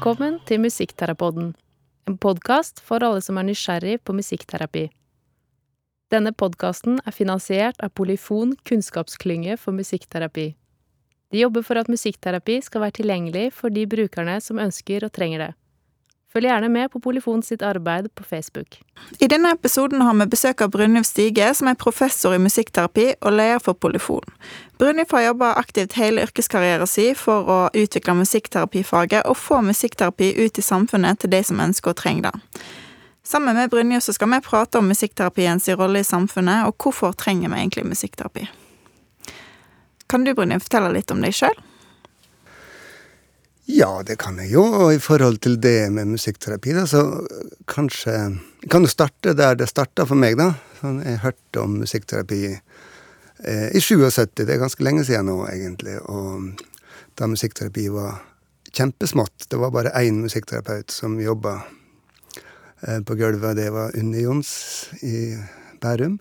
Velkommen 0.00 0.38
til 0.48 0.62
Musikkterapoden, 0.64 1.50
en 2.08 2.14
podkast 2.16 2.78
for 2.80 3.04
alle 3.04 3.20
som 3.20 3.36
er 3.36 3.44
nysgjerrig 3.44 3.98
på 4.00 4.14
musikkterapi. 4.16 4.86
Denne 6.08 6.32
podkasten 6.32 7.02
er 7.04 7.12
finansiert 7.12 7.76
av 7.84 7.92
Polyfon 7.92 8.54
kunnskapsklynge 8.64 9.58
for 9.60 9.76
musikkterapi. 9.76 10.46
De 11.28 11.42
jobber 11.42 11.66
for 11.68 11.76
at 11.76 11.92
musikkterapi 11.92 12.56
skal 12.64 12.80
være 12.86 12.96
tilgjengelig 12.96 13.50
for 13.52 13.68
de 13.68 13.84
brukerne 13.84 14.38
som 14.40 14.62
ønsker 14.64 15.04
og 15.04 15.12
trenger 15.12 15.44
det. 15.44 15.50
Følg 16.30 16.46
gjerne 16.46 16.68
med 16.70 16.92
på 16.92 17.00
Polyfon 17.02 17.40
sitt 17.42 17.62
arbeid 17.66 18.06
på 18.14 18.22
Facebook. 18.24 18.76
I 19.18 19.26
denne 19.26 19.50
episoden 19.50 20.02
har 20.06 20.14
vi 20.14 20.28
besøk 20.30 20.60
av 20.62 20.70
Brynjulf 20.70 21.08
Stige, 21.08 21.48
som 21.58 21.66
er 21.66 21.78
professor 21.78 22.36
i 22.36 22.38
musikkterapi 22.38 23.06
og 23.18 23.34
leder 23.34 23.58
for 23.64 23.74
Polyfon. 23.74 24.28
Brynjulf 24.78 25.10
har 25.16 25.24
jobba 25.24 25.48
aktivt 25.58 25.96
hele 25.98 26.22
yrkeskarrieren 26.22 26.86
sin 26.86 27.18
for 27.18 27.50
å 27.50 27.56
utvikle 27.74 28.14
musikkterapifaget 28.20 29.26
og 29.26 29.40
få 29.42 29.58
musikkterapi 29.66 30.30
ut 30.38 30.60
i 30.62 30.62
samfunnet 30.62 31.18
til 31.18 31.34
de 31.34 31.42
som 31.50 31.64
ønsker 31.66 31.90
og 31.90 31.98
trenger 31.98 32.30
det. 32.30 32.62
Sammen 33.26 33.58
med 33.58 33.74
Brynjulf 33.74 34.06
skal 34.14 34.30
vi 34.30 34.40
prate 34.46 34.78
om 34.78 34.86
musikkterapiens 34.86 35.66
rolle 35.74 36.04
i 36.04 36.06
samfunnet, 36.06 36.68
og 36.70 36.78
hvorfor 36.78 37.12
trenger 37.18 37.50
vi 37.50 37.58
egentlig 37.58 37.88
musikkterapi. 37.90 38.46
Kan 40.06 40.22
du 40.22 40.30
Brynjulf, 40.34 40.68
fortelle 40.68 40.94
litt 40.94 41.10
om 41.10 41.26
deg 41.26 41.34
sjøl? 41.34 41.58
Ja, 43.70 44.02
det 44.06 44.16
kan 44.18 44.38
jeg 44.40 44.50
jo. 44.54 44.62
Og 44.64 44.94
i 44.94 45.02
forhold 45.02 45.38
til 45.44 45.58
det 45.62 45.90
med 45.94 46.08
musikkterapi, 46.10 46.72
da, 46.74 46.86
så 46.90 47.04
kanskje 47.70 48.14
kan 48.70 48.84
jo 48.84 48.90
starte 48.90 49.34
der 49.36 49.58
det 49.58 49.68
starta 49.70 50.06
for 50.08 50.18
meg, 50.18 50.38
da. 50.40 50.52
Sånn, 50.80 50.98
jeg 51.04 51.20
hørte 51.22 51.62
om 51.62 51.76
musikkterapi 51.82 52.40
eh, 52.50 53.68
i 53.76 53.82
77. 53.82 54.42
Det 54.42 54.48
er 54.48 54.62
ganske 54.62 54.86
lenge 54.86 55.04
siden 55.06 55.30
nå, 55.30 55.36
egentlig. 55.52 55.98
Og 56.10 56.64
da 57.20 57.28
musikkterapi 57.30 57.86
var 57.94 58.18
kjempesmått. 58.72 59.46
Det 59.50 59.60
var 59.60 59.74
bare 59.74 59.94
én 60.00 60.18
musikkterapeut 60.24 60.90
som 60.94 61.20
jobba 61.20 61.60
eh, 62.86 62.98
på 63.06 63.18
gulvet. 63.20 63.58
Det 63.60 63.68
var 63.74 63.94
Unni 64.00 64.24
Jons 64.24 64.50
i 65.06 65.36
Bærum. 65.82 66.18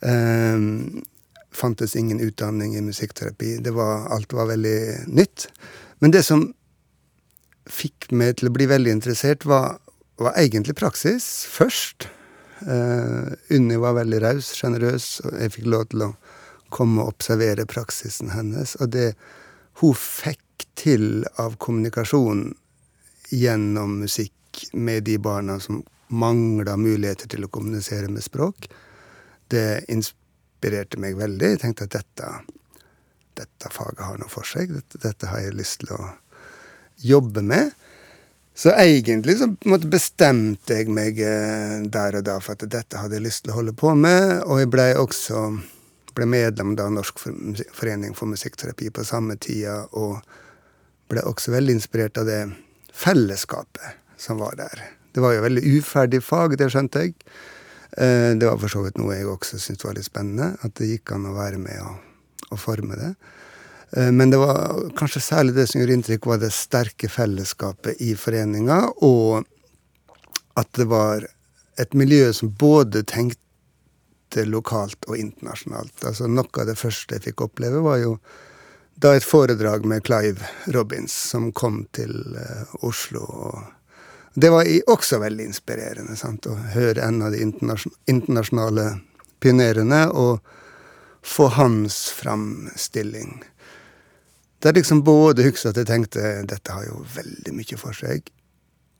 Eh, 0.00 0.64
fantes 1.58 1.96
ingen 1.98 2.22
utdanning 2.24 2.78
i 2.78 2.86
musikkterapi. 2.86 3.58
Var, 3.68 4.08
alt 4.14 4.32
var 4.32 4.48
veldig 4.54 4.80
nytt. 5.12 5.50
Men 5.98 6.14
det 6.14 6.22
som 6.26 6.46
fikk 7.68 8.10
meg 8.14 8.38
til 8.38 8.48
å 8.48 8.54
bli 8.54 8.68
veldig 8.70 8.94
interessert, 8.96 9.44
var, 9.48 9.78
var 10.20 10.38
egentlig 10.40 10.78
praksis 10.78 11.46
først. 11.50 12.08
Uh, 12.64 13.34
Unni 13.54 13.78
var 13.78 13.98
veldig 13.98 14.22
raus, 14.24 14.52
sjenerøs, 14.58 15.10
og 15.26 15.36
jeg 15.38 15.54
fikk 15.54 15.68
lov 15.70 15.88
til 15.92 16.06
å 16.08 16.12
komme 16.74 17.02
og 17.04 17.14
observere 17.14 17.68
praksisen 17.68 18.32
hennes. 18.34 18.74
Og 18.82 18.92
det 18.94 19.12
hun 19.82 19.94
fikk 19.94 20.66
til 20.78 21.26
av 21.38 21.56
kommunikasjon 21.62 22.50
gjennom 23.34 23.98
musikk 24.02 24.64
med 24.72 25.04
de 25.06 25.18
barna 25.22 25.58
som 25.62 25.84
mangla 26.08 26.76
muligheter 26.80 27.28
til 27.30 27.44
å 27.44 27.50
kommunisere 27.52 28.08
med 28.10 28.24
språk, 28.24 28.68
det 29.52 29.84
inspirerte 29.92 31.00
meg 31.00 31.18
veldig. 31.20 31.52
Jeg 31.52 31.60
tenkte 31.62 31.88
at 31.88 31.98
dette 32.00 32.30
dette 33.38 33.70
faget 33.72 34.04
har 34.04 34.18
noe 34.20 34.30
for 34.32 34.46
seg. 34.46 34.72
Dette, 34.74 35.00
dette, 35.02 35.30
har 35.30 35.44
jeg 35.44 35.56
lyst 35.58 35.82
til 35.82 35.94
å 35.96 36.10
jobbe 36.98 37.44
med. 37.46 37.72
Så 38.58 38.72
egentlig 38.74 39.36
så 39.38 39.46
bestemte 39.86 40.80
jeg 40.80 40.90
meg 40.90 41.20
eh, 41.22 41.78
der 41.86 42.18
og 42.18 42.24
da 42.26 42.38
for 42.42 42.58
at 42.58 42.66
dette 42.66 42.98
hadde 42.98 43.20
jeg 43.20 43.28
lyst 43.28 43.44
til 43.44 43.54
å 43.54 43.60
holde 43.60 43.74
på 43.78 43.94
med. 43.94 44.40
Og 44.50 44.64
jeg 44.64 44.72
ble 44.74 44.88
også 44.98 45.44
ble 46.18 46.26
medlem 46.26 46.74
av 46.82 46.90
Norsk 46.96 47.20
forening 47.22 48.16
for 48.18 48.30
musikkterapi 48.30 48.90
på 48.90 49.06
samme 49.06 49.36
tida, 49.38 49.84
og 49.94 50.18
ble 51.08 51.22
også 51.22 51.54
veldig 51.54 51.78
inspirert 51.78 52.18
av 52.18 52.26
det 52.28 52.40
fellesskapet 52.90 54.18
som 54.18 54.42
var 54.42 54.58
der. 54.58 54.82
Det 55.14 55.22
var 55.22 55.36
jo 55.36 55.44
veldig 55.46 55.62
uferdig 55.78 56.20
fag, 56.26 56.58
det 56.58 56.70
skjønte 56.74 57.06
jeg. 57.06 57.14
Eh, 57.94 58.34
det 58.34 58.46
var 58.46 58.58
for 58.58 58.72
så 58.72 58.82
vidt 58.84 58.98
noe 59.00 59.14
jeg 59.14 59.30
også 59.30 59.60
syntes 59.62 59.86
var 59.86 59.96
litt 59.96 60.08
spennende. 60.08 60.52
At 60.66 60.74
det 60.80 60.90
gikk 60.90 61.14
an 61.14 61.30
å 61.30 61.36
være 61.38 61.62
med 61.62 61.78
og 61.86 62.07
å 62.50 62.58
forme 62.60 62.98
det. 62.98 63.12
Eh, 63.96 64.12
men 64.12 64.30
det 64.30 64.40
var 64.40 64.90
kanskje 64.98 65.24
særlig 65.24 65.54
det 65.56 65.66
som 65.70 65.80
gjorde 65.80 65.98
inntrykk, 65.98 66.26
var 66.26 66.42
det 66.42 66.52
sterke 66.54 67.10
fellesskapet 67.12 68.02
i 68.04 68.14
foreninga, 68.18 68.80
og 69.04 69.44
at 70.58 70.70
det 70.76 70.88
var 70.90 71.26
et 71.78 71.94
miljø 71.94 72.32
som 72.34 72.50
både 72.58 73.04
tenkte 73.06 74.44
lokalt 74.44 75.06
og 75.08 75.16
internasjonalt. 75.16 76.04
Altså 76.04 76.28
Noe 76.28 76.50
av 76.60 76.68
det 76.68 76.78
første 76.78 77.16
jeg 77.16 77.30
fikk 77.30 77.46
oppleve, 77.46 77.82
var 77.84 78.02
jo 78.02 78.16
da 78.98 79.14
et 79.14 79.24
foredrag 79.24 79.84
med 79.86 80.02
Clive 80.02 80.42
Robins, 80.74 81.14
som 81.30 81.52
kom 81.54 81.84
til 81.94 82.34
uh, 82.34 82.66
Oslo. 82.82 83.22
og 83.22 84.34
Det 84.34 84.50
var 84.50 84.66
også 84.90 85.20
veldig 85.22 85.46
inspirerende 85.46 86.16
sant? 86.18 86.50
å 86.50 86.58
høre 86.74 87.06
en 87.06 87.22
av 87.22 87.30
de 87.30 87.44
internasjonale 87.46 88.88
pionerene. 89.38 90.08
og 90.10 90.42
få 91.22 91.48
hans 91.58 92.08
framstilling. 92.14 93.44
Er 94.64 94.74
liksom 94.74 95.04
både 95.06 95.46
husker 95.46 95.70
at 95.70 95.78
jeg 95.78 95.86
tenkte 95.86 96.32
dette 96.50 96.74
har 96.74 96.86
jo 96.88 97.04
veldig 97.14 97.54
mye 97.54 97.78
for 97.78 97.94
seg. 97.94 98.26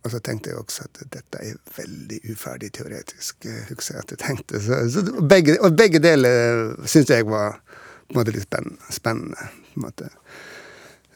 Og 0.07 0.13
så 0.13 0.21
tenkte 0.23 0.53
jeg 0.53 0.61
også 0.61 0.87
at 0.87 1.01
dette 1.11 1.41
er 1.43 1.57
veldig 1.75 2.21
uferdig 2.31 2.71
teoretisk, 2.77 3.49
eh, 3.51 3.65
husker 3.69 3.97
jeg 3.97 4.05
at 4.05 4.13
jeg 4.15 4.21
tenkte. 4.23 4.61
Så, 4.63 4.79
så 4.95 5.03
og 5.11 5.75
begge 5.77 6.01
deler 6.03 6.77
syns 6.87 7.11
jeg 7.11 7.27
var 7.27 7.59
på 7.59 8.15
en 8.15 8.21
måte 8.21 8.37
litt 8.37 8.47
spennende. 8.47 8.95
spennende 8.95 9.49
på 9.75 9.81
en 9.81 9.87
måte. 9.89 10.11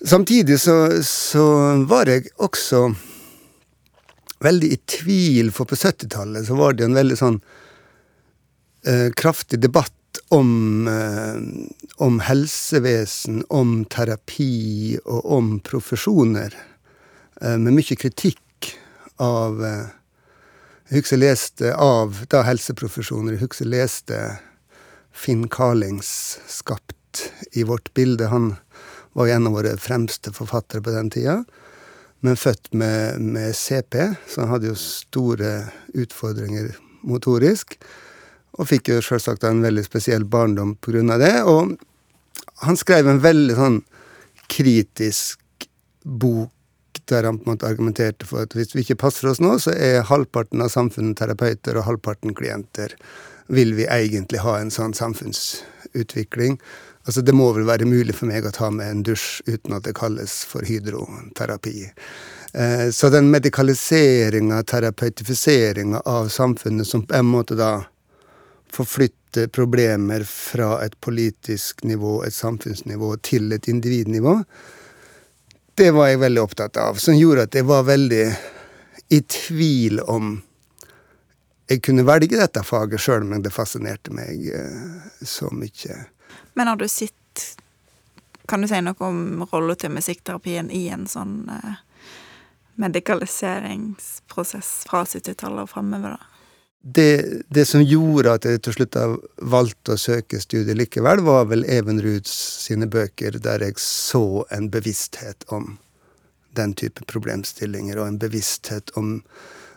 Samtidig 0.05 0.59
så, 0.61 0.77
så 1.07 1.47
var 1.87 2.11
jeg 2.11 2.27
også 2.43 2.89
veldig 4.43 4.73
i 4.75 4.79
tvil, 4.91 5.53
for 5.55 5.71
på 5.71 5.79
70-tallet 5.79 6.49
så 6.49 6.59
var 6.59 6.75
det 6.75 6.89
en 6.89 6.99
veldig 6.99 7.19
sånn 7.19 7.39
eh, 8.91 9.09
kraftig 9.15 9.61
debatt 9.63 9.95
om, 10.29 10.89
eh, 10.89 11.67
om, 11.97 12.21
helsevesen, 12.21 13.45
om 13.49 13.85
terapi 13.85 14.99
og 15.05 15.27
om 15.39 15.51
profesjoner. 15.61 16.55
Eh, 17.41 17.59
med 17.59 17.73
mye 17.73 17.97
kritikk 17.97 18.73
av 19.23 19.65
eh, 19.65 19.91
Jeg 20.93 21.01
husker 21.01 21.17
jeg 21.17 21.23
leste 21.23 21.69
av 21.81 22.19
da 22.29 22.43
helseprofesjoner. 22.45 23.33
Jeg 23.33 23.47
husker 23.47 23.65
jeg 23.65 23.73
leste 23.73 24.17
Finn 25.13 25.47
Carlings 25.49 26.39
'Skapt 26.45 27.31
i 27.57 27.63
vårt 27.65 27.95
bilde'. 27.95 28.29
Han 28.29 28.57
var 29.13 29.29
en 29.29 29.47
av 29.47 29.55
våre 29.57 29.77
fremste 29.81 30.33
forfattere 30.33 30.83
på 30.83 30.93
den 30.93 31.09
tida. 31.11 31.45
Men 32.21 32.37
født 32.37 32.75
med, 32.75 33.21
med 33.21 33.57
CP, 33.57 33.97
så 34.29 34.45
han 34.45 34.53
hadde 34.53 34.69
jo 34.69 34.77
store 34.79 35.73
utfordringer 35.95 36.75
motorisk. 37.03 37.79
Og 38.61 38.69
fikk 38.69 38.93
jo 38.93 39.01
selvsagt 39.05 39.45
en 39.49 39.63
veldig 39.65 39.85
spesiell 39.87 40.27
barndom 40.29 40.75
på 40.81 40.93
grunn 40.93 41.13
av 41.15 41.23
det. 41.23 41.35
Og 41.49 41.77
han 42.67 42.79
skrev 42.79 43.09
en 43.09 43.23
veldig 43.23 43.57
sånn 43.59 43.79
kritisk 44.53 45.69
bok 46.03 46.51
der 47.11 47.27
han 47.27 47.39
på 47.39 47.49
en 47.49 47.55
måte 47.55 47.67
argumenterte 47.67 48.29
for 48.29 48.45
at 48.45 48.55
hvis 48.57 48.75
vi 48.77 48.85
ikke 48.85 49.01
passer 49.03 49.31
oss 49.31 49.41
nå, 49.43 49.57
så 49.61 49.73
er 49.75 50.07
halvparten 50.09 50.63
av 50.63 50.71
samfunnet 50.73 51.19
terapeuter 51.19 51.79
og 51.79 51.87
halvparten 51.89 52.35
klienter. 52.37 52.95
Vil 53.53 53.75
vi 53.77 53.89
egentlig 53.91 54.43
ha 54.45 54.59
en 54.61 54.71
sånn 54.73 54.95
samfunnsutvikling? 54.97 56.59
Altså, 57.03 57.25
det 57.27 57.35
må 57.35 57.49
vel 57.57 57.67
være 57.67 57.89
mulig 57.89 58.15
for 58.15 58.31
meg 58.31 58.47
å 58.47 58.55
ta 58.55 58.69
med 58.71 58.87
en 58.87 59.03
dusj 59.07 59.43
uten 59.49 59.75
at 59.75 59.89
det 59.89 59.97
kalles 59.99 60.37
for 60.47 60.63
hydroterapi. 60.67 61.89
Eh, 62.55 62.89
så 62.95 63.11
den 63.11 63.33
medikaliseringa, 63.33 64.63
terapeutifiseringa 64.63 66.05
av 66.07 66.31
samfunnet 66.31 66.87
som 66.87 67.03
på 67.03 67.19
en 67.19 67.27
måte 67.33 67.59
da 67.59 67.73
forflytte 68.73 69.49
problemer 69.53 70.25
fra 70.29 70.79
et 70.85 70.95
politisk 71.01 71.85
nivå, 71.85 72.23
et 72.25 72.35
samfunnsnivå, 72.35 73.17
til 73.25 73.53
et 73.53 73.69
individnivå, 73.69 74.39
det 75.75 75.91
var 75.91 76.09
jeg 76.09 76.21
veldig 76.21 76.43
opptatt 76.43 76.77
av. 76.77 77.01
Som 77.01 77.17
gjorde 77.17 77.47
at 77.49 77.55
jeg 77.57 77.65
var 77.69 77.87
veldig 77.89 78.25
i 79.13 79.21
tvil 79.29 80.01
om 80.01 80.35
jeg 81.73 81.81
kunne 81.85 82.05
velge 82.05 82.37
dette 82.37 82.63
faget, 82.67 83.01
sjøl 83.01 83.25
om 83.25 83.43
det 83.43 83.53
fascinerte 83.55 84.13
meg 84.13 84.45
eh, 84.53 85.07
så 85.25 85.49
mye. 85.55 85.97
Men 86.55 86.69
har 86.69 86.77
du 86.77 86.89
sett 86.89 87.19
Kan 88.51 88.61
du 88.61 88.69
si 88.69 88.81
noe 88.83 89.07
om 89.07 89.45
rolla 89.53 89.77
til 89.79 89.93
musikkterapien 89.95 90.67
i 90.75 90.89
en 90.93 91.07
sånn 91.09 91.47
eh, 91.49 91.77
medikaliseringsprosess 92.83 94.73
fra 94.91 95.05
70-tallet 95.07 95.63
og 95.63 95.71
framover, 95.71 96.19
da? 96.19 96.32
Det, 96.83 97.43
det, 97.49 97.65
som 97.67 97.83
gjorde 97.83 98.33
at 98.35 98.47
jeg 98.47 98.63
til 98.67 98.75
slutt 98.75 98.97
valgte 99.39 99.95
å 99.95 100.01
søke 100.01 100.41
studiet 100.43 100.79
likevel, 100.79 101.23
var 101.23 101.47
vel 101.51 101.63
Even 101.71 102.01
Ruuds 102.03 102.33
sine 102.65 102.89
bøker, 102.91 103.39
der 103.39 103.63
jeg 103.63 103.79
så 103.79 104.43
en 104.51 104.67
bevissthet 104.71 105.47
om 105.55 105.77
den 106.59 106.75
type 106.75 107.07
problemstillinger, 107.09 108.01
og 108.01 108.09
en 108.09 108.19
bevissthet 108.19 108.91
om 108.99 109.21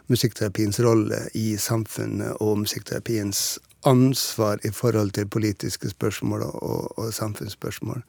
musikkterapiens 0.09 0.81
rolle 0.81 1.27
i 1.37 1.53
samfunnet, 1.61 2.41
og 2.41 2.65
musikkterapiens 2.65 3.59
ansvar 3.85 4.57
i 4.65 4.73
forhold 4.73 5.13
til 5.13 5.29
politiske 5.29 5.89
spørsmål 5.93 6.41
og, 6.49 6.97
og 6.97 7.13
samfunnsspørsmål. 7.13 8.01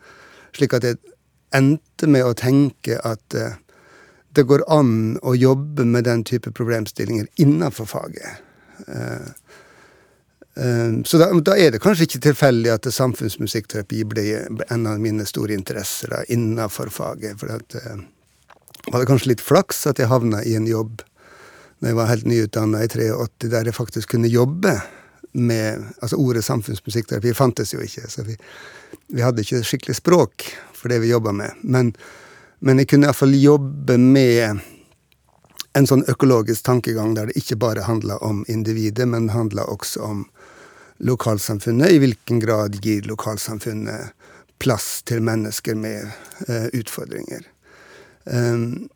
Slik 0.57 0.73
at 0.73 0.89
jeg 0.89 0.97
endte 1.55 2.09
med 2.09 2.25
å 2.25 2.33
tenke 2.37 2.97
at 3.05 3.37
uh, 3.37 3.61
det 4.37 4.49
går 4.49 4.65
an 4.73 5.17
å 5.21 5.37
jobbe 5.37 5.85
med 5.85 6.09
den 6.09 6.25
type 6.25 6.53
problemstillinger 6.53 7.29
innenfor 7.41 7.89
faget. 7.89 8.46
Uh, 8.85 9.31
uh, 10.61 10.93
så 11.05 11.21
da, 11.23 11.31
da, 11.41 11.57
er 11.57 11.75
det 11.75 11.83
kanskje 11.85 12.09
ikke 12.09 12.23
tilfeldig 12.29 12.75
at 12.75 12.91
samfunnsmusikkterapi 12.93 14.05
ble 14.09 14.27
en 14.69 14.87
av 14.91 15.01
mine 15.03 15.27
store 15.29 15.57
interesser 15.57 16.13
da, 16.15 16.23
innenfor 16.33 16.93
faget. 16.95 17.41
For 17.41 17.57
at, 17.57 17.79
uh, 17.81 18.05
var 18.93 19.03
det 19.03 19.11
kanskje 19.11 19.35
litt 19.35 19.45
flaks 19.45 19.87
at 19.91 20.01
jeg 20.03 20.13
havna 20.13 20.45
i 20.47 20.57
en 20.59 20.69
jobb 20.71 21.03
når 21.81 21.91
jeg 21.91 21.97
var 21.99 22.09
helt 22.09 22.29
nyutdanna 22.31 22.79
i 22.85 22.89
83, 22.89 23.51
der 23.53 23.69
jeg 23.69 23.77
faktisk 23.77 24.15
kunne 24.15 24.31
jobbe 24.33 24.79
med 25.37 25.83
Altså, 26.01 26.17
ordet 26.17 26.45
samfunnsmusikkterapi 26.45 27.35
fantes 27.35 27.75
jo 27.75 27.81
ikke, 27.85 28.07
så 28.09 28.23
vi, 28.25 28.37
vi 29.13 29.21
hadde 29.21 29.43
ikke 29.45 29.61
skikkelig 29.67 29.99
språk 29.99 30.47
for 30.73 30.89
det 30.89 31.03
vi 31.03 31.11
jobba 31.11 31.33
med. 31.33 31.59
Men, 31.63 31.93
men 32.61 32.81
jeg 32.81 32.89
kunne 32.89 33.11
iallfall 33.11 33.35
jobbe 33.37 33.99
med 34.01 34.63
en 35.77 35.87
sånn 35.89 36.05
økologisk 36.09 36.65
tankegang 36.65 37.15
der 37.17 37.29
det 37.29 37.37
ikke 37.37 37.59
bare 37.61 37.85
handla 37.85 38.17
om 38.25 38.45
individet, 38.49 39.09
men 39.09 39.29
handla 39.35 39.67
også 39.69 40.01
om 40.03 40.25
lokalsamfunnet. 41.05 41.93
I 41.93 42.01
hvilken 42.01 42.41
grad 42.41 42.79
gir 42.85 43.05
lokalsamfunnet 43.05 44.15
plass 44.63 45.03
til 45.05 45.21
mennesker 45.21 45.77
med 45.77 46.09
uh, 46.49 46.69
utfordringer. 46.73 47.45
Um, 48.25 48.89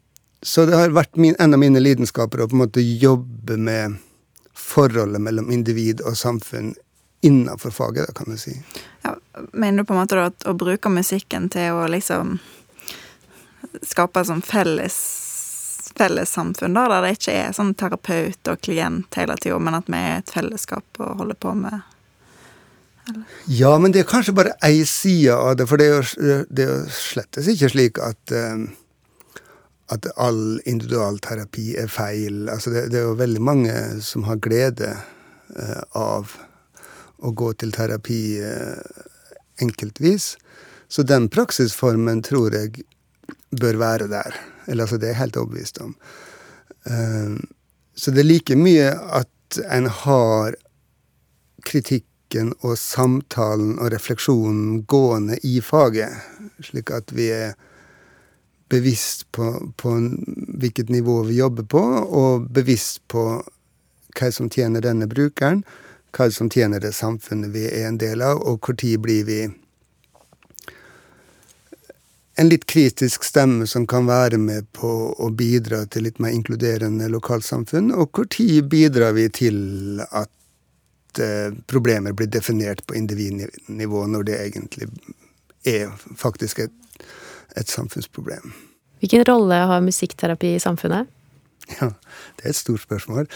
så 0.42 0.64
det 0.66 0.78
har 0.78 0.94
vært 0.96 1.20
min, 1.20 1.36
en 1.38 1.54
av 1.54 1.60
mine 1.60 1.82
lidenskaper 1.82 2.40
å 2.40 2.48
på 2.48 2.56
en 2.56 2.62
måte 2.62 2.80
jobbe 2.80 3.58
med 3.60 3.98
forholdet 4.56 5.20
mellom 5.20 5.50
individ 5.52 6.00
og 6.00 6.16
samfunn 6.16 6.72
innenfor 7.20 7.74
faget, 7.76 8.08
da, 8.08 8.16
kan 8.16 8.32
du 8.32 8.40
si. 8.40 8.56
Ja, 9.04 9.18
mener 9.52 9.82
du 9.82 9.88
på 9.88 9.92
en 9.92 10.00
måte 10.00 10.16
da 10.16 10.30
at 10.30 10.48
å 10.48 10.56
bruke 10.56 10.88
musikken 10.88 11.50
til 11.52 11.76
å 11.76 11.84
liksom 11.92 12.38
skape 13.84 14.22
et 14.22 14.30
sånn 14.30 14.40
felles 14.40 14.96
fellessamfunn, 15.98 16.76
da, 16.76 16.86
der 16.92 17.06
det 17.06 17.14
ikke 17.18 17.36
er 17.36 17.54
sånn 17.56 17.72
terapeut 17.78 18.50
og 18.52 18.60
klient 18.64 19.16
hele 19.18 19.36
tida, 19.40 19.58
men 19.62 19.78
at 19.78 19.88
vi 19.90 20.00
er 20.00 20.20
et 20.20 20.34
fellesskap 20.34 21.00
og 21.02 21.22
holder 21.22 21.40
på 21.40 21.54
med 21.58 21.80
eller? 23.10 23.24
Ja, 23.46 23.78
men 23.78 23.92
det 23.92 24.04
er 24.04 24.10
kanskje 24.10 24.34
bare 24.36 24.52
ei 24.66 24.84
side 24.86 25.34
av 25.34 25.56
det, 25.58 25.66
for 25.70 25.80
det 25.80 25.88
er 25.88 25.96
jo, 25.96 26.44
det 26.46 26.66
er 26.66 26.70
jo 26.70 26.92
slettes 26.94 27.48
ikke 27.50 27.70
slik 27.72 28.00
at 28.04 28.34
um, 28.36 28.68
at 29.90 30.06
all 30.22 30.60
individualterapi 30.70 31.72
er 31.80 31.90
feil. 31.90 32.44
Altså 32.52 32.70
det, 32.70 32.84
det, 32.92 33.00
er 33.00 33.08
jo 33.08 33.16
veldig 33.18 33.42
mange 33.42 33.74
som 34.06 34.22
har 34.28 34.38
glede 34.42 34.92
uh, 34.94 35.80
av 35.98 36.36
å 37.20 37.32
gå 37.34 37.50
til 37.58 37.74
terapi 37.74 38.20
uh, 38.38 39.02
enkeltvis. 39.60 40.36
Så 40.90 41.02
den 41.06 41.26
praksisformen 41.30 42.22
tror 42.26 42.54
jeg 42.54 42.86
bør 43.50 43.82
være 43.82 44.06
der. 44.12 44.38
Eller 44.66 44.84
altså, 44.84 44.98
det 44.98 45.08
er 45.08 45.14
jeg 45.14 45.22
helt 45.24 45.40
overbevist 45.40 45.80
om. 45.84 45.94
Uh, 46.86 47.36
så 47.94 48.10
det 48.10 48.22
er 48.22 48.30
like 48.30 48.56
mye 48.56 48.92
at 49.20 49.60
en 49.70 49.86
har 49.90 50.54
kritikken 51.66 52.52
og 52.62 52.78
samtalen 52.78 53.78
og 53.78 53.90
refleksjonen 53.92 54.84
gående 54.88 55.38
i 55.44 55.58
faget, 55.60 56.14
slik 56.64 56.92
at 56.94 57.10
vi 57.12 57.28
er 57.34 57.56
bevisst 58.70 59.26
på, 59.32 59.72
på 59.76 59.96
hvilket 60.62 60.88
nivå 60.88 61.22
vi 61.26 61.40
jobber 61.40 61.66
på, 61.66 61.82
og 62.06 62.46
bevisst 62.54 63.02
på 63.10 63.24
hva 64.16 64.30
som 64.32 64.50
tjener 64.50 64.84
denne 64.84 65.08
brukeren, 65.10 65.64
hva 66.14 66.30
som 66.34 66.50
tjener 66.50 66.82
det 66.82 66.94
samfunnet 66.94 67.52
vi 67.54 67.66
er 67.66 67.88
en 67.88 67.98
del 67.98 68.22
av, 68.22 68.42
og 68.46 68.70
når 68.70 69.02
blir 69.02 69.26
vi 69.26 69.40
en 72.40 72.48
litt 72.48 72.64
kritisk 72.70 73.24
stemme 73.26 73.66
som 73.68 73.84
kan 73.90 74.08
være 74.08 74.38
med 74.40 74.70
på 74.76 74.90
å 75.12 75.30
bidra 75.36 75.82
til 75.92 76.06
litt 76.08 76.20
mer 76.22 76.32
inkluderende 76.32 77.10
lokalsamfunn, 77.12 77.92
og 77.92 78.14
når 78.16 78.62
bidrar 78.64 79.12
vi 79.16 79.26
til 79.28 79.58
at 80.08 81.20
eh, 81.20 81.52
problemer 81.68 82.16
blir 82.16 82.30
definert 82.32 82.86
på 82.88 82.96
individnivå, 82.96 84.06
når 84.08 84.28
det 84.30 84.38
egentlig 84.46 84.88
er 85.68 85.92
faktisk 86.16 86.64
et 86.64 86.76
et 87.56 87.68
samfunnsproblem. 87.68 88.52
Hvilken 89.00 89.24
rolle 89.28 89.54
har 89.54 89.82
musikkterapi 89.84 90.54
i 90.54 90.62
samfunnet? 90.62 91.08
Ja, 91.78 91.92
det 92.36 92.44
er 92.44 92.52
et 92.52 92.58
stort 92.58 92.82
spørsmål. 92.82 93.28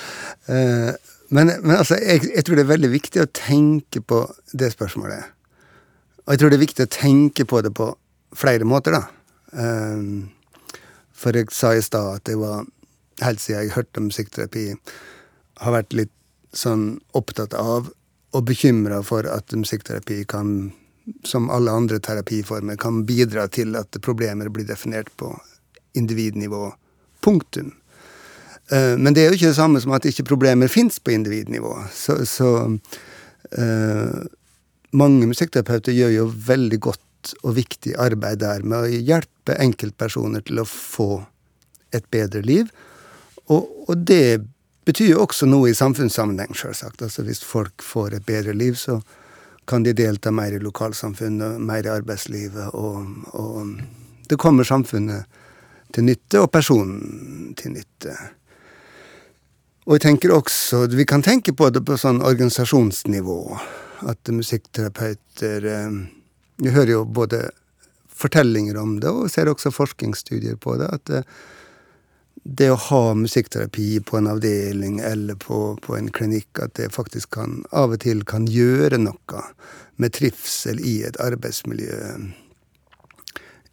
Eh, 0.48 0.92
men, 1.28 1.52
men 1.62 1.76
altså, 1.76 1.94
jeg, 1.94 2.26
jeg, 2.34 2.44
tror 2.44 2.58
det 2.58 2.64
er 2.64 2.72
veldig 2.72 2.90
viktig 2.92 3.22
å 3.22 3.30
tenke 3.32 4.02
på 4.02 4.24
det 4.52 4.72
spørsmålet. 4.74 5.30
Og 6.24 6.34
jeg 6.34 6.40
tror 6.40 6.52
det 6.52 6.58
er 6.58 6.66
viktig 6.66 6.86
å 6.86 6.94
tenke 6.94 7.46
på 7.48 7.62
det 7.64 7.72
på 7.76 7.92
flere 8.34 8.66
måter, 8.68 8.98
da. 8.98 9.04
Eh, 9.52 10.04
for 11.14 11.36
jeg 11.36 11.52
sa 11.54 11.72
i 11.74 11.82
stad 11.82 12.20
at 12.20 12.30
jeg 12.30 12.40
var, 12.42 12.64
helt 13.22 13.42
siden 13.42 13.62
jeg 13.62 13.76
hørte 13.76 14.02
om 14.02 14.08
musikkterapi, 14.10 14.68
har 15.62 15.76
vært 15.76 15.94
litt 15.94 16.14
sånn 16.54 16.98
opptatt 17.14 17.54
av 17.58 17.90
og 18.34 18.42
bekymra 18.46 18.98
for 19.06 19.26
at 19.30 19.54
musikkterapi 19.54 20.24
kan 20.30 20.72
som 21.24 21.50
alle 21.50 21.70
andre 21.70 21.98
terapiformer, 21.98 22.76
kan 22.76 23.04
bidra 23.06 23.46
til 23.48 23.76
at 23.76 23.96
problemer 24.02 24.48
blir 24.48 24.64
definert 24.64 25.10
på 25.20 25.34
individnivå. 25.94 26.72
Punktum. 27.20 27.72
Eh, 28.70 28.96
men 28.96 29.14
det 29.14 29.24
er 29.24 29.28
jo 29.28 29.38
ikke 29.38 29.52
det 29.52 29.58
samme 29.58 29.80
som 29.82 29.92
at 29.96 30.06
ikke 30.08 30.26
problemer 30.28 30.72
fins 30.72 30.98
på 30.98 31.12
individnivå. 31.14 31.76
Så, 31.92 32.22
så 32.28 32.50
uh, 33.58 34.20
mange 34.96 35.28
musikkterapeuter 35.28 35.92
gjør 35.92 36.14
jo 36.14 36.30
veldig 36.48 36.80
godt 36.88 37.02
og 37.42 37.56
viktig 37.58 37.94
arbeid 38.00 38.42
der 38.42 38.64
med 38.66 38.84
å 38.84 39.02
hjelpe 39.10 39.56
enkeltpersoner 39.60 40.44
til 40.46 40.62
å 40.62 40.68
få 40.68 41.24
et 41.94 42.06
bedre 42.12 42.42
liv. 42.44 42.70
Og, 43.46 43.68
og 43.88 44.06
det 44.08 44.42
betyr 44.84 45.14
jo 45.14 45.24
også 45.24 45.48
noe 45.48 45.70
i 45.70 45.76
samfunnssammenheng, 45.76 46.54
sjølsagt. 46.56 47.02
Altså 47.04 47.24
hvis 47.24 47.44
folk 47.44 47.84
får 47.84 48.18
et 48.18 48.26
bedre 48.26 48.56
liv, 48.56 48.76
så, 48.80 49.00
kan 49.66 49.82
de 49.82 49.92
delta 49.92 50.30
mer 50.30 50.52
i 50.52 50.60
lokalsamfunnet, 50.60 51.60
mer 51.60 51.86
i 51.86 51.92
arbeidslivet, 51.92 52.74
og, 52.74 53.06
og 53.32 54.28
det 54.28 54.38
kommer 54.40 54.66
samfunnet 54.66 55.24
til 55.94 56.08
nytte, 56.08 56.42
og 56.42 56.50
personen 56.52 57.54
til 57.58 57.76
nytte. 57.76 58.16
Og 59.84 59.96
jeg 59.96 60.04
tenker 60.06 60.32
også, 60.32 60.86
Vi 60.88 61.04
kan 61.04 61.22
tenke 61.22 61.52
på 61.52 61.70
det 61.70 61.84
på 61.84 61.96
sånn 62.00 62.22
organisasjonsnivå. 62.24 63.58
At 64.08 64.28
musikkterapeuter 64.28 65.64
eh, 65.64 65.98
Vi 66.56 66.70
hører 66.70 66.90
jo 66.90 67.04
både 67.04 67.48
fortellinger 68.14 68.76
om 68.78 69.00
det, 69.00 69.10
og 69.10 69.30
ser 69.30 69.50
også 69.50 69.72
forskningsstudier 69.74 70.56
på 70.60 70.76
det. 70.78 70.90
At 70.94 71.10
det, 71.10 71.22
det 72.44 72.70
å 72.70 72.78
ha 72.90 73.02
musikkterapi 73.18 73.88
på 74.06 74.18
en 74.20 74.28
avdeling 74.30 75.00
eller 75.00 75.38
på, 75.40 75.74
på, 75.82 75.96
en 75.96 76.10
klinikk, 76.14 76.60
at 76.62 76.76
det 76.78 76.92
faktisk 76.94 77.34
kan 77.38 77.62
av 77.72 77.96
og 77.96 78.02
til 78.04 78.22
kan 78.28 78.46
gjøre 78.50 79.00
noe 79.02 79.44
med 79.96 80.14
trivsel 80.14 80.80
i 80.84 81.00
et 81.08 81.18
arbeidsmiljø. 81.22 81.98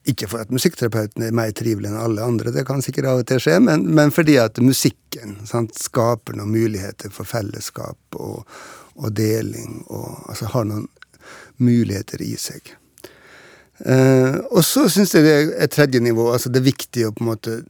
Ikke 0.10 0.26
for 0.32 0.42
at 0.42 0.54
musikkterapeuten 0.54 1.28
er 1.28 1.36
mer 1.36 1.52
trivelig 1.54 1.92
enn 1.92 2.00
alle 2.00 2.26
andre, 2.26 2.54
det 2.56 2.66
kan 2.66 2.82
sikkert 2.82 3.10
av 3.12 3.22
og 3.22 3.28
til 3.30 3.42
skje, 3.44 3.60
men, 3.62 3.86
men 3.94 4.14
fordi 4.14 4.40
at 4.42 4.58
musikken 4.64 5.38
sant, 5.46 5.76
skaper 5.78 6.40
noen 6.40 6.56
muligheter 6.56 7.14
for 7.14 7.30
fellesskap 7.30 8.18
og, 8.18 8.48
og 8.98 9.14
deling, 9.20 9.84
og 9.92 10.32
altså 10.32 10.50
har 10.56 10.66
noen 10.72 10.90
muligheter 11.62 12.22
i 12.26 12.34
seg. 12.40 12.74
Eh, 13.86 14.38
og 14.52 14.62
så 14.66 14.86
syns 14.92 15.16
jeg 15.16 15.26
det 15.26 15.38
er 15.58 15.72
tredje 15.72 16.02
nivå. 16.04 16.32
altså 16.34 16.50
Det 16.50 16.62
er 16.62 16.70
viktig 16.70 17.08
å 17.08 17.14
på 17.16 17.24
en 17.24 17.32
måte 17.32 17.62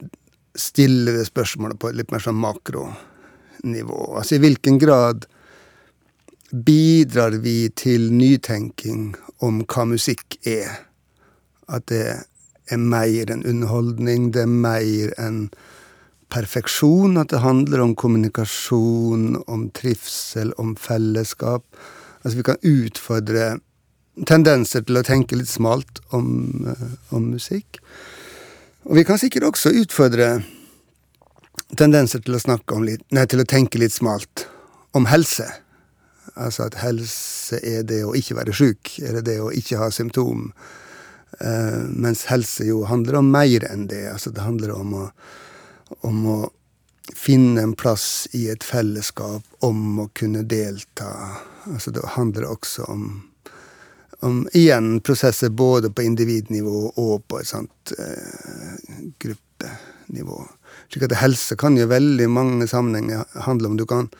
stille 0.58 1.14
det 1.16 1.26
spørsmålet 1.28 1.80
på 1.80 1.88
et 1.88 2.00
litt 2.00 2.12
mer 2.12 2.24
sånn 2.24 2.40
makronivå. 2.40 4.00
Altså 4.18 4.36
i 4.36 4.42
hvilken 4.44 4.80
grad 4.82 5.26
bidrar 6.52 7.38
vi 7.40 7.70
til 7.76 8.10
nytenking 8.12 9.14
om 9.40 9.62
hva 9.64 9.86
musikk 9.88 10.36
er? 10.44 10.84
At 11.72 11.88
det 11.88 12.04
er 12.72 12.80
mer 12.80 13.32
enn 13.32 13.46
underholdning, 13.48 14.30
det 14.34 14.44
er 14.44 14.52
mer 14.52 15.14
enn 15.20 15.46
perfeksjon. 16.32 17.16
At 17.20 17.32
det 17.32 17.40
handler 17.44 17.86
om 17.86 17.96
kommunikasjon, 17.96 19.42
om 19.46 19.66
trivsel, 19.72 20.52
om 20.60 20.76
fellesskap. 20.76 21.64
Altså 22.22 22.38
vi 22.38 22.46
kan 22.46 22.60
utfordre 22.62 23.46
tendenser 24.28 24.84
til 24.86 25.00
å 25.00 25.04
tenke 25.06 25.38
litt 25.38 25.50
smalt 25.50 26.02
om, 26.14 26.66
eh, 26.68 26.88
om 27.10 27.30
musikk. 27.32 27.80
Og 28.84 28.96
vi 28.98 29.04
kan 29.04 29.18
sikkert 29.18 29.46
også 29.48 29.72
utfordre 29.82 30.44
tendenser 31.76 32.20
til 32.20 32.36
å, 32.36 32.80
litt, 32.82 33.04
nei, 33.10 33.26
til 33.26 33.40
å 33.40 33.48
tenke 33.48 33.78
litt 33.78 33.94
smalt 33.94 34.46
om 34.94 35.06
helse. 35.06 35.46
Altså 36.36 36.66
at 36.66 36.78
helse 36.82 37.58
er 37.62 37.82
det 37.82 38.02
å 38.04 38.14
ikke 38.16 38.36
være 38.38 38.54
sjuk, 38.56 38.98
eller 39.02 39.24
det 39.24 39.38
å 39.40 39.52
ikke 39.52 39.80
ha 39.80 39.90
symptom. 39.90 40.52
Uh, 41.40 41.88
mens 41.88 42.26
helse 42.28 42.66
jo 42.68 42.84
handler 42.84 43.18
om 43.22 43.30
mer 43.32 43.64
enn 43.70 43.86
det. 43.88 44.04
Altså 44.12 44.30
det 44.30 44.44
handler 44.44 44.74
om 44.76 44.94
å, 44.94 45.06
om 46.02 46.26
å 46.28 46.38
finne 47.14 47.62
en 47.62 47.74
plass 47.74 48.28
i 48.36 48.46
et 48.52 48.64
fellesskap, 48.64 49.42
om 49.60 50.00
å 50.04 50.08
kunne 50.14 50.44
delta. 50.46 51.10
Altså 51.66 51.90
det 51.94 52.14
handler 52.16 52.50
også 52.50 52.86
om 52.90 53.06
om 54.22 54.48
igjen 54.52 55.00
prosesser 55.00 55.48
både 55.48 55.90
på 55.90 56.02
individnivå 56.02 56.92
og 56.96 57.24
på 57.26 57.40
et 57.40 57.48
sånt 57.48 57.92
eh, 57.98 58.92
gruppenivå. 59.18 60.36
Slik 60.92 61.08
at 61.08 61.16
helse 61.18 61.56
kan 61.58 61.74
jo 61.74 61.88
veldig 61.90 62.28
mange 62.30 62.68
sammenhenger 62.70 63.26
handle 63.48 63.72
om 63.72 63.80
du 63.80 63.82
kan 63.90 64.12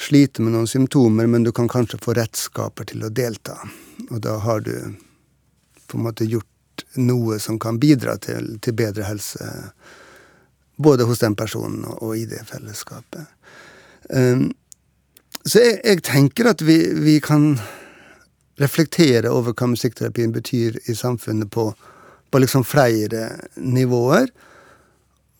slite 0.00 0.42
med 0.42 0.56
noen 0.56 0.66
symptomer, 0.66 1.30
men 1.30 1.46
du 1.46 1.52
kan 1.54 1.70
kanskje 1.70 2.00
få 2.02 2.16
redskaper 2.18 2.90
til 2.90 3.06
å 3.06 3.12
delta. 3.14 3.54
Og 4.08 4.18
da 4.24 4.34
har 4.42 4.64
du 4.66 4.74
på 5.86 5.98
en 5.98 6.08
måte 6.08 6.26
gjort 6.26 6.86
noe 6.98 7.38
som 7.38 7.58
kan 7.62 7.78
bidra 7.78 8.16
til, 8.18 8.56
til 8.58 8.74
bedre 8.74 9.06
helse. 9.06 9.46
Både 10.80 11.04
hos 11.04 11.20
den 11.20 11.36
personen 11.36 11.84
og, 11.84 12.14
i 12.16 12.24
det 12.28 12.40
fellesskapet. 12.48 13.28
Um, 14.08 14.48
så 15.44 15.60
jeg, 15.60 15.80
jeg, 15.84 16.02
tenker 16.04 16.50
at 16.50 16.64
vi, 16.64 16.78
vi, 17.00 17.18
kan 17.24 17.54
reflektere 18.60 19.30
over 19.32 19.54
hva 19.56 19.70
musikkterapien 19.72 20.32
betyr 20.32 20.78
i 20.88 20.96
samfunnet 20.96 21.50
på, 21.52 21.70
på 22.30 22.42
liksom 22.42 22.64
flere 22.64 23.28
nivåer. 23.56 24.28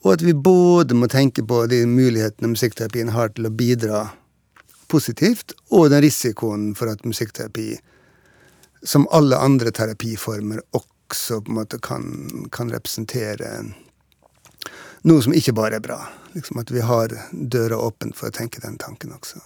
Og 0.05 0.15
at 0.15 0.25
vi 0.25 0.33
både 0.33 0.97
må 0.97 1.11
tenke 1.13 1.45
på 1.45 1.65
de 1.69 1.83
mulighetene 1.89 2.55
musikkterapien 2.55 3.13
har 3.13 3.35
til 3.37 3.49
å 3.49 3.53
bidra 3.53 4.07
positivt, 4.91 5.53
og 5.71 5.91
den 5.93 6.03
risikoen 6.03 6.71
for 6.79 6.91
at 6.91 7.05
musikkterapi, 7.07 7.75
som 8.83 9.07
alle 9.13 9.39
andre 9.39 9.73
terapiformer, 9.77 10.63
også 10.73 11.43
på 11.45 11.53
en 11.53 11.59
måte 11.61 11.79
kan, 11.85 12.09
kan 12.55 12.73
representere 12.73 13.61
noe 15.09 15.23
som 15.23 15.35
ikke 15.37 15.55
bare 15.57 15.79
er 15.79 15.85
bra. 15.85 16.01
Liksom 16.35 16.61
At 16.61 16.71
vi 16.71 16.83
har 16.85 17.15
døra 17.31 17.79
åpen 17.79 18.13
for 18.17 18.31
å 18.31 18.35
tenke 18.35 18.61
den 18.61 18.79
tanken 18.79 19.15
også. 19.17 19.41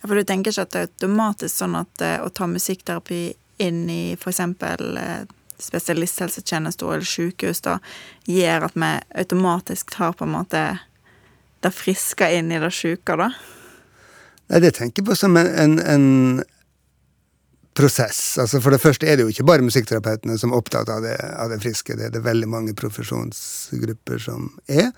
Ja, 0.00 0.06
For 0.06 0.14
du 0.14 0.24
tenker 0.24 0.52
ikke 0.52 0.66
at 0.68 0.74
det 0.74 0.80
er 0.80 0.90
automatisk 0.90 1.54
sånn 1.54 1.76
at 1.78 2.04
eh, 2.04 2.20
å 2.22 2.30
ta 2.30 2.46
musikkterapi 2.46 3.22
inn 3.58 3.88
i 3.90 4.02
f.eks. 4.14 4.40
Eh, 4.40 5.24
spesialisthelsetjeneste 5.58 6.86
eller 6.86 7.06
sykehus 7.06 7.64
da, 7.66 7.78
gjør 8.30 8.68
at 8.68 8.76
vi 8.78 8.90
automatisk 9.22 9.90
tar 9.90 10.14
på 10.14 10.26
en 10.28 10.36
måte 10.36 10.60
det 11.66 11.72
friske 11.74 12.28
inn 12.36 12.52
i 12.54 12.60
det 12.62 12.70
sjuke, 12.70 13.16
da? 13.18 13.32
Nei, 14.48 14.60
det 14.62 14.76
tenker 14.78 15.02
jeg 15.02 15.08
på 15.08 15.16
som 15.18 15.34
en, 15.36 15.50
en, 15.50 15.74
en, 15.82 16.06
prosess. 17.78 18.20
Altså 18.42 18.60
For 18.62 18.74
det 18.74 18.82
første 18.82 19.06
er 19.06 19.18
det 19.18 19.26
jo 19.26 19.32
ikke 19.32 19.46
bare 19.46 19.66
musikkterapeutene 19.66 20.38
som 20.40 20.52
er 20.52 20.58
opptatt 20.58 20.90
av 20.92 21.04
det, 21.04 21.14
av 21.38 21.52
det 21.52 21.60
friske. 21.62 21.96
Det 21.98 22.08
er 22.08 22.16
det 22.16 22.24
veldig 22.26 22.50
mange 22.50 22.74
profesjonsgrupper 22.78 24.18
som 24.22 24.50
er. 24.66 24.90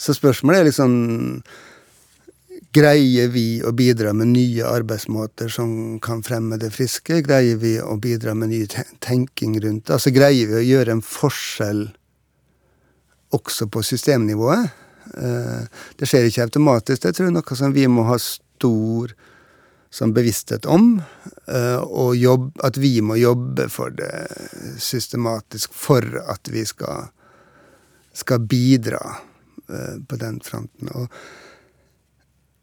Så 0.00 0.16
spørsmålet 0.16 0.62
er 0.62 0.70
liksom 0.70 0.96
Greier 2.72 3.28
vi 3.28 3.60
å 3.60 3.68
bidra 3.76 4.14
med 4.16 4.30
nye 4.32 4.64
arbeidsmåter 4.64 5.50
som 5.52 5.98
kan 6.00 6.22
fremme 6.24 6.56
det 6.56 6.70
friske? 6.72 7.18
Greier 7.20 7.58
vi 7.60 7.74
å 7.76 7.98
bidra 8.00 8.32
med 8.32 8.48
ny 8.48 8.62
tenking 9.04 9.58
rundt 9.60 9.90
det? 9.90 9.98
Altså 9.98 10.12
greier 10.14 10.48
vi 10.48 10.56
å 10.56 10.62
gjøre 10.64 10.94
en 10.96 11.02
forskjell 11.04 11.82
også 13.36 13.68
på 13.68 13.82
systemnivået? 13.84 14.72
Eh, 15.20 15.84
det 16.00 16.08
skjer 16.08 16.30
ikke 16.30 16.46
automatisk. 16.46 17.02
Det 17.04 17.12
tror 17.12 17.28
jeg 17.28 17.34
er 17.34 17.36
noe 17.36 17.60
som 17.60 17.76
vi 17.76 17.84
må 17.92 18.06
ha 18.08 18.16
stor 18.24 19.12
som 19.92 20.14
bevissthet 20.16 20.66
om, 20.66 21.02
eh, 21.48 21.76
og 21.76 22.16
jobb, 22.16 22.60
at 22.64 22.78
vi 22.80 23.00
må 23.04 23.18
jobbe 23.20 23.68
for 23.68 23.92
det 23.92 24.28
systematisk 24.80 25.74
for 25.76 26.06
at 26.32 26.48
vi 26.48 26.64
skal, 26.64 27.10
skal 28.16 28.40
bidra 28.48 29.02
eh, 29.68 29.98
på 30.08 30.16
den 30.16 30.40
fronten. 30.40 30.88
Og 30.96 31.12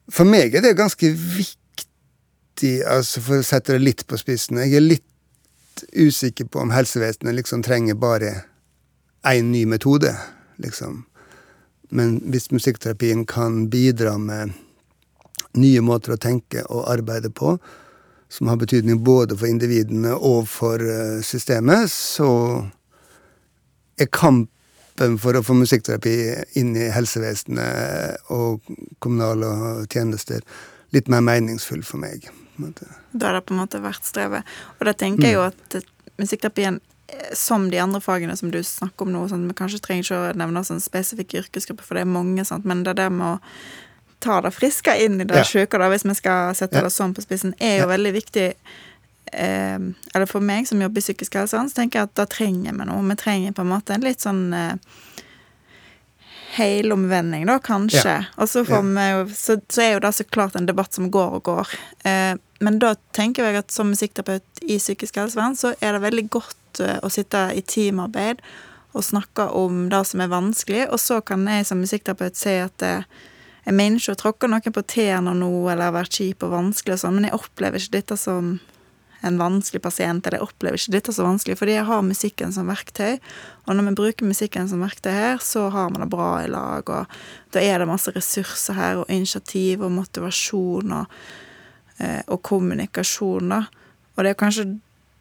for 0.09 0.25
meg 0.25 0.57
er 0.57 0.65
det 0.65 0.74
ganske 0.79 1.12
viktig, 1.13 2.74
altså 2.89 3.21
for 3.21 3.43
å 3.43 3.45
sette 3.45 3.77
det 3.77 3.86
litt 3.86 4.01
på 4.09 4.17
spissen 4.17 4.57
Jeg 4.59 4.74
er 4.75 4.83
litt 4.83 5.05
usikker 5.93 6.50
på 6.50 6.63
om 6.65 6.74
helsevesenet 6.74 7.38
liksom 7.38 7.62
trenger 7.63 7.93
bare 7.95 8.31
én 9.29 9.51
ny 9.53 9.67
metode, 9.69 10.15
liksom. 10.57 11.05
Men 11.93 12.17
hvis 12.25 12.50
musikkterapien 12.51 13.25
kan 13.29 13.69
bidra 13.69 14.17
med 14.17 14.57
nye 15.58 15.82
måter 15.82 16.13
å 16.13 16.22
tenke 16.22 16.63
og 16.68 16.88
arbeide 16.91 17.32
på, 17.34 17.58
som 18.29 18.48
har 18.51 18.60
betydning 18.62 19.01
både 19.03 19.38
for 19.38 19.50
individene 19.50 20.13
og 20.13 20.46
for 20.50 20.84
eh, 20.84 21.20
systemet, 21.25 21.89
så 21.89 22.29
er 24.00 24.12
kampen 24.13 25.18
for 25.20 25.38
å 25.38 25.44
få 25.44 25.56
musikkterapi 25.58 26.13
inn 26.62 26.75
i 26.77 26.91
helsevesenet 26.94 28.29
og 28.36 28.70
kommunale 29.01 29.88
tjenester 29.89 30.46
litt 30.94 31.10
mer 31.10 31.25
meningsfull 31.25 31.82
for 31.86 32.01
meg. 32.01 32.29
Da 33.12 33.29
har 33.29 33.39
det 33.39 33.46
på 33.48 33.56
en 33.56 33.62
måte 33.63 33.82
vært 33.82 34.06
strevet. 34.08 34.48
Og 34.77 34.88
da 34.88 34.94
tenker 34.98 35.29
jeg 35.29 35.38
jo 35.38 35.44
mm. 35.46 35.51
at 35.51 36.18
musikkterapien 36.20 36.79
eh, 37.08 37.29
som 37.38 37.70
de 37.72 37.82
andre 37.82 38.01
fagene 38.03 38.36
som 38.38 38.51
du 38.53 38.60
snakker 38.65 39.08
om 39.08 39.13
nå, 39.15 39.25
sånn, 39.32 39.48
vi 39.50 39.58
kanskje 39.58 39.82
trenger 39.86 40.06
ikke 40.06 40.20
å 40.20 40.39
nevne 40.41 40.65
sånn 40.68 40.84
spesifikke 40.84 41.44
yrkesgrupper, 41.44 41.88
for 41.88 41.98
det 41.98 42.06
er 42.06 42.18
mange, 42.18 42.46
sant? 42.48 42.68
men 42.68 42.84
det 42.86 42.98
der 43.00 43.13
med 43.13 43.38
å 43.38 43.38
ta 44.19 44.41
det 44.43 44.51
friske 44.55 44.93
inn 45.03 45.21
i 45.21 45.27
det 45.27 45.41
ja. 45.41 45.47
sjuke, 45.47 45.79
hvis 45.91 46.05
vi 46.05 46.15
skal 46.17 46.55
sette 46.57 46.79
ja. 46.79 46.85
det 46.85 46.93
sånn 46.93 47.15
på 47.15 47.23
spissen, 47.23 47.55
er 47.59 47.79
jo 47.79 47.88
ja. 47.88 47.91
veldig 47.93 48.13
viktig. 48.15 48.47
Eh, 49.31 49.77
eller 50.13 50.29
for 50.29 50.43
meg 50.43 50.67
som 50.67 50.81
jobber 50.81 51.01
i 51.01 51.05
psykisk 51.05 51.39
helsevern, 51.39 51.69
så 51.71 51.81
tenker 51.81 52.01
jeg 52.01 52.09
at 52.09 52.17
da 52.19 52.27
trenger 52.29 52.75
vi 52.75 52.89
noe. 52.89 53.05
Vi 53.11 53.19
trenger 53.19 53.55
på 53.55 53.65
en 53.65 53.71
måte 53.71 53.95
en 53.95 54.05
litt 54.05 54.25
sånn 54.25 54.43
eh, 54.55 54.75
helomvending, 56.57 57.45
da, 57.45 57.59
kanskje. 57.63 58.15
Og 58.38 58.49
så, 58.49 58.63
jo, 58.65 59.25
så, 59.35 59.59
så, 59.69 59.81
er 59.83 59.91
jo 59.93 60.03
det 60.03 60.13
så 60.17 60.25
klart 60.25 60.57
en 60.57 60.69
debatt 60.69 60.93
som 60.93 61.11
går 61.13 61.39
og 61.39 61.43
går. 61.47 61.75
Eh, 62.09 62.33
men 62.59 62.79
da 62.81 62.95
tenker 63.15 63.47
jeg 63.47 63.61
at 63.61 63.71
som 63.71 63.91
musikkterapeut 63.93 64.63
i 64.65 64.79
psykisk 64.81 65.21
helsevern, 65.21 65.55
så 65.55 65.75
er 65.79 65.95
det 65.95 66.03
veldig 66.03 66.25
godt 66.33 66.81
eh, 66.83 66.97
å 67.05 67.11
sitte 67.13 67.49
i 67.55 67.63
teamarbeid 67.63 68.41
og 68.97 69.05
snakke 69.05 69.45
om 69.53 69.85
det 69.91 70.01
som 70.09 70.23
er 70.23 70.31
vanskelig, 70.31 70.88
og 70.89 70.97
så 71.01 71.19
kan 71.21 71.45
jeg 71.47 71.67
som 71.69 71.77
musikkterapeut 71.77 72.38
si 72.39 72.55
at 72.57 72.81
uh, 72.81 73.03
jeg 73.69 73.77
mener 73.77 74.01
ikke 74.01 74.15
å 74.15 74.17
tråkke 74.17 74.47
noen 74.49 74.73
på 74.73 74.81
tærne 74.89 75.35
nå 75.38 75.51
eller 75.69 75.93
vært 75.93 76.17
kjip 76.17 76.41
og 76.41 76.55
vanskelig 76.55 76.95
og 76.95 77.01
sånn, 77.03 77.19
men 77.19 77.27
jeg 77.27 77.38
opplever 77.38 77.77
ikke 77.77 77.99
dette 77.99 78.15
som 78.17 78.55
en 79.19 79.35
vanskelig 79.38 79.81
pasient, 79.83 80.25
eller 80.25 80.39
jeg 80.39 80.47
opplever 80.47 80.79
ikke 80.79 80.93
dette 80.95 81.13
så 81.13 81.25
vanskelig, 81.27 81.57
fordi 81.59 81.75
jeg 81.75 81.85
har 81.89 82.05
musikken 82.07 82.53
som 82.55 82.71
verktøy. 82.71 83.19
Og 83.67 83.75
når 83.75 83.89
vi 83.89 83.97
bruker 83.99 84.29
musikken 84.29 84.69
som 84.71 84.81
verktøy 84.81 85.11
her, 85.11 85.43
så 85.43 85.67
har 85.75 85.91
vi 85.91 86.01
det 86.01 86.07
bra 86.09 86.29
i 86.41 86.47
lag, 86.49 86.89
og 86.89 87.19
da 87.53 87.61
er 87.61 87.83
det 87.83 87.89
masse 87.91 88.13
ressurser 88.15 88.79
her, 88.79 89.03
og 89.03 89.11
initiativ 89.11 89.83
og 89.85 89.93
motivasjon 89.99 90.95
og, 91.01 91.19
eh, 91.99 92.23
og 92.25 92.41
kommunikasjon, 92.47 93.53
da. 93.53 93.61
Og 94.15 94.23
det 94.23 94.33
er 94.33 94.39
kanskje 94.39 94.67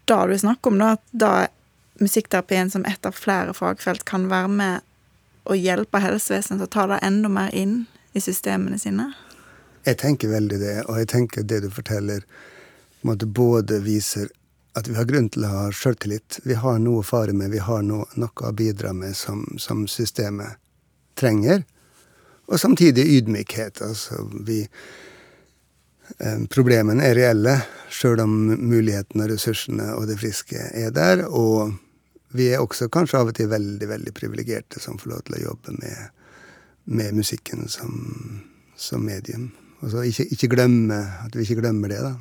da 0.09 0.23
du 0.25 0.39
snakker 0.39 0.73
om, 0.73 0.81
da, 0.81 0.95
at 0.95 1.05
da 1.13 1.35
musikkterapien 2.01 2.71
som 2.71 2.87
ett 2.89 3.05
av 3.05 3.19
flere 3.19 3.53
fagfelt 3.53 4.07
kan 4.09 4.31
være 4.31 4.49
med 4.49 4.81
og 5.45 5.59
hjelpe 5.59 6.01
helsevesenet 6.01 6.63
til 6.63 6.71
å 6.71 6.75
ta 6.79 6.89
det 6.95 7.03
enda 7.05 7.29
mer 7.29 7.53
inn 7.53 7.81
i 8.19 8.25
systemene 8.25 8.79
sine? 8.83 9.13
Jeg 9.87 10.01
tenker 10.03 10.33
veldig 10.33 10.59
det, 10.61 10.77
og 10.87 10.99
jeg 11.01 11.09
tenker 11.15 11.47
det 11.47 11.63
du 11.65 11.71
forteller, 11.73 12.27
både 13.03 13.79
viser 13.81 14.29
at 14.79 14.89
vi 14.89 14.95
har 14.99 15.09
grunn 15.09 15.29
til 15.33 15.47
å 15.47 15.51
ha 15.53 15.65
sjøltillit. 15.75 16.41
Vi 16.45 16.59
har 16.59 16.79
noe 16.83 17.03
å 17.03 17.07
fare 17.07 17.35
med, 17.35 17.51
vi 17.51 17.63
har 17.63 17.83
noe, 17.87 18.07
noe 18.21 18.47
å 18.47 18.55
bidra 18.55 18.93
med 18.95 19.17
som, 19.17 19.45
som, 19.59 19.87
systemet 19.91 20.59
trenger. 21.19 21.65
Og 22.49 22.61
samtidig 22.61 23.07
ydmykhet. 23.17 23.83
Altså, 23.85 24.23
vi 24.47 24.61
eh, 26.19 26.45
Problemene 26.53 27.09
er 27.09 27.19
reelle, 27.19 27.57
sjøl 27.91 28.23
om 28.23 28.37
mulighetene, 28.53 29.29
ressursene 29.33 29.91
og 29.97 30.07
det 30.11 30.19
friske 30.21 30.71
er 30.71 30.95
der. 30.95 31.25
Og 31.27 31.75
vi 32.37 32.51
er 32.53 32.63
også 32.63 32.91
kanskje 32.93 33.23
av 33.23 33.33
og 33.33 33.39
til 33.39 33.51
veldig, 33.51 33.89
veldig 33.89 34.15
privilegerte 34.15 34.83
som 34.83 35.01
får 35.01 35.15
lov 35.15 35.27
til 35.27 35.39
å 35.39 35.45
jobbe 35.49 35.79
med 35.81 36.18
med 36.89 37.15
musikken 37.15 37.69
som, 37.69 37.93
som 38.77 39.05
medium. 39.05 39.51
Altså 39.83 40.03
ikke, 40.09 40.27
ikke 40.35 40.49
glemme, 40.57 40.97
at 41.27 41.37
vi 41.37 41.45
ikke 41.45 41.61
glemmer 41.61 41.93
det, 41.93 42.01
da. 42.03 42.15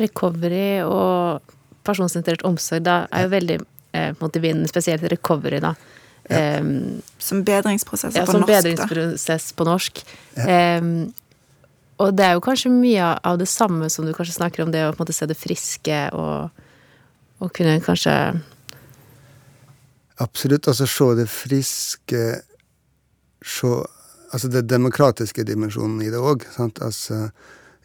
Recovery 0.00 0.82
og 0.84 1.52
personsentrert 1.86 2.42
omsorg 2.44 2.84
da, 2.84 3.04
er 3.12 3.26
jo 3.26 3.34
veldig 3.36 3.58
eh, 3.96 4.10
motiverende, 4.20 4.68
spesielt 4.70 5.06
recovery, 5.12 5.60
da. 5.62 5.76
Ja. 6.26 6.58
Um, 6.58 6.96
som 7.22 7.44
bedringsprosess 7.46 8.16
ja, 8.18 8.24
på 8.26 8.34
som 8.34 8.42
norsk. 8.42 8.50
bedringsprosess 8.50 9.52
på 9.54 9.66
norsk. 9.68 10.02
Ja. 10.34 10.80
Um, 10.80 11.12
og 12.02 12.16
det 12.18 12.26
er 12.26 12.34
jo 12.34 12.42
kanskje 12.44 12.72
mye 12.72 13.12
av 13.24 13.38
det 13.40 13.46
samme 13.48 13.86
som 13.92 14.04
du 14.04 14.12
kanskje 14.16 14.34
snakker 14.40 14.64
om, 14.64 14.72
det 14.74 14.82
å 14.84 14.90
på 14.90 14.98
en 14.98 15.04
måte 15.04 15.14
se 15.16 15.28
det 15.30 15.38
friske 15.38 16.00
og, 16.18 16.50
og 17.40 17.52
kunne 17.56 17.78
kanskje 17.84 18.16
Absolutt. 20.16 20.64
Altså 20.68 20.86
se 20.88 21.06
det 21.18 21.26
friske 21.28 22.20
se 23.46 23.70
altså 24.34 24.50
det 24.50 24.66
demokratiske 24.68 25.44
dimensjonen 25.46 26.02
i 26.04 26.10
det 26.12 26.20
òg. 26.20 26.44
Altså, 26.58 27.28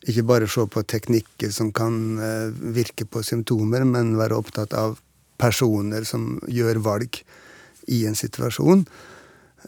ikke 0.09 0.25
bare 0.25 0.49
se 0.49 0.65
på 0.65 0.83
teknikker 0.89 1.53
som 1.53 1.69
kan 1.75 2.01
uh, 2.17 2.49
virke 2.75 3.05
på 3.05 3.23
symptomer, 3.25 3.85
men 3.85 4.17
være 4.19 4.39
opptatt 4.39 4.73
av 4.77 4.97
personer 5.41 6.05
som 6.07 6.35
gjør 6.49 6.81
valg 6.85 7.21
i 7.91 8.03
en 8.09 8.17
situasjon. 8.17 8.85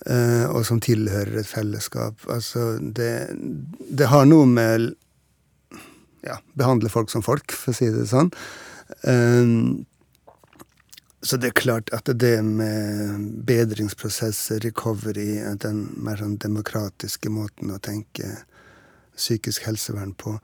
Uh, 0.09 0.49
og 0.49 0.63
som 0.65 0.81
tilhører 0.81 1.37
et 1.39 1.49
fellesskap. 1.49 2.17
Altså, 2.33 2.73
det, 2.81 3.13
det 3.93 4.09
har 4.09 4.25
noe 4.25 4.49
med 4.49 4.89
ja, 6.25 6.39
behandle 6.57 6.89
folk 6.89 7.11
som 7.13 7.23
folk, 7.25 7.53
for 7.53 7.73
å 7.73 7.77
si 7.77 7.91
det 7.93 8.07
sånn. 8.09 8.31
Så 11.23 11.37
det 11.39 11.47
er 11.47 11.55
klart 11.55 11.89
at 11.95 12.09
det 12.19 12.43
med 12.43 13.43
bedringsprosesser, 13.47 14.59
recovery, 14.59 15.39
den 15.63 15.85
mer 16.03 16.19
sånn 16.19 16.35
demokratiske 16.43 17.31
måten 17.31 17.71
å 17.71 17.79
tenke 17.79 18.27
psykisk 19.15 19.63
helsevern 19.69 20.11
på, 20.19 20.35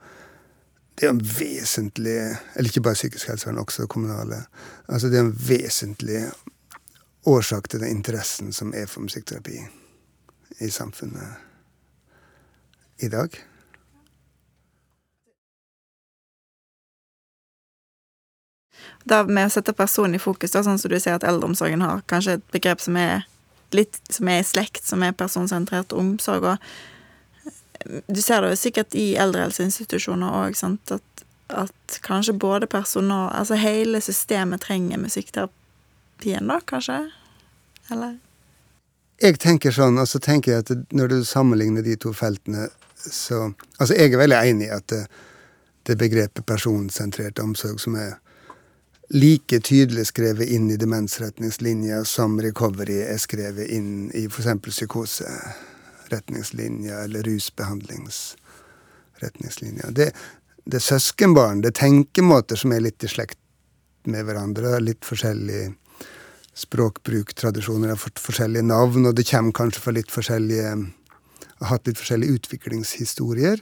det 1.00 1.06
er 1.06 1.14
en 1.14 1.22
vesentlig 1.24 2.16
Eller 2.56 2.68
ikke 2.68 2.82
bare 2.84 2.98
psykisk 2.98 3.28
helsevern, 3.30 3.58
også 3.62 3.86
kommunale. 3.88 4.42
Altså 4.88 5.08
det 5.08 5.16
er 5.18 5.24
en 5.28 5.36
vesentlig 5.48 6.24
årsak 7.28 7.68
til 7.68 7.80
den 7.80 7.96
interessen 7.96 8.52
som 8.52 8.74
er 8.76 8.86
for 8.88 9.00
musikkterapi 9.04 9.58
i 10.60 10.70
samfunnet 10.70 11.28
i 13.04 13.08
dag. 13.08 13.49
Det 19.04 19.24
med 19.28 19.48
å 19.48 19.52
sette 19.52 19.72
personen 19.76 20.18
i 20.18 20.22
fokus, 20.22 20.52
da, 20.52 20.62
sånn 20.64 20.78
som 20.78 20.92
du 20.92 20.98
sier 21.00 21.16
at 21.16 21.26
eldreomsorgen 21.26 21.82
har 21.84 22.02
kanskje 22.10 22.38
et 22.38 22.46
begrep 22.54 22.82
som 22.84 22.98
er 23.00 23.26
litt 23.74 24.00
som 24.10 24.28
er 24.28 24.42
slekt, 24.46 24.84
som 24.86 25.02
er 25.02 25.16
personsentrert 25.16 25.92
omsorg. 25.92 26.44
og 26.44 28.00
Du 28.08 28.20
ser 28.22 28.42
det 28.42 28.52
jo 28.52 28.60
sikkert 28.60 28.94
i 28.98 29.14
eldrehelseinstitusjoner 29.20 30.34
òg, 30.42 30.58
at, 30.90 31.24
at 31.48 32.00
kanskje 32.06 32.32
både 32.32 32.66
personal 32.66 33.30
Altså 33.34 33.54
hele 33.54 34.00
systemet 34.00 34.60
trenger 34.60 34.98
musikkterapien, 34.98 36.46
da, 36.46 36.60
kanskje? 36.60 37.10
Eller? 37.90 38.18
Jeg 39.20 39.38
tenker 39.38 39.72
sånn, 39.74 39.98
og 40.00 40.08
så 40.08 40.18
tenker 40.18 40.52
jeg 40.52 40.64
at 40.64 40.92
når 40.96 41.08
du 41.08 41.18
sammenligner 41.24 41.84
de 41.84 41.96
to 41.96 42.12
feltene, 42.16 42.68
så 43.00 43.52
Altså, 43.78 43.94
jeg 43.94 44.12
er 44.12 44.20
veldig 44.20 44.40
enig 44.44 44.68
i 44.68 44.74
at 44.76 44.86
det, 44.92 45.04
det 45.88 45.96
begrepet 45.98 46.46
personsentrert 46.46 47.40
omsorg 47.40 47.80
som 47.80 47.96
er 47.96 48.18
like 49.10 49.60
tydelig 49.60 50.06
skrevet 50.06 50.48
inn 50.48 50.70
i 50.70 50.76
demensretningslinja 50.78 52.04
som 52.06 52.40
recovery 52.42 53.00
er 53.02 53.18
skrevet 53.18 53.68
inn 53.74 54.10
i 54.14 54.26
f.eks. 54.30 54.46
psykoseretningslinja 54.68 57.00
eller 57.04 57.22
rusbehandlingsretningslinja. 57.26 59.90
Det, 59.90 60.12
det 60.64 60.76
er 60.78 60.86
søskenbarn, 60.86 61.60
det 61.64 61.68
er 61.72 61.80
tenkemåter 61.82 62.56
som 62.60 62.72
er 62.72 62.80
litt 62.86 63.04
i 63.04 63.08
slekt 63.10 63.38
med 64.06 64.24
hverandre. 64.28 64.80
Litt 64.80 65.04
forskjellig 65.04 65.74
språkbruk, 66.60 67.34
tradisjoner 67.34 67.96
forskjellige 67.98 68.62
navn, 68.66 69.06
og 69.08 69.14
det 69.16 69.30
kommer 69.30 69.52
kanskje 69.56 69.80
fra 69.84 69.92
litt 69.96 70.12
forskjellige 70.12 70.70
Har 71.60 71.68
hatt 71.74 71.86
litt 71.86 72.00
forskjellige 72.00 72.34
utviklingshistorier. 72.38 73.58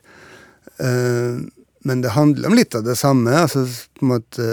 Uh, 0.78 1.36
men 1.82 2.02
det 2.02 2.14
handler 2.14 2.46
om 2.46 2.54
litt 2.54 2.74
av 2.78 2.84
det 2.86 2.96
samme. 2.96 3.30
altså 3.34 3.66
på 3.66 4.04
en 4.04 4.12
måte 4.12 4.44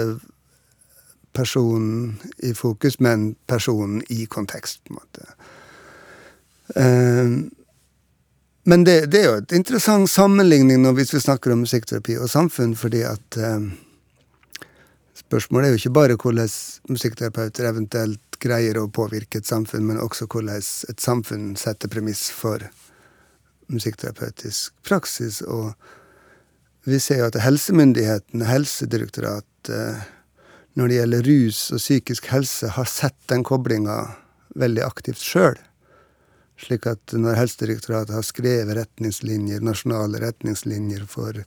personen 1.36 2.16
i 2.38 2.54
fokus, 2.56 2.98
men 3.00 3.34
personen 3.46 4.02
i 4.08 4.24
kontekst, 4.26 4.82
på 4.84 4.94
en 4.94 5.00
måte. 5.00 5.28
Uh, 6.76 7.46
men 8.66 8.84
det, 8.84 9.12
det, 9.12 9.20
er 9.20 9.28
jo 9.28 9.40
et 9.44 9.52
interessant 9.54 10.10
sammenligning 10.10 10.80
nå 10.82 10.90
hvis 10.96 11.12
vi 11.14 11.22
snakker 11.22 11.52
om 11.54 11.60
musikkterapi 11.62 12.16
og 12.18 12.32
samfunn, 12.32 12.72
fordi 12.78 13.04
at 13.06 13.38
uh, 13.38 13.60
Spørsmålet 15.26 15.66
er 15.66 15.72
jo 15.72 15.80
ikke 15.80 15.96
bare 15.96 16.16
hvordan 16.20 16.50
musikkterapeuter 16.92 17.66
eventuelt 17.66 18.36
greier 18.38 18.78
å 18.78 18.90
påvirke 18.92 19.40
et 19.40 19.48
samfunn, 19.48 19.86
men 19.88 19.98
også 19.98 20.28
hvordan 20.30 20.60
et 20.60 21.02
samfunn 21.02 21.54
setter 21.58 21.90
premiss 21.90 22.28
for 22.30 22.62
musikkterapeutisk 23.72 24.76
praksis. 24.86 25.40
Og 25.42 25.72
vi 26.86 27.00
ser 27.02 27.24
jo 27.24 27.30
at 27.30 27.40
helsemyndighetene, 27.42 28.46
Helsedirektoratet, 28.46 30.06
når 30.76 30.88
det 30.88 30.98
gjelder 30.98 31.28
rus 31.30 31.60
og 31.72 31.80
psykisk 31.80 32.28
helse, 32.28 32.68
har 32.76 32.88
sett 32.90 33.16
den 33.32 33.44
koblinga 33.46 33.96
veldig 34.60 34.82
aktivt 34.84 35.22
sjøl. 35.24 35.56
Slik 36.60 36.86
at 36.88 37.12
når 37.16 37.36
Helsedirektoratet 37.36 38.16
har 38.16 38.24
skrevet 38.24 38.76
retningslinjer, 38.76 39.64
nasjonale 39.64 40.20
retningslinjer 40.20 41.04
for, 41.08 41.40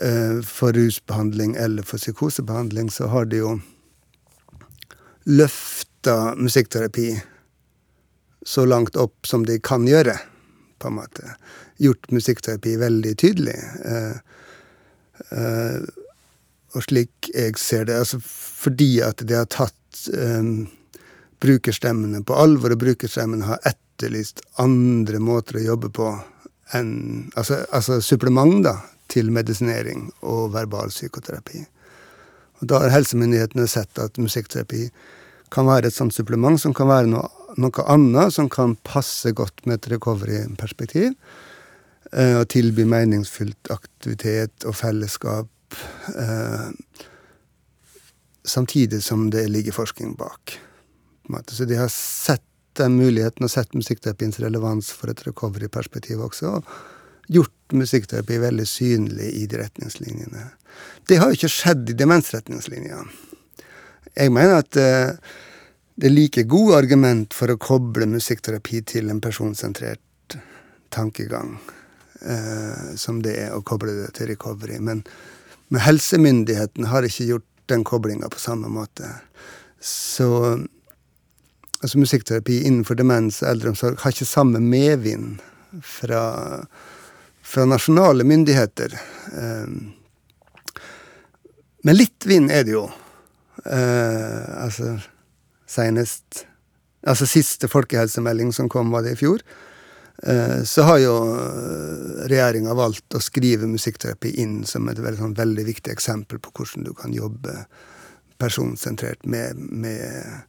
uh, 0.00 0.40
for 0.44 0.76
rusbehandling 0.76 1.56
eller 1.60 1.84
for 1.84 2.00
psykosebehandling, 2.00 2.90
så 2.92 3.08
har 3.12 3.28
de 3.28 3.42
jo 3.42 3.54
løfta 5.28 6.34
musikkterapi 6.40 7.14
så 8.48 8.64
langt 8.64 8.96
opp 8.96 9.28
som 9.28 9.44
de 9.44 9.58
kan 9.60 9.84
gjøre, 9.88 10.16
på 10.80 10.88
en 10.88 10.96
måte. 10.96 11.34
Gjort 11.76 12.08
musikkterapi 12.12 12.78
veldig 12.80 13.16
tydelig. 13.20 13.58
Uh, 13.84 14.16
og 16.74 16.84
slik 16.86 17.30
jeg 17.34 17.56
ser 17.58 17.88
det, 17.88 17.98
altså 17.98 18.20
fordi 18.22 19.00
at 19.02 19.24
de 19.26 19.36
har 19.38 19.48
tatt 19.50 20.04
eh, 20.14 20.50
brukerstemmene 21.40 22.22
på 22.26 22.36
alvor, 22.36 22.74
og 22.74 22.82
brukerstemmene 22.82 23.48
har 23.48 23.62
etterlyst 23.68 24.42
andre 24.62 25.20
måter 25.22 25.60
å 25.60 25.66
jobbe 25.72 25.92
på 25.94 26.12
enn 26.76 27.30
Altså, 27.34 27.64
altså 27.74 27.98
supplement 28.04 28.62
da, 28.62 28.76
til 29.10 29.32
medisinering 29.34 30.08
og 30.22 30.52
verbal 30.54 30.92
psykoterapi. 30.92 31.64
Og 32.60 32.68
da 32.70 32.82
har 32.84 32.94
helsemyndighetene 32.94 33.66
sett 33.70 33.98
at 33.98 34.20
musikkterapi 34.20 34.84
kan 35.50 35.66
være 35.66 35.90
et 35.90 35.96
sånt 35.96 36.14
supplement 36.14 36.60
som 36.62 36.74
kan 36.76 36.86
være 36.90 37.10
noe, 37.10 37.26
noe 37.58 37.86
annet, 37.90 38.34
som 38.36 38.50
kan 38.52 38.76
passe 38.86 39.32
godt 39.34 39.64
med 39.66 39.80
et 39.80 39.88
recovery-perspektiv. 39.96 41.16
Eh, 42.12 42.36
og 42.38 42.46
tilby 42.52 42.86
meningsfylt 42.86 43.70
aktivitet 43.74 44.66
og 44.66 44.76
fellesskap 44.78 45.50
eh, 46.16 46.68
samtidig 48.44 49.02
som 49.04 49.28
det 49.30 49.48
ligger 49.48 49.76
forskning 49.76 50.14
bak. 50.18 50.58
Så 51.46 51.64
de 51.64 51.78
har 51.78 51.88
sett 51.94 52.46
den 52.78 52.96
muligheten 52.96 53.44
og 53.44 53.50
sett 53.52 53.74
musikkterapiens 53.74 54.40
relevans 54.40 54.90
for 54.94 55.12
et 55.12 55.22
recovery-perspektiv 55.26 56.22
også. 56.24 56.56
Og 56.58 57.30
gjort 57.30 57.74
musikkterapi 57.76 58.38
veldig 58.42 58.66
synlig 58.66 59.28
i 59.38 59.44
de 59.46 59.60
retningslinjene. 59.60 60.46
Det 61.06 61.20
har 61.20 61.30
jo 61.30 61.38
ikke 61.38 61.52
skjedd 61.52 61.92
i 61.92 61.98
demensretningslinja. 61.98 63.04
Jeg 64.16 64.32
mener 64.34 64.62
at 64.64 64.78
eh, 64.80 65.12
det 66.00 66.08
er 66.08 66.14
like 66.16 66.46
gode 66.50 66.78
argument 66.78 67.34
for 67.36 67.52
å 67.52 67.60
koble 67.60 68.08
musikkterapi 68.10 68.82
til 68.94 69.12
en 69.12 69.20
personsentrert 69.22 70.38
tankegang 70.90 71.58
eh, 72.26 72.96
som 72.98 73.20
det 73.22 73.36
er 73.44 73.54
å 73.54 73.62
koble 73.66 73.94
det 74.00 74.14
til 74.18 74.32
recovery. 74.32 74.80
Men 74.82 75.04
men 75.70 75.84
helsemyndighetene 75.84 76.90
har 76.90 77.06
ikke 77.06 77.28
gjort 77.28 77.46
den 77.70 77.84
koblinga 77.86 78.28
på 78.30 78.42
samme 78.42 78.68
måte. 78.72 79.06
Så 79.80 80.28
altså 81.80 82.00
musikkterapi 82.00 82.60
innenfor 82.66 82.98
demens 82.98 83.40
og 83.44 83.52
eldreomsorg 83.52 84.02
har 84.02 84.14
ikke 84.14 84.28
samme 84.28 84.60
medvind 84.62 85.38
fra, 85.86 86.24
fra 87.46 87.66
nasjonale 87.70 88.26
myndigheter. 88.26 88.98
Um, 89.32 89.92
men 91.86 91.96
litt 91.96 92.26
vind 92.28 92.50
er 92.52 92.66
det 92.66 92.74
jo. 92.74 92.84
Uh, 93.64 94.64
altså 94.66 94.96
senest 95.70 96.46
Altså 97.00 97.24
siste 97.24 97.64
folkehelsemelding 97.72 98.50
som 98.52 98.66
kom, 98.68 98.90
var 98.92 99.00
det 99.00 99.14
i 99.14 99.16
fjor. 99.16 99.40
Eh, 100.22 100.62
så 100.62 100.82
har 100.82 100.98
jo 100.98 101.14
eh, 101.32 102.26
regjeringa 102.28 102.74
valgt 102.74 103.14
å 103.16 103.22
skrive 103.24 103.68
musikkterapi 103.70 104.34
inn 104.42 104.64
som 104.68 104.88
et 104.88 104.98
veldig, 105.00 105.20
sånn, 105.22 105.36
veldig 105.38 105.64
viktig 105.64 105.92
eksempel 105.94 106.40
på 106.42 106.52
hvordan 106.52 106.84
du 106.84 106.92
kan 106.96 107.14
jobbe 107.16 107.54
personsentrert 108.40 109.24
med, 109.24 109.56
med, 109.56 110.44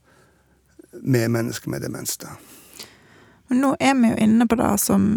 med 1.02 1.32
mennesker 1.32 1.72
med 1.72 1.86
demens. 1.88 2.18
da. 2.20 2.36
Men 3.48 3.64
nå 3.64 3.74
er 3.80 3.96
vi 4.00 4.12
jo 4.12 4.20
inne 4.28 4.48
på 4.48 4.60
det 4.60 4.74
som 4.84 5.08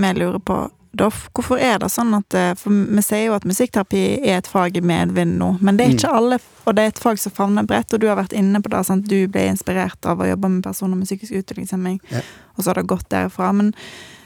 vi 0.00 0.12
lurer 0.16 0.40
på. 0.40 0.62
Doff, 0.92 1.28
hvorfor 1.36 1.60
er 1.62 1.78
det 1.78 1.86
sånn 1.94 2.10
at 2.16 2.34
eh, 2.34 2.52
For 2.58 2.74
vi 2.74 3.02
sier 3.06 3.28
jo 3.28 3.34
at 3.36 3.44
musikkterapi 3.46 4.02
er 4.26 4.40
et 4.40 4.48
fag 4.50 4.74
i 4.74 4.82
medvind 4.82 5.36
nå, 5.38 5.52
men 5.62 5.78
det 5.78 5.84
er 5.84 5.92
ikke 5.94 6.10
mm. 6.10 6.18
alle, 6.18 6.38
og 6.64 6.76
det 6.76 6.84
er 6.84 6.94
et 6.94 7.02
fag 7.02 7.20
som 7.22 7.34
favner 7.36 7.66
bredt, 7.68 7.94
og 7.94 8.02
du 8.02 8.08
har 8.10 8.18
vært 8.18 8.34
inne 8.36 8.58
på 8.62 8.72
det, 8.72 8.80
sant? 8.88 9.06
du 9.06 9.30
ble 9.30 9.46
inspirert 9.52 10.08
av 10.10 10.22
å 10.22 10.26
jobbe 10.26 10.50
med 10.56 10.64
personer 10.66 10.98
med 10.98 11.06
psykisk 11.06 11.36
utviklingshemming, 11.38 12.00
ja. 12.10 12.24
og 12.56 12.62
så 12.62 12.72
har 12.72 12.80
det 12.80 12.88
gått 12.90 13.06
derfra. 13.14 13.52
Men 13.54 13.70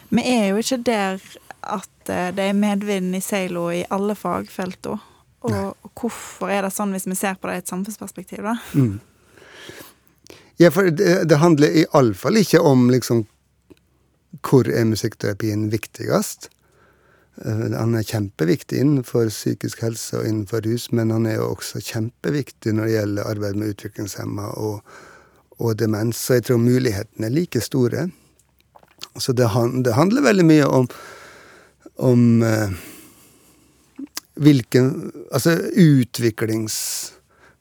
vi 0.09 0.25
er 0.25 0.47
jo 0.53 0.63
ikke 0.63 0.81
der 0.89 1.21
at 1.61 2.13
eh, 2.13 2.31
det 2.37 2.49
er 2.49 2.57
medvind 2.57 3.17
i 3.17 3.21
seilo 3.25 3.69
i 3.73 3.85
alle 3.93 4.17
fagfeltene. 4.17 5.11
Og, 5.45 5.75
og 5.85 6.01
hvorfor 6.01 6.49
er 6.49 6.65
det 6.65 6.73
sånn, 6.73 6.95
hvis 6.97 7.05
vi 7.05 7.19
ser 7.19 7.37
på 7.37 7.51
det 7.51 7.59
i 7.59 7.61
et 7.61 7.69
samfunnsperspektiv, 7.69 8.47
da? 8.47 8.55
Mm. 8.73 8.95
Ja, 10.57 10.71
for 10.73 10.89
det, 10.89 11.27
det 11.29 11.41
handler 11.43 11.75
iallfall 11.83 12.39
ikke 12.41 12.63
om 12.65 12.87
liksom 12.89 13.27
hvor 14.43 14.69
er 14.69 14.87
musikkterapien 14.89 15.69
viktigst. 15.73 16.49
Eh, 17.45 17.65
han 17.75 17.95
er 17.95 18.07
kjempeviktig 18.07 18.81
innenfor 18.81 19.31
psykisk 19.33 19.83
helse 19.85 20.21
og 20.21 20.29
innenfor 20.29 20.65
rus, 20.67 20.91
men 20.93 21.11
han 21.15 21.27
er 21.27 21.41
jo 21.41 21.51
også 21.55 21.83
kjempeviktig 21.83 22.75
når 22.75 22.89
det 22.89 22.97
gjelder 22.97 23.31
arbeid 23.31 23.61
med 23.61 23.75
utviklingshemma 23.75 24.51
og, 24.63 24.81
og, 25.59 25.75
demens. 25.79 26.21
Så 26.21 26.39
jeg 26.39 26.49
tror 26.49 26.63
mulighetene 26.63 27.29
er 27.29 27.35
like 27.35 27.63
store. 27.65 28.09
Så 29.19 29.33
det, 29.33 29.51
det 29.85 29.95
handler 29.95 30.27
veldig 30.27 30.47
mye 30.47 30.67
om, 30.67 30.89
om 32.03 32.43
eh, 32.43 32.79
hvilken 34.35 35.13
Altså 35.35 35.57
utviklings 35.79 36.77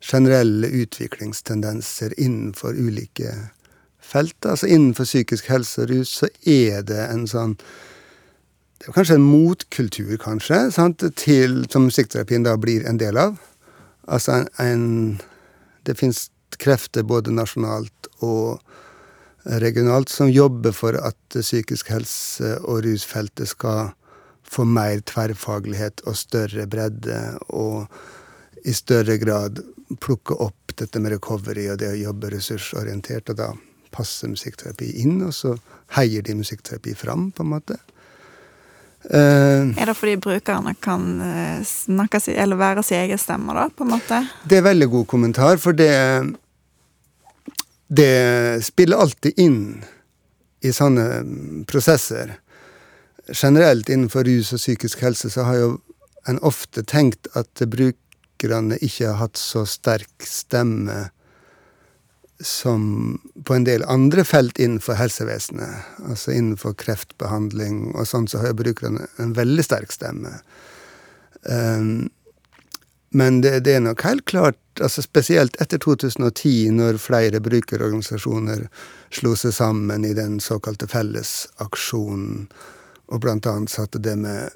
generelle 0.04 0.68
utviklingstendenser 0.68 2.12
innenfor 2.20 2.76
ulike 2.76 3.32
felt. 4.04 4.36
Altså 4.46 4.68
innenfor 4.70 5.08
psykisk 5.08 5.48
helse 5.52 5.84
og 5.84 5.90
rus 5.92 6.14
så 6.20 6.30
er 6.44 6.84
det 6.86 7.02
en 7.08 7.26
sånn 7.30 7.58
Det 8.78 8.90
er 8.90 8.96
kanskje 8.98 9.16
en 9.16 9.24
motkultur, 9.24 10.16
kanskje, 10.20 10.58
sant, 10.74 11.00
til, 11.16 11.62
som 11.72 11.86
musikkterapien 11.86 12.44
da 12.44 12.56
blir 12.60 12.84
en 12.84 12.98
del 13.00 13.16
av. 13.16 13.38
Altså 14.04 14.42
en, 14.42 14.48
en 14.60 15.20
Det 15.86 15.96
fins 15.96 16.28
krefter 16.60 17.02
både 17.02 17.32
nasjonalt 17.32 18.08
og 18.20 18.60
regionalt 19.44 20.08
som 20.08 20.30
jobber 20.30 20.72
for 20.72 20.96
at 20.96 21.36
psykisk 21.36 21.90
helse 21.92 22.54
og 22.62 22.84
rusfeltet 22.86 23.50
skal 23.50 23.92
få 24.48 24.64
mer 24.68 25.00
tverrfaglighet 25.08 26.04
og 26.08 26.16
større 26.16 26.66
bredde, 26.70 27.18
og 27.48 27.88
i 28.64 28.72
større 28.72 29.16
grad 29.20 29.60
plukke 30.00 30.36
opp 30.40 30.74
dette 30.78 31.00
med 31.00 31.16
recovery 31.16 31.68
og 31.72 31.80
det 31.82 31.90
å 31.92 32.00
jobbe 32.00 32.32
ressursorientert. 32.34 33.30
Og 33.32 33.40
da 33.40 33.50
passer 33.94 34.32
musikkterapi 34.32 34.90
inn, 35.04 35.20
og 35.24 35.34
så 35.36 35.54
heier 35.96 36.24
de 36.26 36.36
musikkterapi 36.38 36.96
fram, 36.98 37.30
på 37.34 37.44
en 37.44 37.52
måte. 37.54 37.78
Uh, 39.04 39.68
er 39.76 39.90
det 39.90 39.94
fordi 39.98 40.14
brukerne 40.16 40.72
kan 40.80 41.02
eh, 41.20 41.58
snakke 41.68 42.22
si, 42.24 42.32
eller 42.40 42.56
være 42.56 42.82
sin 42.82 43.02
egen 43.02 43.20
stemme, 43.20 43.52
da, 43.52 43.66
på 43.68 43.84
en 43.84 43.92
måte? 43.92 44.22
Det 44.48 44.58
er 44.58 44.64
veldig 44.64 44.88
god 44.94 45.06
kommentar, 45.10 45.60
for 45.60 45.76
det 45.76 45.92
Det 47.94 48.64
spiller 48.64 48.96
alltid 48.96 49.38
inn 49.38 49.84
i 50.64 50.72
sånne 50.72 51.64
prosesser. 51.68 52.32
Generelt 53.28 53.90
innenfor 53.92 54.24
rus 54.24 54.54
og 54.56 54.58
psykisk 54.58 55.04
helse 55.04 55.30
så 55.30 55.44
har 55.44 55.58
jo 55.60 55.68
en 56.26 56.40
ofte 56.40 56.82
tenkt 56.82 57.28
at 57.36 57.60
brukerne 57.70 58.78
ikke 58.80 59.10
har 59.10 59.20
hatt 59.20 59.38
så 59.38 59.66
sterk 59.68 60.24
stemme 60.26 61.10
som 62.40 63.20
på 63.44 63.54
en 63.54 63.64
del 63.64 63.84
andre 63.86 64.24
felt 64.26 64.58
innenfor 64.58 64.98
helsevesenet, 64.98 65.86
altså 66.08 66.34
innenfor 66.34 66.74
kreftbehandling 66.80 67.94
og 67.94 68.08
sånn, 68.10 68.26
så 68.28 68.42
har 68.42 68.56
brukerne 68.58 69.06
en 69.22 69.34
veldig 69.36 69.64
sterk 69.64 69.94
stemme. 69.94 70.32
Um, 71.42 72.10
men 73.14 73.40
det, 73.44 73.60
det, 73.68 73.76
er 73.76 73.84
nok 73.84 74.02
helt 74.02 74.24
klart, 74.26 74.58
altså 74.82 75.04
spesielt 75.04 75.54
etter 75.62 75.78
2010, 75.78 76.72
når 76.74 76.98
flere 76.98 77.38
brukerorganisasjoner 77.44 78.66
slo 79.14 79.36
seg 79.38 79.54
sammen 79.54 80.06
i 80.06 80.14
den 80.18 80.40
såkalte 80.42 80.90
fellesaksjonen, 80.90 82.48
og 83.14 83.20
blant 83.22 83.46
annet 83.46 83.70
satte 83.70 84.00
det 84.02 84.16
med 84.18 84.50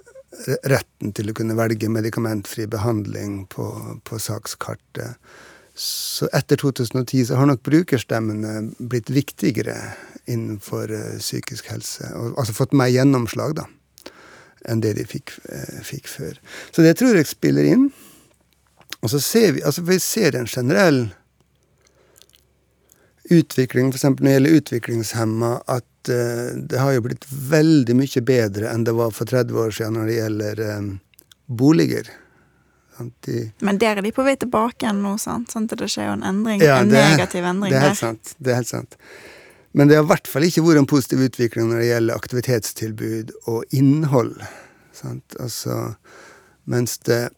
retten 0.67 1.13
til 1.15 1.31
å 1.31 1.37
kunne 1.37 1.57
velge 1.59 1.91
medikamentfri 1.93 2.67
behandling 2.71 3.45
på, 3.53 3.69
på 4.03 4.19
sakskartet 4.23 5.15
så 5.79 6.27
etter 6.35 6.57
2010 6.57 7.27
så 7.27 7.37
har 7.39 7.47
nok 7.47 7.63
brukerstemmene 7.63 8.73
blitt 8.91 9.11
viktigere 9.15 9.77
innenfor 10.27 10.91
uh, 10.91 11.19
psykisk 11.19 11.71
helse. 11.71 12.09
Altså 12.35 12.57
fått 12.57 12.75
mer 12.75 12.91
gjennomslag, 12.91 13.55
da, 13.61 13.69
enn 14.67 14.83
det 14.83 14.97
de 14.99 15.07
fikk, 15.07 15.37
uh, 15.47 15.79
fikk, 15.87 16.11
før. 16.11 16.41
Så 16.75 16.83
det 16.83 16.97
tror 16.99 17.15
jeg 17.15 17.31
spiller 17.31 17.69
inn. 17.71 17.89
Og 18.99 19.13
så 19.13 19.23
ser 19.23 19.55
vi 19.55 19.63
altså 19.63 19.87
vi 19.87 20.01
ser 20.03 20.35
en 20.35 20.51
generell 20.51 21.05
utvikling, 23.31 23.93
f.eks. 23.93 24.09
når 24.09 24.25
det 24.25 24.35
gjelder 24.35 24.61
utviklingshemma, 24.61 25.53
at 25.79 26.11
uh, 26.11 26.57
det 26.59 26.83
har 26.83 26.97
jo 26.97 27.07
blitt 27.07 27.29
veldig 27.31 28.01
mye 28.03 28.29
bedre 28.35 28.73
enn 28.73 28.89
det 28.89 28.99
var 28.99 29.15
for 29.15 29.31
30 29.31 29.63
år 29.63 29.79
siden 29.79 30.01
når 30.01 30.11
det 30.11 30.23
gjelder 30.23 30.65
boliger. 31.47 32.11
De, 33.27 33.49
Men 33.63 33.79
der 33.79 34.01
er 34.01 34.03
de 34.03 34.13
på 34.15 34.25
vei 34.27 34.35
tilbake 34.41 34.85
igjen 34.85 35.03
nå, 35.05 35.15
sant? 35.23 35.53
Sånn 35.53 35.69
at 35.71 35.79
det 35.79 35.91
skjer 35.93 36.11
jo 36.11 36.15
en 36.19 36.25
endring, 36.27 36.63
ja, 36.65 36.81
en 36.83 36.91
negativ 36.93 37.47
endring 37.47 37.75
det 37.75 37.79
er 37.79 37.91
helt 37.91 38.01
Sant, 38.01 38.33
det 38.39 38.53
er 38.53 38.61
helt 38.61 38.71
sant. 38.71 38.97
Men 39.79 39.91
det 39.91 39.99
har 39.99 40.07
i 40.07 40.11
hvert 40.11 40.31
fall 40.31 40.47
ikke 40.49 40.65
vært 40.67 40.83
en 40.83 40.91
positiv 40.91 41.23
utvikling 41.29 41.69
når 41.71 41.83
det 41.83 41.89
gjelder 41.91 42.23
aktivitetstilbud 42.23 43.35
og 43.53 43.77
innhold. 43.77 44.39
Sant? 44.97 45.37
Altså, 45.39 45.77
mens 46.67 46.97
det 47.07 47.29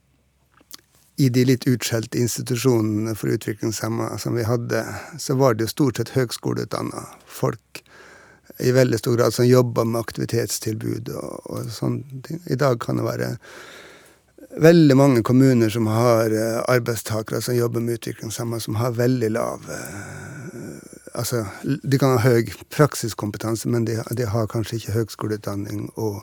i 1.21 1.29
de 1.29 1.45
litt 1.45 1.67
utskjelte 1.69 2.17
institusjonene 2.17 3.13
for 3.19 3.35
utviklingshemma 3.35 4.15
som 4.23 4.39
vi 4.39 4.47
hadde, 4.49 4.87
så 5.21 5.37
var 5.37 5.55
det 5.55 5.67
jo 5.67 5.75
stort 5.75 6.01
sett 6.01 6.15
høgskoleutdanna 6.15 7.05
folk 7.29 7.83
i 8.65 8.73
veldig 8.73 8.99
stor 8.99 9.19
grad 9.19 9.35
som 9.35 9.49
jobba 9.49 9.85
med 9.85 10.01
aktivitetstilbud 10.01 11.13
og, 11.13 11.35
og 11.51 11.69
sånne 11.73 12.23
ting. 12.25 12.41
I 12.49 12.57
dag 12.61 12.81
kan 12.81 13.01
det 13.01 13.07
være 13.07 13.31
veldig 14.57 14.97
mange 14.97 15.23
kommuner 15.23 15.71
som 15.71 15.87
har 15.87 16.33
uh, 16.35 16.63
arbeidstakere 16.69 17.41
som 17.43 17.57
jobber 17.57 17.81
med 17.81 18.01
utviklingshemmede, 18.01 18.61
som 18.61 18.75
har 18.81 18.97
veldig 18.99 19.31
lav 19.31 19.67
uh, 19.71 20.31
Altså, 21.15 21.43
de 21.83 21.99
kan 21.99 22.13
ha 22.15 22.21
høy 22.23 22.53
praksiskompetanse, 22.71 23.69
men 23.69 23.83
de, 23.85 23.97
de 24.15 24.27
har 24.31 24.47
kanskje 24.47 24.77
ikke 24.79 24.93
høgskoleutdanning 24.95 25.89
og, 25.99 26.21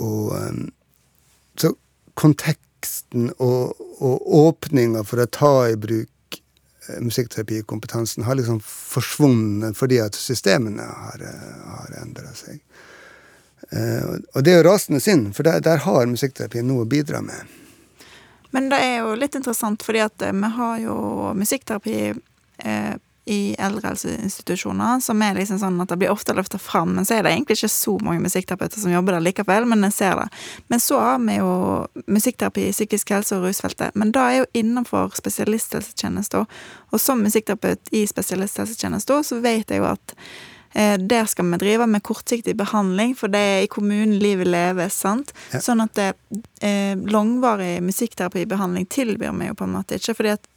og 0.00 0.32
um, 0.32 0.70
Så 1.60 1.74
konteksten 2.16 3.28
og, 3.38 3.76
og 4.00 4.24
åpninga 4.38 5.04
for 5.04 5.20
å 5.20 5.28
ta 5.28 5.52
i 5.68 5.76
bruk 5.76 6.40
uh, 6.88 6.96
musikkterapikompetansen 7.04 8.24
har 8.24 8.40
liksom 8.40 8.62
forsvunnet 8.64 9.76
fordi 9.76 10.00
at 10.00 10.16
systemene 10.16 10.88
har, 10.88 11.28
har 11.68 12.00
endra 12.00 12.32
seg. 12.32 12.64
Eh, 13.70 14.16
og 14.34 14.44
det 14.44 14.52
er 14.52 14.60
jo 14.60 14.68
rasende 14.68 15.00
synd, 15.00 15.32
for 15.36 15.46
der, 15.46 15.62
der 15.64 15.82
har 15.86 16.10
musikkterapien 16.10 16.66
noe 16.68 16.84
å 16.84 16.90
bidra 16.90 17.22
med. 17.24 17.56
Men 18.54 18.68
det 18.70 18.78
er 18.82 19.00
jo 19.02 19.16
litt 19.18 19.34
interessant, 19.34 19.82
fordi 19.82 20.04
at 20.04 20.22
eh, 20.22 20.36
vi 20.36 20.52
har 20.58 20.78
jo 20.84 20.98
musikkterapi 21.34 21.98
eh, 22.12 22.94
i 23.24 23.56
eldrehelseinstitusjoner 23.58 25.00
som 25.00 25.22
er 25.24 25.38
liksom 25.38 25.58
sånn 25.58 25.80
at 25.80 25.88
det 25.88 25.96
blir 26.02 26.12
ofte 26.12 26.34
løfta 26.36 26.58
fram, 26.60 26.92
men 26.96 27.06
så 27.08 27.16
er 27.16 27.24
det 27.24 27.32
egentlig 27.32 27.56
ikke 27.56 27.72
så 27.72 27.94
mange 28.04 28.20
musikkterapeuter 28.20 28.82
som 28.82 28.92
jobber 28.92 29.16
der 29.16 29.24
likevel, 29.24 29.66
men 29.68 29.86
en 29.86 29.94
ser 29.94 30.18
det. 30.20 30.26
Men 30.68 30.82
så 30.84 31.00
har 31.00 31.22
vi 31.24 31.38
jo 31.38 31.52
musikkterapi 32.04 32.68
i 32.68 32.74
psykisk 32.76 33.14
helse 33.16 33.38
og 33.38 33.46
rusfeltet, 33.48 33.96
men 33.96 34.12
da 34.12 34.26
er 34.28 34.42
jo 34.42 34.50
innenfor 34.60 35.16
spesialisthelsetjenesten. 35.16 36.44
Og 36.92 37.00
som 37.00 37.24
musikkterapeut 37.24 37.94
i 37.96 38.04
spesialisthelsetjenesten 38.06 39.24
så 39.24 39.40
vet 39.40 39.72
jeg 39.72 39.80
jo 39.80 39.88
at 39.88 40.14
der 40.74 41.28
skal 41.30 41.46
vi 41.52 41.58
drive 41.62 41.86
med 41.86 42.02
kortsiktig 42.02 42.56
behandling, 42.58 43.12
for 43.14 43.30
det 43.30 43.38
er 43.38 43.60
i 43.62 43.70
kommunen 43.70 44.16
livet 44.18 44.48
leves. 44.50 44.96
sant? 45.04 45.30
Ja. 45.52 45.60
Sånn 45.62 45.84
at 45.84 45.94
det, 45.94 46.08
eh, 46.60 46.96
langvarig 46.98 47.82
musikkterapibehandling 47.82 48.88
tilbyr 48.90 49.32
vi 49.38 49.46
jo 49.52 49.54
på 49.54 49.68
en 49.68 49.76
måte 49.76 50.00
ikke, 50.00 50.16
fordi 50.18 50.34
at 50.34 50.48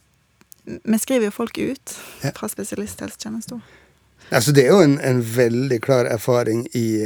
vi 0.64 0.98
skriver 0.98 1.30
jo 1.30 1.30
folk 1.30 1.58
ut 1.58 1.94
ja. 2.22 2.32
fra 2.34 2.48
spesialisthelsetjenesten. 2.48 3.62
Altså, 4.30 4.52
det 4.52 4.66
er 4.66 4.74
jo 4.74 4.82
en, 4.84 4.98
en 5.00 5.22
veldig 5.22 5.80
klar 5.80 6.04
erfaring 6.04 6.66
i, 6.76 6.98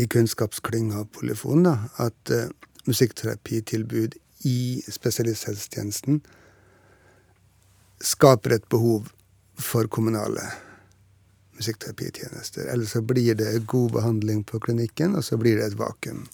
i 0.00 0.08
kunnskapsklynga 0.10 1.04
Polyfon, 1.14 1.62
da, 1.68 1.76
at 2.02 2.32
uh, 2.34 2.48
musikkterapitilbud 2.88 4.16
i 4.48 4.82
spesialisthelsetjenesten 4.90 6.22
skaper 8.02 8.56
et 8.56 8.68
behov 8.72 9.12
for 9.54 9.86
kommunale 9.86 10.48
musikkterapitjenester. 11.62 12.66
Eller 12.72 12.86
så 12.90 13.02
blir 13.02 13.34
det 13.38 13.66
god 13.70 13.92
behandling 13.92 14.44
på 14.44 14.60
klinikken, 14.60 15.14
og 15.16 15.24
så 15.24 15.38
blir 15.40 15.56
det 15.56 15.70
et 15.70 15.78
vakuum 15.78 16.24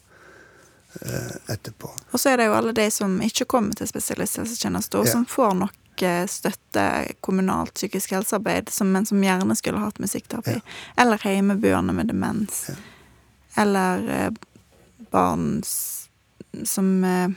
eh, 1.00 1.52
etterpå. 1.54 1.92
Og 2.10 2.20
så 2.20 2.32
er 2.32 2.40
det 2.40 2.48
jo 2.48 2.56
alle 2.56 2.72
de 2.72 2.88
som 2.90 3.18
ikke 3.22 3.44
kommer 3.44 3.76
til 3.76 3.90
spesialisthelsetjenester, 3.90 5.02
og 5.02 5.06
ja. 5.08 5.12
som 5.12 5.26
får 5.28 5.54
nok 5.60 6.04
eh, 6.08 6.24
støtte 6.30 6.86
kommunalt 7.20 7.76
psykisk 7.76 8.16
helsearbeid, 8.16 8.72
som, 8.72 8.92
men 8.92 9.06
som 9.06 9.22
gjerne 9.22 9.56
skulle 9.58 9.82
hatt 9.84 10.00
musikkterapi. 10.00 10.56
Ja. 10.56 10.78
Eller 11.04 11.28
hjemmeboende 11.28 11.92
med 12.00 12.08
demens. 12.08 12.64
Ja. 12.72 12.78
Eller 13.64 14.08
eh, 14.16 14.32
barn 15.12 15.62
som 16.64 17.04
eh, 17.04 17.28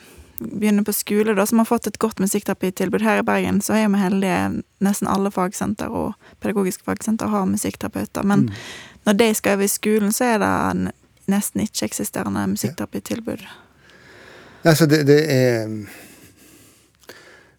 begynner 0.41 0.83
på 0.83 0.93
skole, 0.93 1.35
da, 1.37 1.45
som 1.45 1.61
har 1.61 1.69
fått 1.69 1.87
et 1.87 1.99
godt 2.01 2.19
musikkterapitilbud. 2.19 3.01
Her 3.05 3.21
i 3.21 3.25
Bergen 3.27 3.61
så 3.61 3.77
er 3.77 3.89
vi 3.93 4.01
heldige. 4.01 4.63
Nesten 4.81 5.09
alle 5.11 5.31
fagsenter 5.31 5.93
og 5.93 6.13
pedagogiske 6.41 6.85
fagsenter 6.87 7.31
har 7.31 7.45
musikkterapeuter. 7.45 8.25
Men 8.27 8.47
mm. 8.47 8.61
når 9.05 9.19
de 9.19 9.33
skal 9.37 9.59
over 9.59 9.67
i 9.67 9.71
skolen, 9.71 10.11
så 10.11 10.33
er 10.33 10.39
det 10.43 10.93
nesten 11.31 11.65
ikke-eksisterende 11.65 12.47
musikkterapeutilbud. 12.55 13.45
Ja. 13.45 13.57
Altså, 14.63 14.85
det, 14.85 15.07
det, 15.07 15.21
er 15.29 15.69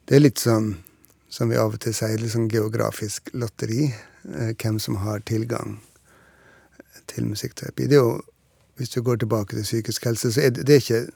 Det 0.09 0.17
er 0.17 0.21
litt 0.23 0.39
sånn 0.39 0.75
som 1.33 1.49
vi 1.49 1.57
av 1.57 1.73
og 1.73 1.81
til 1.81 1.95
sier, 1.97 2.19
litt 2.21 2.35
sånn 2.35 2.51
geografisk 2.53 3.31
lotteri. 3.33 3.89
Eh, 4.29 4.53
hvem 4.59 4.79
som 4.79 4.97
har 4.97 5.23
tilgang 5.27 5.81
til 7.07 7.27
musikkterapi. 7.27 7.87
Det 7.89 7.99
er 7.99 8.05
jo, 8.05 8.21
Hvis 8.77 8.89
du 8.89 9.03
går 9.03 9.17
tilbake 9.17 9.57
til 9.57 9.63
psykisk 9.63 10.05
helse, 10.05 10.33
så 10.33 10.41
er 10.41 10.51
det, 10.51 10.67
det 10.67 10.75
er 10.75 10.81
ikke 10.81 11.07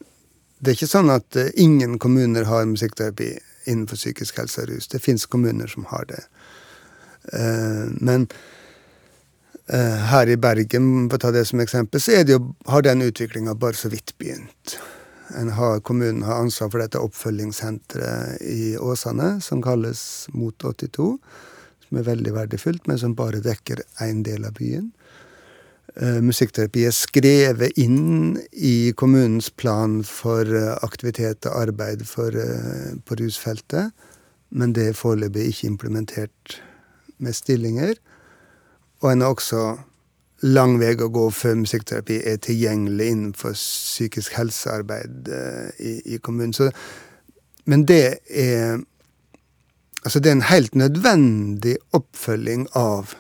det 0.59 0.73
er 0.73 0.79
ikke 0.79 0.89
sånn 0.91 1.13
at 1.13 1.37
uh, 1.39 1.51
ingen 1.61 1.99
kommuner 2.03 2.49
har 2.49 2.69
musikkterapi 2.69 3.35
innenfor 3.67 3.99
psykisk 3.99 4.39
helse 4.41 4.65
og 4.65 4.71
rus. 4.71 4.89
Det 4.89 5.03
fins 5.03 5.27
kommuner 5.29 5.71
som 5.71 5.89
har 5.91 6.07
det. 6.09 6.23
Uh, 7.33 7.93
men 8.01 8.29
uh, 9.73 9.97
her 10.13 10.33
i 10.33 10.39
Bergen, 10.41 11.09
for 11.11 11.19
å 11.19 11.25
ta 11.27 11.33
det 11.35 11.45
som 11.51 11.61
eksempel, 11.61 12.01
så 12.01 12.23
jo, 12.25 12.41
har 12.71 12.87
den 12.87 13.05
utviklinga 13.05 13.57
bare 13.59 13.79
så 13.79 13.93
vidt 13.93 14.15
begynt. 14.19 14.79
har, 15.53 15.81
kommunen 15.81 16.23
har 16.23 16.41
ansvar 16.41 16.71
for 16.71 16.81
dette 16.81 17.03
oppfølgingssenteret 17.03 18.43
i 18.47 18.77
Åsane, 18.79 19.41
som 19.43 19.63
kalles 19.63 20.29
Mot 20.33 20.65
82. 20.65 21.17
Som 21.89 21.99
er 21.99 22.07
veldig 22.07 22.33
verdifullt, 22.35 22.87
men 22.87 22.99
som 22.99 23.15
bare 23.15 23.43
dekker 23.43 23.83
én 24.03 24.23
del 24.23 24.47
av 24.47 24.55
byen. 24.59 24.93
Uh, 25.97 26.19
musikkterapi 26.21 26.83
er 26.85 26.93
skrevet 26.93 27.79
inn 27.81 28.35
i 28.53 28.93
kommunens 29.01 29.47
plan 29.57 30.03
for 30.05 30.45
uh, 30.45 30.75
aktivitet 30.85 31.49
og 31.49 31.55
arbeid 31.63 32.03
for, 32.05 32.37
uh, 32.37 32.99
på 33.09 33.17
rusfeltet, 33.17 33.95
men 34.53 34.75
det 34.77 34.91
er 34.91 34.99
foreløpig 34.99 35.47
ikke 35.49 35.71
implementert 35.71 36.59
med 37.17 37.33
stillinger. 37.33 37.97
Og 39.01 39.09
en 39.13 39.25
har 39.25 39.33
også 39.33 39.63
lang 40.45 40.77
vei 40.83 40.93
å 41.01 41.09
gå 41.09 41.31
før 41.33 41.57
musikkterapi 41.63 42.21
er 42.29 42.45
tilgjengelig 42.45 43.09
innenfor 43.15 43.57
psykisk 43.57 44.37
helsearbeid 44.37 45.31
i, 45.81 45.95
i, 46.05 46.19
kommunen. 46.21 46.53
Så, 46.53 46.69
men 47.65 47.89
det 47.89 48.19
er 48.29 48.85
Altså, 50.07 50.21
det 50.23 50.29
er 50.31 50.37
en 50.37 50.47
helt 50.47 50.75
nødvendig 50.79 51.73
oppfølging 51.97 52.69
av 52.79 53.17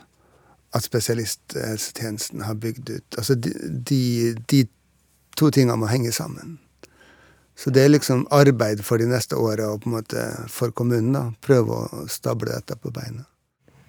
at 0.77 0.85
spesialisthelsetjenesten 0.85 2.45
har 2.45 2.59
bygd 2.61 2.91
ut. 2.91 3.19
Altså, 3.19 3.35
de, 3.35 3.53
de, 3.89 4.35
de 4.51 4.63
to 5.39 5.51
tingene 5.55 5.79
må 5.81 5.89
henge 5.91 6.13
sammen. 6.13 6.59
Så 7.57 7.73
det 7.73 7.87
er 7.87 7.95
liksom 7.95 8.27
arbeid 8.37 8.83
for 8.85 9.01
de 9.01 9.09
neste 9.09 9.39
åra 9.41 9.71
og 9.73 9.83
på 9.83 9.89
en 9.89 9.97
måte 9.97 10.27
for 10.53 10.75
kommunen. 10.77 11.15
da, 11.17 11.25
Prøve 11.45 11.81
å 11.87 12.05
stable 12.13 12.53
dette 12.53 12.77
på 12.77 12.93
beina. 12.93 13.25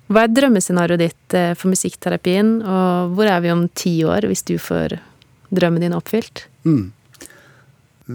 Hva 0.08 0.24
er 0.24 0.32
drømmescenarioet 0.32 1.02
ditt 1.02 1.36
eh, 1.36 1.52
for 1.60 1.74
musikkterapien, 1.74 2.62
og 2.64 3.18
hvor 3.18 3.28
er 3.28 3.42
vi 3.44 3.52
om 3.52 3.66
ti 3.76 3.98
år, 4.08 4.30
hvis 4.32 4.46
du 4.48 4.56
får 4.62 4.96
drømmen 5.52 5.84
din 5.84 5.96
oppfylt? 5.98 6.46
Mm. 6.64 6.94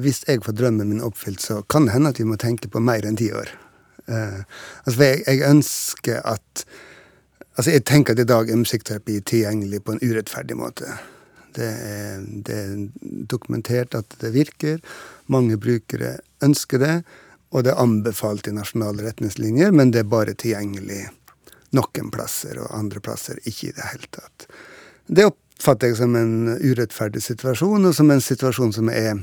Hvis 0.00 0.22
jeg 0.24 0.40
får 0.46 0.56
drømmen 0.56 0.88
min 0.88 1.04
oppfylt, 1.04 1.42
så 1.44 1.60
kan 1.68 1.84
det 1.84 1.98
hende 1.98 2.14
at 2.14 2.20
vi 2.20 2.24
må 2.24 2.38
tenke 2.40 2.70
på 2.72 2.80
mer 2.80 3.04
enn 3.04 3.20
ti 3.20 3.28
år. 3.36 3.52
Uh, 4.08 4.40
altså, 4.86 4.96
jeg, 5.04 5.20
jeg, 5.28 5.42
ønsker 5.46 6.24
at 6.26 6.64
Altså, 7.52 7.74
jeg 7.74 7.84
tenker 7.84 8.14
at 8.14 8.22
i 8.22 8.28
dag 8.28 8.48
er 8.48 8.60
musikkterapi 8.60 9.18
tilgjengelig 9.28 9.82
på 9.84 9.94
en 9.94 10.00
urettferdig 10.00 10.56
måte. 10.56 10.94
Det 11.52 11.68
er, 11.68 12.22
det 12.24 12.54
er 12.56 12.70
dokumentert 13.28 13.96
at 13.98 14.14
det 14.22 14.32
virker. 14.32 14.78
Mange 15.32 15.58
brukere 15.60 16.16
ønsker 16.44 16.80
det, 16.80 16.94
og 17.52 17.66
det 17.66 17.74
er 17.74 17.82
anbefalt 17.82 18.48
i 18.48 18.54
nasjonale 18.56 19.04
retningslinjer, 19.04 19.74
men 19.76 19.92
det 19.92 20.00
er 20.00 20.14
bare 20.14 20.32
tilgjengelig 20.32 21.04
noen 21.76 22.08
plasser, 22.12 22.56
og 22.60 22.72
andre 22.76 23.02
plasser 23.04 23.36
ikke 23.44 23.68
i 23.68 23.74
det 23.76 23.90
hele 23.90 24.08
tatt. 24.16 24.48
Det 25.12 25.28
oppfatter 25.28 25.92
jeg 25.92 26.00
som 26.00 26.16
en 26.16 26.54
urettferdig 26.56 27.20
situasjon, 27.24 27.84
og 27.84 27.94
som 27.96 28.12
en 28.12 28.24
situasjon 28.24 28.72
som, 28.78 28.88
er, 28.88 29.20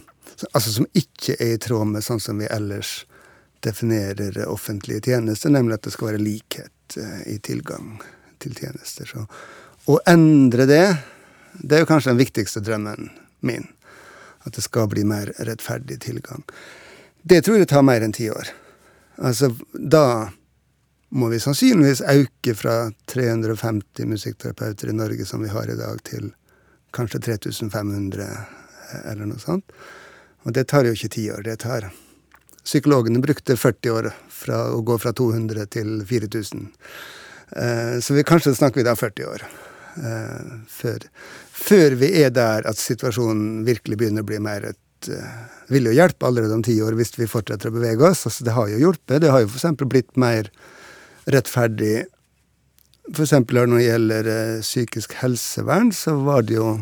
altså 0.51 0.75
som 0.77 0.89
ikke 0.93 1.33
er 1.39 1.55
i 1.55 1.61
tråd 1.65 1.95
med 1.95 2.05
sånn 2.05 2.21
som 2.21 2.37
vi 2.41 2.49
ellers 2.53 3.07
definerer 3.65 4.37
offentlige 4.45 5.09
tjenester, 5.09 5.49
nemlig 5.49 5.79
at 5.79 5.89
det 5.89 5.97
skal 5.97 6.13
være 6.13 6.23
likhet 6.23 7.01
eh, 7.01 7.21
i 7.33 7.39
tilgang 7.43 7.97
til 8.43 8.55
tjenester. 8.57 9.09
Så 9.09 9.25
å 9.89 9.99
endre 10.09 10.67
det, 10.69 10.85
det 11.59 11.77
er 11.77 11.83
jo 11.83 11.89
kanskje 11.89 12.13
den 12.13 12.21
viktigste 12.21 12.63
drømmen 12.63 13.09
min. 13.45 13.67
At 14.47 14.55
det 14.55 14.63
skal 14.65 14.89
bli 14.91 15.03
mer 15.07 15.33
rettferdig 15.37 15.99
tilgang. 16.05 16.43
Det 17.21 17.41
tror 17.45 17.59
jeg 17.59 17.69
tar 17.71 17.85
mer 17.85 18.03
enn 18.05 18.15
ti 18.15 18.29
år. 18.31 18.51
Altså, 19.19 19.51
da 19.73 20.29
må 21.09 21.27
vi 21.31 21.39
sannsynligvis 21.41 22.03
øke 22.05 22.53
fra 22.55 22.75
350 23.11 24.07
musikkterapeuter 24.07 24.91
i 24.91 24.95
Norge 24.95 25.25
som 25.25 25.43
vi 25.43 25.51
har 25.51 25.67
i 25.67 25.77
dag, 25.79 25.99
til 26.07 26.31
kanskje 26.95 27.19
3500, 27.25 28.23
eh, 28.23 29.11
eller 29.11 29.27
noe 29.29 29.41
sånt. 29.41 29.65
Og 30.47 30.53
det 30.55 30.69
tar 30.69 30.87
jo 30.87 30.93
ikke 30.95 31.11
ti 31.17 31.27
år. 31.33 31.43
Det 31.43 31.59
tar 31.65 31.89
Psykologene 32.69 33.21
brukte 33.23 33.55
40 33.57 33.89
år 33.89 34.11
fra 34.29 34.57
å 34.69 34.81
gå 34.85 34.97
fra 35.01 35.13
200 35.15 35.65
til 35.73 36.03
4000. 36.05 36.67
Eh, 37.51 37.97
så 38.03 38.13
vi, 38.13 38.25
kanskje 38.27 38.55
snakker 38.55 38.81
vi 38.81 38.87
da 38.87 38.95
40 38.97 39.29
år. 39.29 39.45
Eh, 39.97 40.51
før, 40.69 41.07
før, 41.55 41.97
vi 42.01 42.11
er 42.21 42.33
der 42.35 42.67
at 42.69 42.79
situasjonen 42.81 43.63
virkelig 43.67 43.99
begynner 43.99 44.25
å 44.25 44.29
bli 44.29 44.43
mer 44.43 44.71
et 44.73 44.77
Vil 45.71 45.85
jo 45.87 45.93
hjelpe 45.95 46.27
allerede 46.27 46.57
om 46.57 46.63
ti 46.65 46.73
år 46.83 46.97
hvis 46.99 47.13
vi 47.15 47.27
fortsetter 47.29 47.69
å 47.69 47.75
bevege 47.77 48.03
oss. 48.03 48.25
Altså, 48.27 48.43
det 48.43 48.51
har 48.51 48.67
jo 48.67 48.81
hjulpet. 48.81 49.21
Det 49.23 49.29
har 49.31 49.45
jo 49.45 49.47
f.eks. 49.47 49.85
blitt 49.87 50.17
mer 50.19 50.49
rettferdig. 51.23 52.03
F.eks. 53.13 53.31
når 53.31 53.77
det 53.77 53.85
gjelder 53.85 54.29
eh, 54.33 54.61
psykisk 54.65 55.15
helsevern, 55.21 55.93
så 55.95 56.17
var 56.25 56.43
det 56.43 56.57
jo 56.57 56.73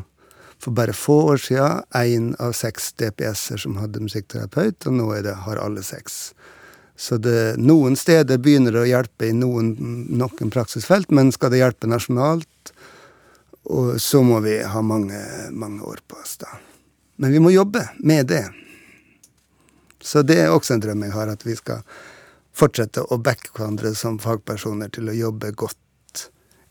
for 0.57 0.73
bare 0.73 0.93
få 0.97 1.19
år 1.31 1.37
siden 1.37 1.83
én 1.95 2.31
av 2.41 2.55
seks 2.57 2.89
DPS-er 2.97 3.61
som 3.61 3.77
hadde 3.77 4.01
musikkterapeut, 4.01 4.87
og 4.89 4.97
nå 4.97 5.11
er 5.13 5.27
det, 5.27 5.35
har 5.45 5.61
alle 5.61 5.83
seks. 5.85 6.31
Så 6.97 7.19
det, 7.21 7.59
noen 7.61 7.93
steder 7.95 8.39
begynner 8.41 8.73
det 8.73 8.81
å 8.81 8.89
hjelpe 8.89 9.27
i 9.29 9.33
noen, 9.37 9.75
noen 10.17 10.51
praksisfelt, 10.53 11.11
men 11.13 11.29
skal 11.31 11.53
det 11.53 11.61
hjelpe 11.61 11.89
nasjonalt, 11.89 12.71
og 13.69 13.99
så 14.01 14.23
må 14.25 14.39
vi 14.41 14.55
ha 14.65 14.81
mange, 14.81 15.19
mange 15.53 15.85
år 15.85 16.01
på 16.09 16.17
oss, 16.17 16.39
da. 16.41 16.49
Men 17.21 17.35
vi 17.35 17.41
må 17.43 17.51
jobbe 17.53 17.83
med 17.99 18.31
det. 18.31 18.45
Så 20.01 20.23
det 20.25 20.39
er 20.41 20.53
også 20.53 20.73
en 20.73 20.81
drøm 20.81 21.03
jeg 21.05 21.13
har, 21.13 21.29
at 21.29 21.45
vi 21.45 21.53
skal 21.57 21.83
fortsette 22.57 23.03
å 23.13 23.19
backe 23.21 23.53
hverandre 23.53 23.93
som 23.97 24.17
fagpersoner 24.21 24.89
til 24.93 25.11
å 25.11 25.17
jobbe 25.17 25.51
godt 25.53 26.25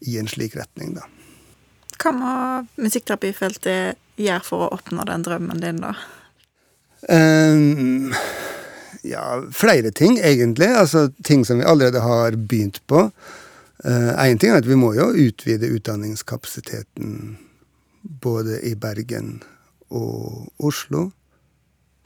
i 0.07 0.19
en 0.19 0.31
slik 0.31 0.57
retning, 0.59 0.97
da. 0.99 1.07
Hva 2.03 2.13
må 2.13 2.33
musikkterapifeltet 2.83 4.03
gjøre 4.21 4.45
for 4.45 4.67
å 4.67 4.73
oppnå 4.75 5.07
den 5.09 5.23
drømmen 5.27 5.63
din, 5.63 5.79
da? 5.85 5.95
Um, 7.07 8.11
ja, 9.11 9.43
flere 9.53 9.91
ting, 9.91 10.19
egentlig. 10.19 10.69
Altså 10.69 11.09
ting 11.25 11.45
som 11.47 11.59
vi 11.59 11.65
allerede 11.65 12.01
har 12.01 12.37
begynt 12.37 12.83
på. 12.87 13.11
Én 13.85 14.35
uh, 14.35 14.39
ting 14.41 14.51
er 14.51 14.63
at 14.63 14.67
vi 14.67 14.79
må 14.79 14.95
jo 14.97 15.11
utvide 15.13 15.69
utdanningskapasiteten 15.69 17.37
både 18.23 18.61
i 18.65 18.75
Bergen 18.75 19.43
og 19.93 20.49
Oslo. 20.59 21.11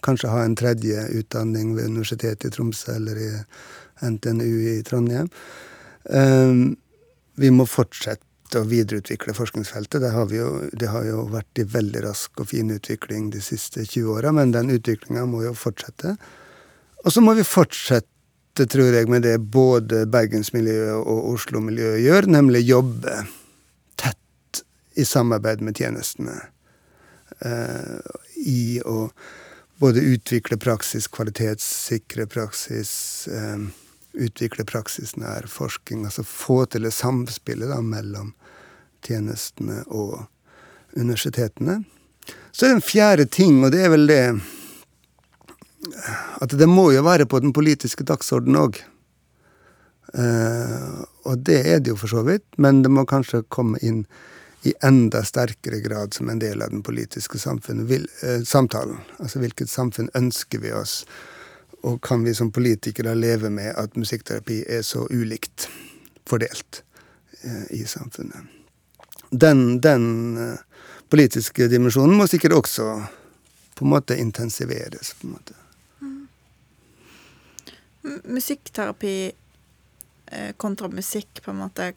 Kanskje 0.02 0.32
ha 0.32 0.42
en 0.44 0.56
tredje 0.56 1.06
utdanning 1.20 1.76
ved 1.76 1.92
Universitetet 1.92 2.48
i 2.48 2.54
Tromsø 2.56 2.96
eller 2.96 3.20
i 3.20 3.30
NTNU 4.02 4.56
i 4.74 4.82
Trondheim. 4.82 5.30
Uh, 6.10 6.74
vi 7.40 7.52
må 7.54 7.68
fortsette 7.68 8.58
å 8.58 8.66
videreutvikle 8.66 9.32
forskningsfeltet. 9.36 10.02
Det 10.02 10.10
har, 10.10 10.32
jo, 10.34 10.50
det 10.74 10.90
har 10.90 11.06
jo 11.06 11.22
vært 11.30 11.62
i 11.62 11.68
veldig 11.70 12.02
rask 12.08 12.42
og 12.42 12.50
fin 12.50 12.72
utvikling 12.74 13.30
de 13.30 13.40
siste 13.44 13.86
20 13.86 14.10
åra, 14.16 14.34
men 14.34 14.52
den 14.56 14.72
utviklinga 14.74 15.22
må 15.30 15.44
jo 15.46 15.54
fortsette. 15.54 16.16
Og 17.04 17.12
så 17.12 17.22
må 17.24 17.34
vi 17.38 17.46
fortsette, 17.46 18.66
tror 18.68 18.92
jeg, 18.92 19.08
med 19.08 19.24
det 19.24 19.38
både 19.52 20.04
bergensmiljøet 20.10 20.98
og 21.00 21.28
Oslo-miljøet 21.34 22.02
gjør, 22.04 22.28
nemlig 22.28 22.66
jobbe 22.68 23.22
tett 24.00 24.64
i 25.00 25.06
samarbeid 25.08 25.62
med 25.64 25.80
tjenestene. 25.80 26.36
Uh, 27.40 28.00
I 28.36 28.82
å 28.84 29.08
både 29.80 30.02
utvikle 30.12 30.58
praksis, 30.60 31.08
kvalitetssikre 31.08 32.26
praksis, 32.28 32.92
uh, 33.32 33.64
utvikle 34.12 34.66
praksisnær 34.68 35.48
forskning. 35.48 36.04
Altså 36.04 36.26
få 36.26 36.66
til 36.68 36.84
det 36.84 36.92
samspillet 36.92 37.72
da, 37.72 37.80
mellom 37.80 38.34
tjenestene 39.06 39.86
og 39.88 40.26
universitetene. 40.98 41.80
Så 42.52 42.66
er 42.66 42.74
det 42.74 42.80
en 42.80 42.84
fjerde 42.84 43.26
ting, 43.30 43.62
og 43.64 43.72
det 43.72 43.86
er 43.86 43.94
vel 43.94 44.08
det 44.10 44.24
at 46.40 46.52
det 46.58 46.68
må 46.68 46.90
jo 46.92 47.04
være 47.06 47.26
på 47.28 47.40
den 47.40 47.54
politiske 47.56 48.04
dagsordenen 48.06 48.60
òg. 48.60 48.80
Eh, 50.14 51.00
og 51.28 51.44
det 51.46 51.60
er 51.70 51.80
det 51.80 51.94
jo 51.94 52.00
for 52.00 52.12
så 52.12 52.24
vidt, 52.26 52.46
men 52.58 52.82
det 52.84 52.92
må 52.92 53.06
kanskje 53.08 53.44
komme 53.48 53.80
inn 53.86 54.04
i 54.66 54.74
enda 54.84 55.22
sterkere 55.24 55.78
grad 55.80 56.14
som 56.14 56.28
en 56.28 56.40
del 56.42 56.60
av 56.62 56.72
den 56.72 56.82
politiske 56.84 57.38
vil, 57.88 58.06
eh, 58.22 58.42
samtalen. 58.44 58.98
Altså 59.18 59.38
hvilket 59.38 59.70
samfunn 59.70 60.10
ønsker 60.14 60.60
vi 60.60 60.72
oss, 60.72 61.04
og 61.82 62.02
kan 62.02 62.24
vi 62.24 62.34
som 62.34 62.52
politikere 62.52 63.14
leve 63.14 63.50
med 63.50 63.74
at 63.76 63.96
musikkterapi 63.96 64.64
er 64.68 64.82
så 64.82 65.06
ulikt 65.08 65.68
fordelt 66.26 66.82
eh, 67.42 67.80
i 67.80 67.84
samfunnet. 67.84 68.44
Den, 69.30 69.80
den 69.80 70.58
politiske 71.08 71.68
dimensjonen 71.70 72.16
må 72.18 72.26
sikkert 72.26 72.52
også 72.52 73.06
på 73.78 73.86
en 73.86 73.94
måte 73.94 74.18
intensiveres. 74.18 75.14
på 75.20 75.26
en 75.26 75.32
måte. 75.32 75.59
Musikkterapi 78.02 79.14
eh, 80.26 80.52
kontra 80.56 80.88
musikk, 80.88 81.42
på 81.44 81.50
en 81.50 81.60
måte 81.64 81.92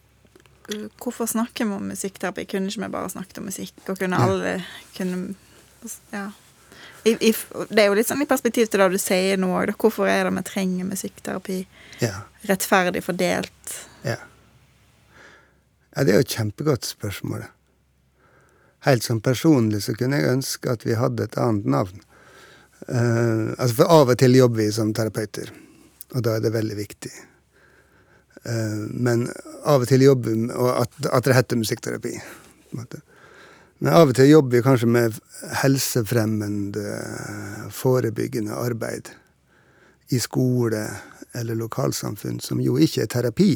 Hvorfor 1.03 1.27
snakker 1.27 1.65
vi 1.67 1.75
om 1.75 1.89
musikkterapi? 1.91 2.45
Kunne 2.47 2.69
ikke 2.71 2.85
vi 2.85 2.87
bare 2.93 3.09
snakket 3.11 3.41
om 3.41 3.49
musikk? 3.49 3.75
Og 3.91 3.99
kunne 3.99 4.19
alle 4.19 4.53
kunne 4.95 5.35
Ja. 6.11 6.29
I, 7.03 7.11
i, 7.19 7.33
det 7.69 7.81
er 7.83 7.89
jo 7.89 7.97
litt 7.97 8.07
sånn 8.07 8.23
i 8.23 8.27
perspektiv 8.27 8.69
til 8.71 8.79
det 8.79 8.93
du 8.93 9.01
sier 9.01 9.39
nå 9.39 9.49
òg. 9.51 9.73
Hvorfor 9.75 10.07
er 10.07 10.23
det 10.23 10.31
vi 10.37 10.43
trenger 10.47 10.87
musikkterapi 10.87 11.57
ja. 11.99 12.21
rettferdig 12.47 13.03
fordelt? 13.03 13.73
Ja. 14.07 14.15
ja. 15.91 16.05
Det 16.05 16.13
er 16.13 16.21
jo 16.21 16.23
et 16.23 16.37
kjempegodt 16.37 16.87
spørsmål. 16.87 17.43
Helt 18.87 19.03
sånn 19.03 19.19
personlig 19.23 19.83
så 19.83 19.97
kunne 19.99 20.19
jeg 20.19 20.31
ønske 20.37 20.71
at 20.71 20.87
vi 20.87 20.95
hadde 20.99 21.27
et 21.27 21.37
annet 21.39 21.67
navn. 21.75 21.99
Uh, 22.87 23.51
altså 23.57 23.77
for 23.81 23.91
Av 23.95 24.09
og 24.11 24.17
til 24.19 24.35
jobber 24.35 24.63
vi 24.63 24.71
som 24.75 24.95
terapeuter, 24.95 25.51
og 26.13 26.23
da 26.25 26.37
er 26.37 26.43
det 26.43 26.53
veldig 26.53 26.77
viktig. 26.77 27.13
Uh, 28.43 28.85
men 28.89 29.27
av 29.63 29.83
og 29.83 29.89
til 29.89 30.03
jobber 30.03 30.33
vi 30.33 30.47
og 30.51 30.69
at, 30.81 30.95
at 31.09 31.27
det 31.27 31.37
heter 31.37 31.59
musikkterapi. 31.59 32.13
Men 32.73 33.91
av 33.93 34.11
og 34.11 34.15
til 34.17 34.31
jobber 34.31 34.57
vi 34.57 34.63
kanskje 34.65 34.89
med 34.89 35.19
helsefremmende, 35.61 36.97
forebyggende 37.71 38.55
arbeid 38.55 39.11
i 40.13 40.19
skole 40.21 40.85
eller 41.33 41.57
lokalsamfunn, 41.57 42.39
som 42.43 42.61
jo 42.61 42.77
ikke 42.77 43.03
er 43.03 43.11
terapi, 43.11 43.53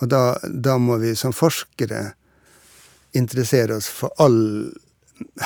og 0.02 0.10
da, 0.10 0.22
da 0.42 0.78
må 0.78 0.98
vi 1.02 1.14
som 1.16 1.34
forskere 1.34 2.12
interessere 3.14 3.76
oss 3.78 3.88
for 3.90 4.10
all 4.22 4.72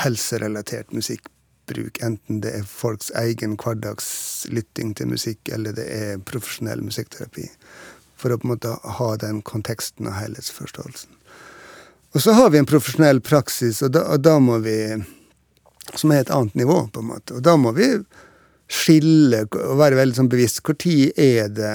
helserelatert 0.01 0.95
musikkbruk, 0.97 2.01
enten 2.05 2.41
det 2.45 2.55
er 2.57 2.65
folks 2.69 3.11
egen 3.21 3.59
hverdagslytting 3.61 4.95
til 4.97 5.13
musikk, 5.13 5.43
eller 5.53 5.77
det 5.77 5.87
er 5.93 6.25
profesjonell 6.25 6.83
musikkterapi. 6.87 7.49
For 8.19 8.33
å 8.33 8.39
på 8.41 8.49
en 8.49 8.55
måte 8.55 8.73
ha 8.99 9.11
den 9.21 9.43
konteksten 9.47 10.09
og 10.09 10.17
helhetsforståelsen. 10.17 11.13
Og 12.17 12.25
så 12.25 12.33
har 12.33 12.49
vi 12.51 12.59
en 12.59 12.67
profesjonell 12.69 13.21
praksis, 13.21 13.83
og 13.85 13.93
da, 13.95 14.07
og 14.15 14.25
da, 14.25 14.39
må 14.41 14.59
vi 14.65 14.79
Som 15.97 16.11
er 16.13 16.21
et 16.21 16.31
annet 16.31 16.55
nivå, 16.55 16.83
på 16.93 17.01
en 17.01 17.07
måte. 17.09 17.39
Og 17.39 17.43
da 17.43 17.55
må 17.57 17.71
vi 17.73 17.87
skille 18.69 19.47
og 19.47 19.79
være 19.81 19.97
veldig 19.97 20.19
sånn 20.19 20.29
bevisst. 20.29 20.61
Når 20.61 21.15
er 21.17 21.49
det 21.49 21.71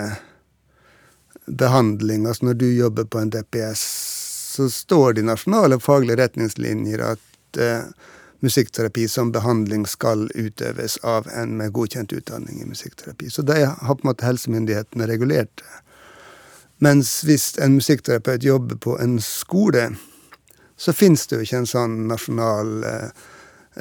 behandling? 1.45 2.27
Altså 2.27 2.45
når 2.45 2.53
du 2.53 2.67
jobber 2.71 3.05
på 3.05 3.19
en 3.19 3.31
DPS, 3.33 3.83
så 4.55 4.69
står 4.69 5.13
det 5.13 5.23
i 5.23 5.29
nasjonale 5.31 5.79
faglige 5.81 6.19
retningslinjer 6.21 7.01
at 7.13 7.59
eh, 7.59 7.87
musikkterapi 8.43 9.07
som 9.07 9.31
behandling 9.31 9.85
skal 9.87 10.27
utøves 10.35 10.97
av 11.07 11.27
en 11.33 11.57
med 11.57 11.73
godkjent 11.73 12.13
utdanning 12.13 12.61
i 12.61 12.67
musikkterapi. 12.67 13.29
Så 13.29 13.41
det 13.41 13.63
har 13.65 13.95
på 13.95 14.03
en 14.03 14.11
måte 14.11 14.27
helsemyndighetene 14.27 15.07
regulert. 15.07 15.63
Mens 16.83 17.21
hvis 17.23 17.53
en 17.63 17.77
musikkterapeut 17.79 18.43
jobber 18.43 18.75
på 18.75 18.97
en 18.99 19.19
skole, 19.23 19.93
så 20.77 20.93
fins 20.93 21.27
det 21.27 21.39
jo 21.39 21.47
ikke 21.47 21.61
en 21.63 21.69
sånn 21.69 21.95
nasjonal 22.11 22.73
eh, 22.89 23.23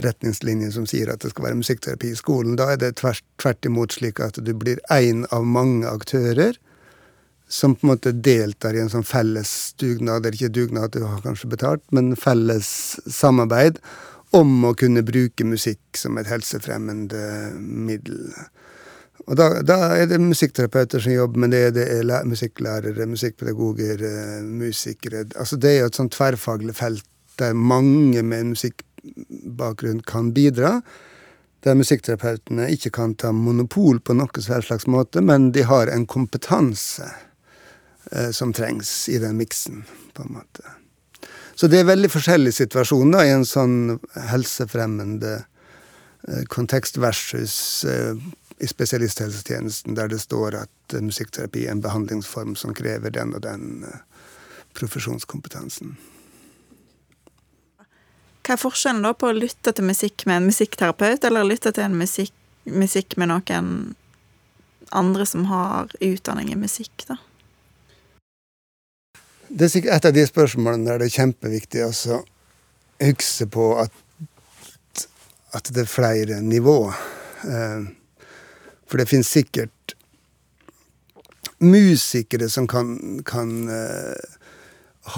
retningslinje 0.06 0.70
som 0.76 0.86
sier 0.88 1.10
at 1.12 1.24
det 1.24 1.32
skal 1.32 1.50
være 1.50 1.60
musikkterapi 1.60 2.12
i 2.12 2.18
skolen. 2.18 2.56
Da 2.56 2.70
er 2.72 2.80
det 2.80 2.94
tvert, 3.00 3.24
tvert 3.42 3.66
imot 3.66 3.96
slik 3.98 4.22
at 4.22 4.38
du 4.38 4.52
blir 4.54 4.80
én 4.94 5.26
av 5.34 5.44
mange 5.44 5.90
aktører 5.90 6.56
som 7.52 7.74
på 7.74 7.86
en 7.86 7.90
måte 7.92 8.14
deltar 8.16 8.72
i 8.72 8.80
en 8.80 8.88
sånn 8.88 9.04
felles 9.04 9.74
dugnad, 9.76 10.24
eller 10.24 10.38
ikke 10.38 10.54
dugnad, 10.56 10.94
du 10.94 11.04
har 11.04 11.20
kanskje 11.20 11.50
betalt, 11.52 11.82
men 11.92 12.14
felles 12.16 12.66
samarbeid 13.04 13.76
om 14.32 14.62
å 14.64 14.72
kunne 14.78 15.02
bruke 15.04 15.44
musikk 15.44 15.98
som 16.00 16.16
et 16.16 16.30
helsefremmende 16.32 17.50
middel. 17.60 18.30
Og 19.26 19.36
da, 19.36 19.50
da, 19.60 19.76
er 20.00 20.08
det 20.08 20.16
musikkterapeuter 20.22 21.02
som 21.04 21.12
jobber 21.12 21.44
med 21.44 21.52
det, 21.52 21.60
det 21.76 21.84
er 21.92 22.08
musikklærere, 22.26 23.06
musikkpedagoger, 23.10 24.00
eh, 24.08 24.38
musikere 24.42 25.26
Altså 25.36 25.58
det 25.60 25.74
er 25.74 25.82
jo 25.82 25.90
et 25.90 25.98
sånn 26.00 26.10
tverrfaglig 26.14 26.74
felt 26.78 27.04
der 27.36 27.52
mange 27.52 28.22
med 28.24 28.54
musikkbakgrunn 28.54 30.00
kan 30.08 30.32
bidra. 30.32 30.78
Der 31.68 31.76
musikkterapeutene 31.76 32.70
ikke 32.72 32.94
kan 32.96 33.12
ta 33.14 33.34
monopol 33.36 34.00
på 34.00 34.16
noe 34.16 34.42
slags 34.46 34.88
måte, 34.88 35.20
men 35.20 35.50
de 35.52 35.68
har 35.68 35.92
en 35.92 36.08
kompetanse 36.08 37.10
som 38.34 38.52
trengs 38.52 39.08
i 39.08 39.18
den 39.18 39.38
miksen, 39.40 39.84
på 40.12 40.26
en 40.26 40.34
måte. 40.36 40.74
Så 41.54 41.68
det 41.70 41.80
er 41.80 41.88
veldig 41.88 42.10
forskjellige 42.12 42.56
situasjoner 42.64 43.26
i 43.28 43.32
en 43.34 43.46
sånn 43.48 43.96
helsefremmende 44.30 45.34
eh, 45.38 46.44
kontekst 46.52 46.98
versus 47.00 47.56
eh, 47.88 48.16
i 48.62 48.68
spesialisthelsetjenesten 48.68 49.96
der 49.98 50.10
det 50.12 50.20
står 50.22 50.56
at 50.62 50.96
musikkterapi 51.00 51.66
er 51.66 51.76
en 51.76 51.84
behandlingsform 51.84 52.56
som 52.58 52.74
krever 52.76 53.14
den 53.14 53.34
og 53.36 53.44
den 53.44 53.86
profesjonskompetansen. 54.78 55.96
Hva 58.42 58.56
er 58.56 58.60
forskjellen 58.60 59.04
da 59.06 59.12
på 59.14 59.28
å 59.30 59.36
lytte 59.36 59.74
til 59.74 59.86
musikk 59.86 60.24
med 60.26 60.40
en 60.40 60.48
musikkterapeut, 60.50 61.24
eller 61.26 61.46
lytte 61.46 61.70
til 61.74 61.84
en 61.86 61.98
musikk, 61.98 62.34
musikk 62.66 63.14
med 63.20 63.30
noen 63.30 63.68
andre 64.90 65.26
som 65.26 65.46
har 65.50 65.92
utdanning 66.02 66.50
i 66.52 66.58
musikk, 66.58 67.06
da? 67.06 67.20
Det 69.52 69.66
er 69.66 69.68
sikkert 69.68 69.98
et 69.98 70.06
av 70.08 70.12
de 70.16 70.22
spørsmålene 70.24 70.86
der 70.88 71.00
det 71.02 71.10
er 71.10 71.18
kjempeviktig 71.18 71.82
å 71.84 71.90
huske 73.02 73.46
på 73.52 73.66
at, 73.82 75.02
at 75.52 75.68
det 75.76 75.84
er 75.84 75.90
flere 75.92 76.38
nivåer. 76.40 76.96
Uh, 77.44 77.90
for 78.88 78.96
det 78.96 79.10
finnes 79.10 79.28
sikkert 79.28 79.92
musikere 81.60 82.48
som 82.48 82.64
kan, 82.70 82.96
kan 83.28 83.52
uh, 83.68 84.16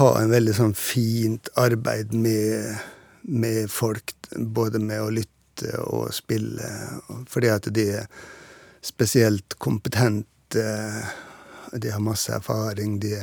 ha 0.01 0.11
en 0.19 0.35
veldig 0.35 0.59
sånn 0.59 0.75
fint 0.75 1.47
arbeid 1.55 2.11
med, 2.11 2.75
med, 3.23 3.71
folk, 3.71 4.17
både 4.35 4.83
med 4.83 4.99
å 4.99 5.11
lytte 5.15 5.77
og 5.87 6.11
spille, 6.11 6.75
fordi 7.31 7.55
at 7.55 7.71
de 7.71 7.91
er 8.01 8.07
spesielt 8.83 9.55
kompetente. 9.63 10.71
De 11.71 11.91
har 11.93 12.03
masse 12.03 12.35
erfaring, 12.35 12.99
de 12.99 13.21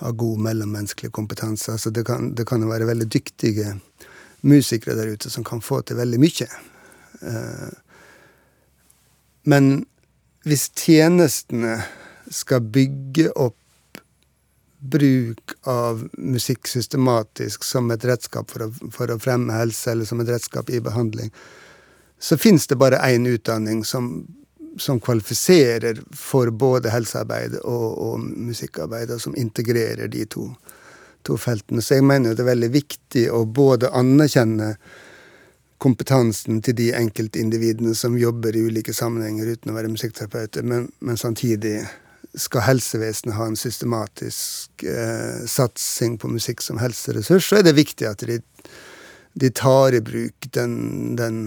har 0.00 0.16
god 0.16 0.40
mellommenneskelig 0.46 1.12
kompetanse. 1.12 1.72
Altså 1.72 1.92
det 1.92 2.06
kan, 2.08 2.32
det 2.34 2.46
kan 2.48 2.64
være 2.68 2.88
veldig 2.88 3.08
dyktige 3.12 3.74
musikere 4.40 4.96
der 4.96 5.12
ute 5.12 5.30
som 5.30 5.44
kan 5.44 5.60
få 5.60 5.82
til 5.84 6.00
veldig 6.00 6.20
mye. 6.20 6.48
Uh, 7.20 7.70
men 9.50 9.72
hvis 10.48 10.70
tjenestene 10.76 11.82
skal 12.32 12.64
bygge 12.64 13.28
opp 13.36 13.56
bruk 14.80 15.52
av 15.68 16.06
musikk 16.16 16.68
systematisk 16.68 17.64
som 17.68 17.90
et 17.92 18.04
redskap 18.08 18.48
for 18.48 18.64
å, 18.64 18.70
for 18.94 19.12
å 19.12 19.18
fremme 19.20 19.52
helse, 19.52 19.92
eller 19.92 20.08
som 20.08 20.22
et 20.22 20.30
redskap 20.32 20.70
i 20.72 20.80
behandling, 20.80 21.28
så 22.20 22.38
fins 22.40 22.66
det 22.68 22.78
bare 22.80 23.00
én 23.04 23.28
utdanning 23.28 23.84
som, 23.84 24.24
som, 24.78 25.00
kvalifiserer 25.00 26.02
for 26.16 26.50
både 26.50 26.92
helsearbeid 26.92 27.58
og, 27.62 27.86
og 27.98 28.20
musikkarbeid, 28.20 29.10
og 29.10 29.20
som 29.20 29.36
integrerer 29.36 30.08
de 30.08 30.24
to, 30.30 30.48
to 31.26 31.36
feltene. 31.40 31.82
Så 31.82 31.98
jeg 31.98 32.06
mener 32.06 32.34
det 32.34 32.44
er 32.44 32.52
veldig 32.52 32.72
viktig 32.74 33.28
å 33.34 33.44
både 33.44 33.92
anerkjenne 33.96 34.74
kompetansen 35.80 36.60
til 36.60 36.76
de 36.76 36.90
enkeltindividene 36.92 37.94
som 37.96 38.18
jobber 38.20 38.56
i 38.56 38.66
ulike 38.68 38.92
sammenhenger 38.92 39.54
uten 39.54 39.72
å 39.72 39.76
være 39.78 39.92
musikkterapeuter, 39.94 40.66
men, 40.66 40.90
men 41.00 41.16
samtidig 41.16 41.78
skal 42.38 42.66
helsevesenet 42.66 43.34
ha 43.34 43.46
en 43.48 43.58
systematisk 43.58 44.84
eh, 44.86 45.40
satsing 45.48 46.18
på 46.20 46.30
musikk 46.30 46.62
som 46.62 46.78
helseressurs, 46.78 47.48
så 47.48 47.58
er 47.58 47.66
det 47.66 47.78
viktig 47.78 48.06
at 48.06 48.22
de, 48.28 48.38
de 49.40 49.50
tar 49.56 49.96
i 49.96 50.02
bruk 50.04 50.50
den, 50.54 50.76
den 51.18 51.40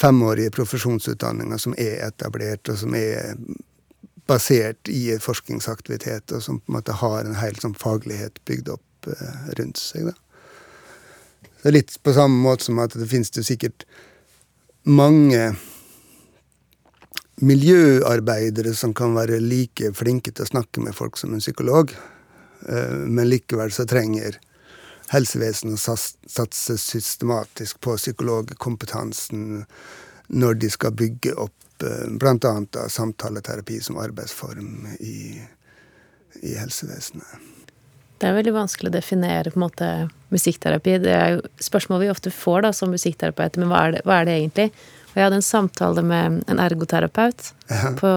femårige 0.00 0.52
profesjonsutdanninga 0.56 1.58
som 1.60 1.74
er 1.78 2.00
etablert, 2.06 2.68
og 2.72 2.78
som 2.80 2.94
er 2.96 3.34
basert 4.30 4.88
i 4.88 5.18
forskningsaktivitet, 5.20 6.32
og 6.32 6.42
som 6.44 6.60
på 6.60 6.70
en 6.70 6.78
måte 6.78 6.96
har 7.00 7.24
en 7.24 7.38
hel 7.40 7.58
sånn 7.60 7.76
faglighet 7.78 8.38
bygd 8.48 8.70
opp 8.76 9.10
eh, 9.10 9.40
rundt 9.58 9.80
seg. 9.80 10.10
da. 10.10 10.14
Er 11.64 11.76
litt 11.76 11.98
på 12.04 12.14
samme 12.16 12.38
måte 12.40 12.68
som 12.68 12.80
at 12.80 12.94
det 12.96 13.08
finnes 13.10 13.32
det 13.34 13.44
sikkert 13.48 13.84
mange 14.88 15.50
miljøarbeidere 17.40 18.72
som 18.76 18.94
kan 18.96 19.16
være 19.16 19.40
like 19.42 19.92
flinke 19.96 20.32
til 20.32 20.44
å 20.44 20.52
snakke 20.52 20.84
med 20.84 20.96
folk 20.96 21.18
som 21.20 21.34
en 21.34 21.42
psykolog, 21.42 21.92
eh, 22.68 22.96
men 23.04 23.28
likevel 23.28 23.72
så 23.74 23.88
trenger 23.88 24.38
helsevesenet 25.10 25.80
satser 25.82 26.28
satse 26.30 26.76
systematisk 26.78 27.80
på 27.82 27.96
psykologkompetansen 27.98 29.64
når 30.30 30.60
de 30.62 30.70
skal 30.70 30.94
bygge 30.94 31.34
opp 31.42 31.82
eh, 31.82 32.06
bl.a. 32.20 32.52
samtaleterapi 32.88 33.80
som 33.82 33.98
arbeidsform 33.98 34.86
i 35.00 35.16
i 36.42 36.54
helsevesenet. 36.54 37.26
Det 38.20 38.28
er 38.28 38.36
veldig 38.36 38.52
vanskelig 38.54 38.90
å 38.90 38.94
definere 38.94 39.50
på 39.50 39.58
en 39.58 39.64
måte 39.64 39.86
musikkterapi. 40.30 40.98
Det 41.02 41.12
er 41.14 41.30
jo 41.34 41.40
spørsmål 41.64 42.04
vi 42.04 42.10
ofte 42.12 42.30
får 42.30 42.66
da 42.66 42.70
som 42.76 42.92
musikkterapeuter, 42.92 43.62
men 43.62 43.70
hva 43.72 43.80
er, 43.86 43.96
det, 43.96 44.02
hva 44.06 44.20
er 44.20 44.28
det 44.28 44.36
egentlig? 44.36 44.66
Og 45.10 45.16
jeg 45.18 45.24
hadde 45.26 45.38
en 45.40 45.46
samtale 45.46 46.04
med 46.06 46.42
en 46.46 46.62
ergoterapeut 46.62 47.52
Ja. 47.72 47.94
på 47.98 48.12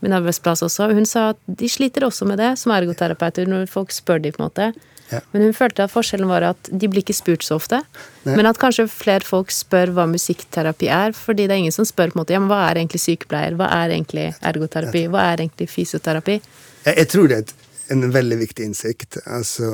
min 0.00 0.16
arbeidsplass 0.16 0.64
også. 0.66 0.90
Hun 0.96 1.06
sa 1.06 1.30
at 1.32 1.40
de 1.46 1.68
sliter 1.68 2.04
også 2.08 2.26
med 2.28 2.40
det 2.42 2.54
som 2.58 2.72
ergoterapeuter, 2.72 3.46
når 3.48 3.68
folk 3.70 3.92
spør 3.94 4.20
de 4.24 4.32
på 4.34 4.42
en 4.42 4.48
måte. 4.48 4.70
Ja. 5.10 5.20
Men 5.32 5.42
hun 5.48 5.54
følte 5.56 5.84
at 5.86 5.90
forskjellen 5.92 6.28
var 6.30 6.44
at 6.52 6.68
de 6.70 6.88
blir 6.90 7.02
ikke 7.02 7.16
spurt 7.18 7.42
så 7.46 7.56
ofte. 7.58 7.80
Nei. 8.26 8.36
Men 8.38 8.46
at 8.50 8.60
kanskje 8.62 8.86
flere 8.90 9.26
folk 9.26 9.50
spør 9.54 9.90
hva 9.96 10.04
musikkterapi 10.10 10.86
er, 10.94 11.12
fordi 11.16 11.48
det 11.48 11.56
er 11.56 11.62
ingen 11.64 11.74
som 11.74 11.88
spør 11.88 12.12
på 12.12 12.18
en 12.18 12.22
måte, 12.22 12.36
ja, 12.36 12.40
men 12.42 12.50
hva 12.52 12.60
er 12.68 12.78
egentlig 12.82 13.02
sykepleier, 13.02 13.56
hva 13.58 13.66
er 13.80 13.96
egentlig 13.96 14.28
ergoterapi, 14.52 15.04
hva 15.10 15.24
er 15.32 15.42
egentlig 15.46 15.66
fysioterapi? 15.72 16.38
Jeg, 16.86 16.94
jeg 17.02 17.08
tror 17.12 17.28
det 17.32 17.40
er 17.42 17.54
en 17.96 18.06
veldig 18.14 18.38
viktig 18.44 18.68
innsikt. 18.70 19.18
Altså 19.26 19.72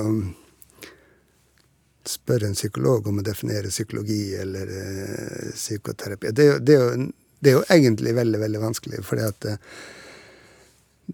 Spørre 2.07 2.47
en 2.47 2.55
psykolog 2.55 3.09
om 3.11 3.19
å 3.19 3.25
definere 3.27 3.67
psykologi 3.73 4.37
eller 4.39 4.69
eh, 4.71 5.49
psykoterapi 5.57 6.31
det, 6.31 6.45
er 6.45 6.53
jo- 6.53 6.61
det, 6.63 6.75
er 6.77 6.85
jo, 6.85 7.07
det 7.43 7.51
er 7.51 7.57
jo 7.57 7.63
egentlig 7.75 8.13
veldig, 8.15 8.41
veldig 8.45 8.61
vanskelig, 8.63 9.01
fordi 9.05 9.25
at 9.27 9.41
det, 9.43 9.57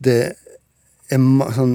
det 0.04 0.18
er 1.16 1.54
sånn 1.56 1.72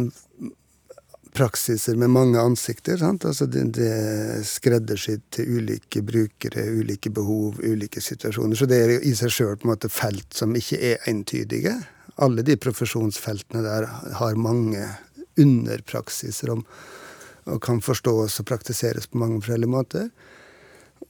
praksiser 1.38 1.96
med 1.96 2.10
mange 2.10 2.42
ansikter. 2.42 2.98
sant? 2.98 3.26
Altså 3.26 3.46
det, 3.46 3.68
det 3.78 3.88
er 3.94 4.44
skreddersydd 4.48 5.24
til 5.38 5.58
ulike 5.60 6.02
brukere, 6.06 6.66
ulike 6.74 7.12
behov, 7.14 7.60
ulike 7.62 8.02
situasjoner. 8.02 8.58
Så 8.58 8.68
det 8.70 8.80
er 8.82 8.96
i 9.06 9.14
seg 9.18 9.34
sjøl 9.34 9.76
felt 9.94 10.34
som 10.34 10.56
ikke 10.58 10.82
er 10.94 11.10
entydige. 11.10 11.76
Alle 12.18 12.42
de 12.42 12.58
profesjonsfeltene 12.58 13.62
der 13.62 13.86
har 14.18 14.36
mange 14.36 14.82
underpraksiser 15.38 16.50
om, 16.56 16.64
og 17.46 17.62
kan 17.64 17.82
forstås 17.82 18.40
og 18.42 18.48
praktiseres 18.50 19.08
på 19.08 19.22
mange 19.22 19.40
forskjellige 19.42 19.72
måter. 19.72 20.10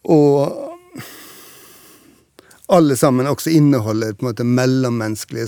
Og 0.04 0.76
alle 2.68 2.98
sammen 3.00 3.28
også 3.28 3.54
inneholder 3.56 4.14
på 4.14 4.26
en 4.26 4.30
måte 4.32 4.44
mellommenneskelige 4.44 5.48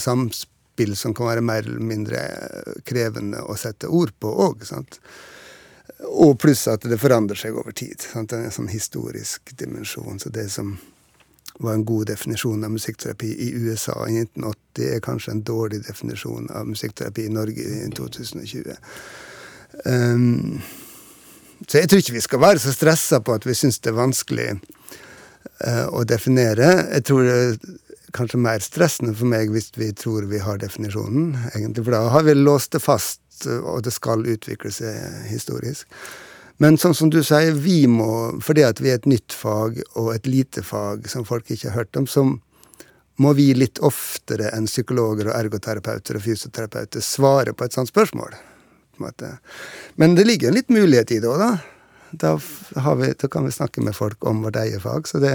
samspill 0.80 0.96
som 0.96 1.14
kan 1.14 1.28
være 1.28 1.42
mer 1.42 1.64
eller 1.64 1.80
mindre 1.80 2.20
krevende 2.86 3.42
å 3.42 3.56
sette 3.56 3.88
ord 3.88 4.12
på 4.20 4.28
òg. 4.28 4.64
Og 6.08 6.40
pluss 6.40 6.68
at 6.68 6.82
det 6.88 7.00
forandrer 7.00 7.36
seg 7.36 7.56
over 7.56 7.72
tid. 7.72 8.00
Sant? 8.00 8.34
En 8.34 8.52
sånn 8.52 8.70
historisk 8.70 9.52
dimensjon. 9.58 10.20
Så 10.20 10.30
det 10.30 10.50
som 10.50 10.78
var 11.60 11.74
en 11.74 11.86
god 11.86 12.08
definisjon 12.08 12.64
av 12.64 12.72
musikkterapi 12.72 13.28
i 13.28 13.52
USA 13.54 14.08
i 14.08 14.22
1980, 14.22 14.96
er 14.96 15.02
kanskje 15.02 15.32
en 15.32 15.44
dårlig 15.44 15.82
definisjon 15.88 16.50
av 16.56 16.68
musikkterapi 16.68 17.26
i 17.26 17.34
Norge 17.34 17.62
i 17.62 17.90
2020. 17.92 18.78
Um, 19.86 20.62
så 21.68 21.82
jeg 21.82 21.90
tror 21.90 22.00
ikke 22.00 22.16
vi 22.16 22.24
skal 22.24 22.40
være 22.40 22.60
så 22.60 22.72
stressa 22.72 23.20
på 23.20 23.36
at 23.36 23.46
vi 23.46 23.54
syns 23.54 23.82
det 23.84 23.92
er 23.92 24.00
vanskelig 24.00 24.50
uh, 24.56 25.88
å 25.92 26.06
definere. 26.08 26.88
Jeg 26.94 27.04
tror 27.10 27.28
det 27.28 27.80
kanskje 28.16 28.42
mer 28.42 28.64
stressende 28.64 29.16
for 29.18 29.30
meg 29.30 29.52
hvis 29.54 29.72
vi 29.78 29.92
tror 29.98 30.28
vi 30.32 30.42
har 30.44 30.62
definisjonen, 30.62 31.36
egentlig. 31.54 31.86
For 31.86 31.96
da 31.96 32.02
har 32.14 32.26
vi 32.28 32.36
låst 32.38 32.74
det 32.76 32.84
fast, 32.84 33.22
eh, 33.46 33.62
og 33.62 33.84
det 33.86 33.94
skal 33.96 34.28
utvikle 34.28 34.72
seg 34.74 35.30
historisk. 35.30 35.88
Men 36.60 36.76
sånn 36.76 36.96
som 36.98 37.12
du 37.12 37.22
sier, 37.24 37.56
vi 37.56 37.86
må, 37.88 38.36
fordi 38.44 38.66
at 38.68 38.82
vi 38.84 38.92
er 38.92 39.00
et 39.00 39.08
nytt 39.08 39.32
fag 39.32 39.80
og 39.96 40.12
et 40.12 40.28
lite 40.28 40.64
fag 40.66 41.08
som 41.08 41.24
folk 41.28 41.48
ikke 41.48 41.72
har 41.72 41.86
hørt 41.86 42.00
om, 42.00 42.08
så 42.08 42.26
må 43.20 43.32
vi 43.36 43.54
litt 43.56 43.80
oftere 43.84 44.52
enn 44.56 44.68
psykologer 44.68 45.30
og 45.30 45.38
ergoterapeuter 45.38 46.20
og 46.20 46.24
fysioterapeuter 46.24 47.04
svare 47.04 47.56
på 47.56 47.68
et 47.68 47.76
sånt 47.76 47.92
spørsmål. 47.92 48.36
Men 49.00 50.16
det 50.16 50.26
ligger 50.28 50.50
en 50.50 50.58
litt 50.60 50.72
mulighet 50.72 51.16
i 51.16 51.22
det 51.24 51.32
òg, 51.32 51.40
da. 51.40 51.52
Da, 52.12 52.36
vi, 53.00 53.12
da 53.22 53.30
kan 53.32 53.46
vi 53.46 53.54
snakke 53.54 53.84
med 53.86 53.96
folk 53.96 54.26
om 54.28 54.44
vårt 54.44 54.60
eget 54.60 54.84
fag. 54.84 55.08
Så 55.08 55.22
det, 55.24 55.34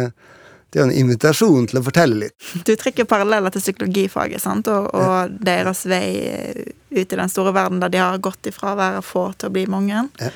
det 0.75 0.81
er 0.81 0.83
jo 0.83 0.91
en 0.91 0.97
invitasjon 1.05 1.69
til 1.71 1.79
å 1.79 1.85
fortelle 1.87 2.17
litt. 2.25 2.47
Du 2.67 2.73
trekker 2.75 3.07
paralleller 3.07 3.55
til 3.55 3.63
psykologifaget 3.63 4.43
sant? 4.43 4.67
Og, 4.67 4.89
og 4.91 5.37
deres 5.47 5.85
vei 5.87 6.09
ut 6.91 6.99
i 6.99 7.21
den 7.21 7.31
store 7.31 7.53
verden 7.55 7.79
der 7.79 7.93
de 7.95 8.01
har 8.03 8.19
gått 8.19 8.51
ifra 8.51 8.73
å 8.73 8.81
være 8.81 9.05
få 9.07 9.29
til 9.39 9.53
å 9.53 9.55
bli 9.55 9.69
mange. 9.71 10.03
Ja. 10.19 10.33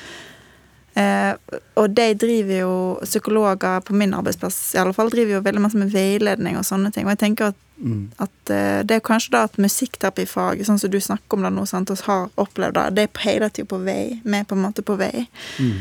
Eh, 0.99 1.59
og 1.79 1.91
de 1.95 2.07
driver 2.19 2.55
jo, 2.61 2.71
psykologer 3.03 3.83
på 3.85 3.95
min 3.99 4.15
arbeidsplass 4.15 4.57
i 4.75 4.79
alle 4.81 4.95
fall, 4.95 5.11
driver 5.11 5.37
jo 5.37 5.43
veldig 5.45 5.61
masse 5.63 5.79
med 5.79 5.91
veiledning 5.93 6.57
og 6.59 6.65
sånne 6.67 6.91
ting. 6.95 7.05
Og 7.07 7.17
jeg 7.17 7.25
tenker 7.25 7.51
at, 7.53 7.65
Mm. 7.79 8.09
at 8.19 8.49
eh, 8.51 8.81
det 8.83 8.97
er 8.97 8.99
kanskje 9.07 9.31
da 9.31 9.43
at 9.47 9.53
musikkterapifaget, 9.55 10.67
sånn 10.67 10.79
som 10.81 10.91
du 10.91 10.97
snakker 10.99 11.37
om 11.37 11.45
det 11.45 11.51
nå, 11.55 11.61
sant, 11.65 11.91
og 11.93 12.01
har 12.09 12.25
opplevd 12.35 12.75
det, 12.75 12.83
det 12.97 13.03
er 13.05 13.21
hele 13.23 13.47
tida 13.49 13.69
på 13.71 13.79
vei. 13.85 14.19
Vi 14.19 14.35
er 14.35 14.43
på 14.43 14.57
en 14.57 14.65
måte 14.65 14.83
på 14.83 14.97
vei. 14.99 15.29
Mm. 15.59 15.77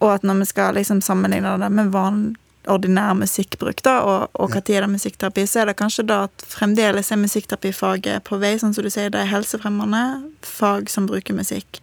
Og 0.00 0.14
at 0.14 0.24
når 0.24 0.38
vi 0.40 0.46
skal 0.48 0.78
liksom 0.78 1.02
sammenligne 1.04 1.58
det 1.60 1.68
med 1.68 1.92
van, 1.92 2.22
ordinær 2.70 3.16
musikkbruk, 3.18 3.82
da, 3.86 3.96
og, 4.04 4.36
og 4.38 4.52
hva 4.52 4.60
tid 4.62 4.78
er 4.78 4.86
det 4.86 4.92
musikkterapi, 4.96 5.46
så 5.48 5.62
er 5.62 5.70
det 5.70 5.78
kanskje 5.80 6.06
da 6.08 6.22
at 6.28 6.44
fremdeles 6.48 7.12
er 7.12 7.20
musikkterapifaget 7.20 8.24
på 8.28 8.38
vei, 8.42 8.54
sånn 8.60 8.76
som 8.76 8.86
du 8.86 8.90
sier, 8.92 9.10
det 9.14 9.24
er 9.24 9.32
helsefremmende 9.32 10.04
fag 10.46 10.92
som 10.92 11.08
bruker 11.10 11.36
musikk. 11.36 11.80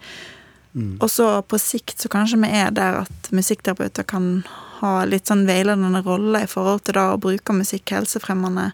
Mm. 0.76 0.98
Og 1.00 1.08
så 1.12 1.30
på 1.48 1.60
sikt 1.62 2.04
så 2.04 2.12
kanskje 2.12 2.42
vi 2.44 2.52
er 2.52 2.74
der 2.76 3.02
at 3.06 3.30
musikkterapeuter 3.36 4.04
kan 4.08 4.44
ha 4.82 5.06
litt 5.08 5.32
sånn 5.32 5.46
veiledende 5.48 6.02
rolle 6.04 6.44
i 6.44 6.50
forhold 6.52 6.84
til 6.86 6.98
da 6.98 7.14
å 7.14 7.22
bruke 7.22 7.56
musikk 7.56 7.96
helsefremmende 7.96 8.74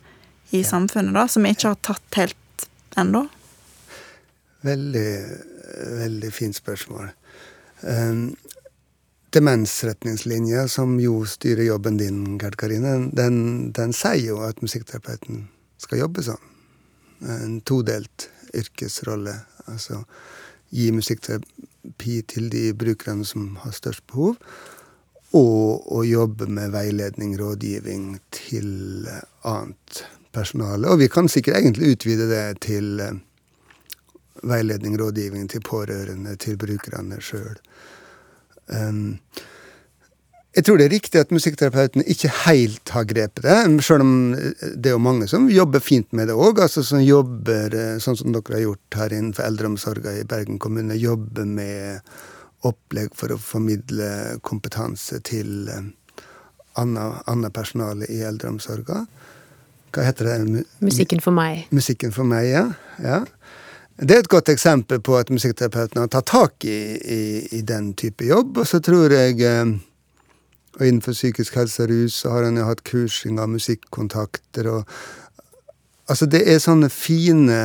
i 0.52 0.64
samfunnet, 0.68 1.14
da, 1.16 1.28
som 1.30 1.46
vi 1.46 1.54
ikke 1.54 1.72
har 1.72 1.82
tatt 1.86 2.18
helt 2.20 2.66
ennå. 3.00 3.28
Veldig, 4.66 5.12
veldig 6.02 6.32
fint 6.34 6.58
spørsmål. 6.58 7.14
Um, 7.82 8.34
demensretningslinja, 9.32 10.68
som 10.68 10.98
jo 11.00 11.22
styrer 11.26 11.64
jobben 11.64 11.98
din, 11.98 12.38
Gerd 12.42 12.58
Karine, 12.60 12.98
den, 13.16 13.72
den 13.76 13.96
sier 13.96 14.34
jo 14.34 14.42
at 14.44 14.62
musikkterapeuten 14.64 15.46
skal 15.82 16.04
jobbe 16.04 16.26
sånn. 16.26 16.50
En 17.22 17.60
todelt 17.66 18.28
yrkesrolle. 18.58 19.38
Altså 19.70 20.02
gi 20.72 20.90
musikkterapi 20.96 22.22
til 22.28 22.50
de 22.52 22.72
brukerne 22.76 23.26
som 23.28 23.56
har 23.64 23.76
størst 23.76 24.04
behov, 24.12 24.38
og 25.38 25.92
å 25.96 26.02
jobbe 26.04 26.48
med 26.52 26.74
veiledning, 26.74 27.38
rådgivning 27.40 28.18
til 28.36 29.08
annet 29.48 30.02
personale. 30.36 30.90
Og 30.92 31.00
vi 31.00 31.08
kan 31.12 31.30
sikkert 31.32 31.62
egentlig 31.62 31.96
utvide 31.96 32.28
det 32.28 32.46
til 32.68 33.00
eh, 33.00 33.16
veiledning, 34.44 34.98
rådgivning 35.00 35.48
til 35.52 35.64
pårørende, 35.64 36.36
til 36.36 36.60
brukerne 36.60 37.20
sjøl. 37.24 37.56
Jeg 40.52 40.66
tror 40.68 40.82
det 40.82 40.86
er 40.90 40.92
riktig 40.92 41.20
at 41.22 41.30
musikkterapeutene 41.32 42.04
ikke 42.12 42.32
helt 42.42 42.92
har 42.92 43.06
grepet 43.08 43.46
det, 43.46 43.56
sjøl 43.86 44.04
om 44.04 44.16
det 44.36 44.90
er 44.90 44.98
jo 44.98 45.04
mange 45.04 45.30
som 45.32 45.46
jobber 45.48 45.80
fint 45.80 46.10
med 46.12 46.28
det 46.28 46.36
òg. 46.36 46.60
Altså 46.60 46.84
som 46.84 47.00
jobber, 47.00 47.72
eh, 47.72 48.02
sånn 48.04 48.20
som 48.20 48.36
dere 48.36 48.58
har 48.58 48.66
gjort 48.66 49.00
her 49.00 49.16
innenfor 49.16 49.48
eldreomsorga 49.48 50.18
i 50.20 50.28
Bergen 50.28 50.60
kommune, 50.60 51.00
jobber 51.00 51.48
med 51.48 52.04
opplegg 52.68 53.16
for 53.16 53.32
å 53.32 53.40
formidle 53.40 54.42
kompetanse 54.44 55.22
til 55.24 55.72
eh, 55.72 55.88
annet 56.76 57.54
personale 57.56 58.12
i 58.12 58.20
eldreomsorga. 58.28 59.06
Hva 59.92 60.04
heter 60.08 60.30
det? 60.30 60.66
Musikken 60.84 61.24
for 61.24 61.36
meg. 61.36 61.64
Musikken 61.72 62.12
for 62.16 62.28
meg, 62.28 62.48
ja. 62.52 62.66
ja. 63.04 63.24
Det 64.02 64.16
er 64.16 64.24
et 64.24 64.32
godt 64.34 64.50
eksempel 64.50 64.98
på 65.06 65.14
at 65.20 65.30
musikkterapeuten 65.30 66.00
har 66.02 66.08
tatt 66.10 66.26
tak 66.32 66.66
i, 66.66 66.78
i, 66.98 67.24
i 67.54 67.62
den 67.62 67.92
type 67.94 68.26
jobb. 68.26 68.58
Og 68.58 68.66
så 68.68 68.80
tror 68.82 69.14
jeg 69.14 69.42
eh, 69.46 69.78
Og 70.80 70.88
innenfor 70.88 71.14
psykisk 71.14 71.56
helse 71.60 71.84
og 71.84 71.90
rus 71.92 72.16
så 72.24 72.32
har 72.32 72.48
han 72.48 72.58
jo 72.58 72.66
hatt 72.66 72.82
kursing 72.88 73.40
av 73.40 73.50
musikkontakter 73.52 74.70
og 74.72 74.96
Altså, 76.10 76.26
det 76.26 76.42
er 76.50 76.58
sånne 76.60 76.90
fine 76.92 77.58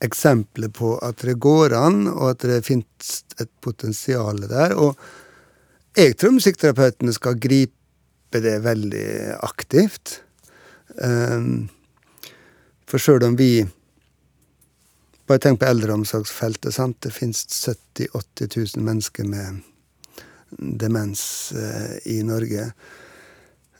eksempler 0.00 0.70
på 0.72 0.94
at 1.04 1.20
det 1.26 1.34
går 1.42 1.74
an, 1.76 2.06
og 2.08 2.30
at 2.30 2.46
det 2.48 2.62
fins 2.64 3.10
et 3.36 3.50
potensial 3.60 4.40
der. 4.48 4.72
Og 4.72 4.96
jeg 5.98 6.16
tror 6.16 6.32
musikkterapeutene 6.38 7.12
skal 7.12 7.36
gripe 7.36 8.40
det 8.40 8.54
veldig 8.64 9.34
aktivt. 9.44 10.22
Um, 10.96 11.68
for 12.88 13.02
sjøl 13.02 13.26
om 13.26 13.36
vi 13.36 13.66
Bare 15.30 15.38
tenk 15.38 15.60
på 15.60 15.66
eldreomsorgsfeltet. 15.70 16.74
sant? 16.74 16.96
Det 17.06 17.12
fins 17.14 17.44
70 17.46 18.08
000-80 18.10 18.76
000 18.76 18.84
mennesker 18.84 19.24
med 19.30 19.60
demens 20.58 21.52
eh, 21.52 21.98
i 22.10 22.22
Norge. 22.26 22.64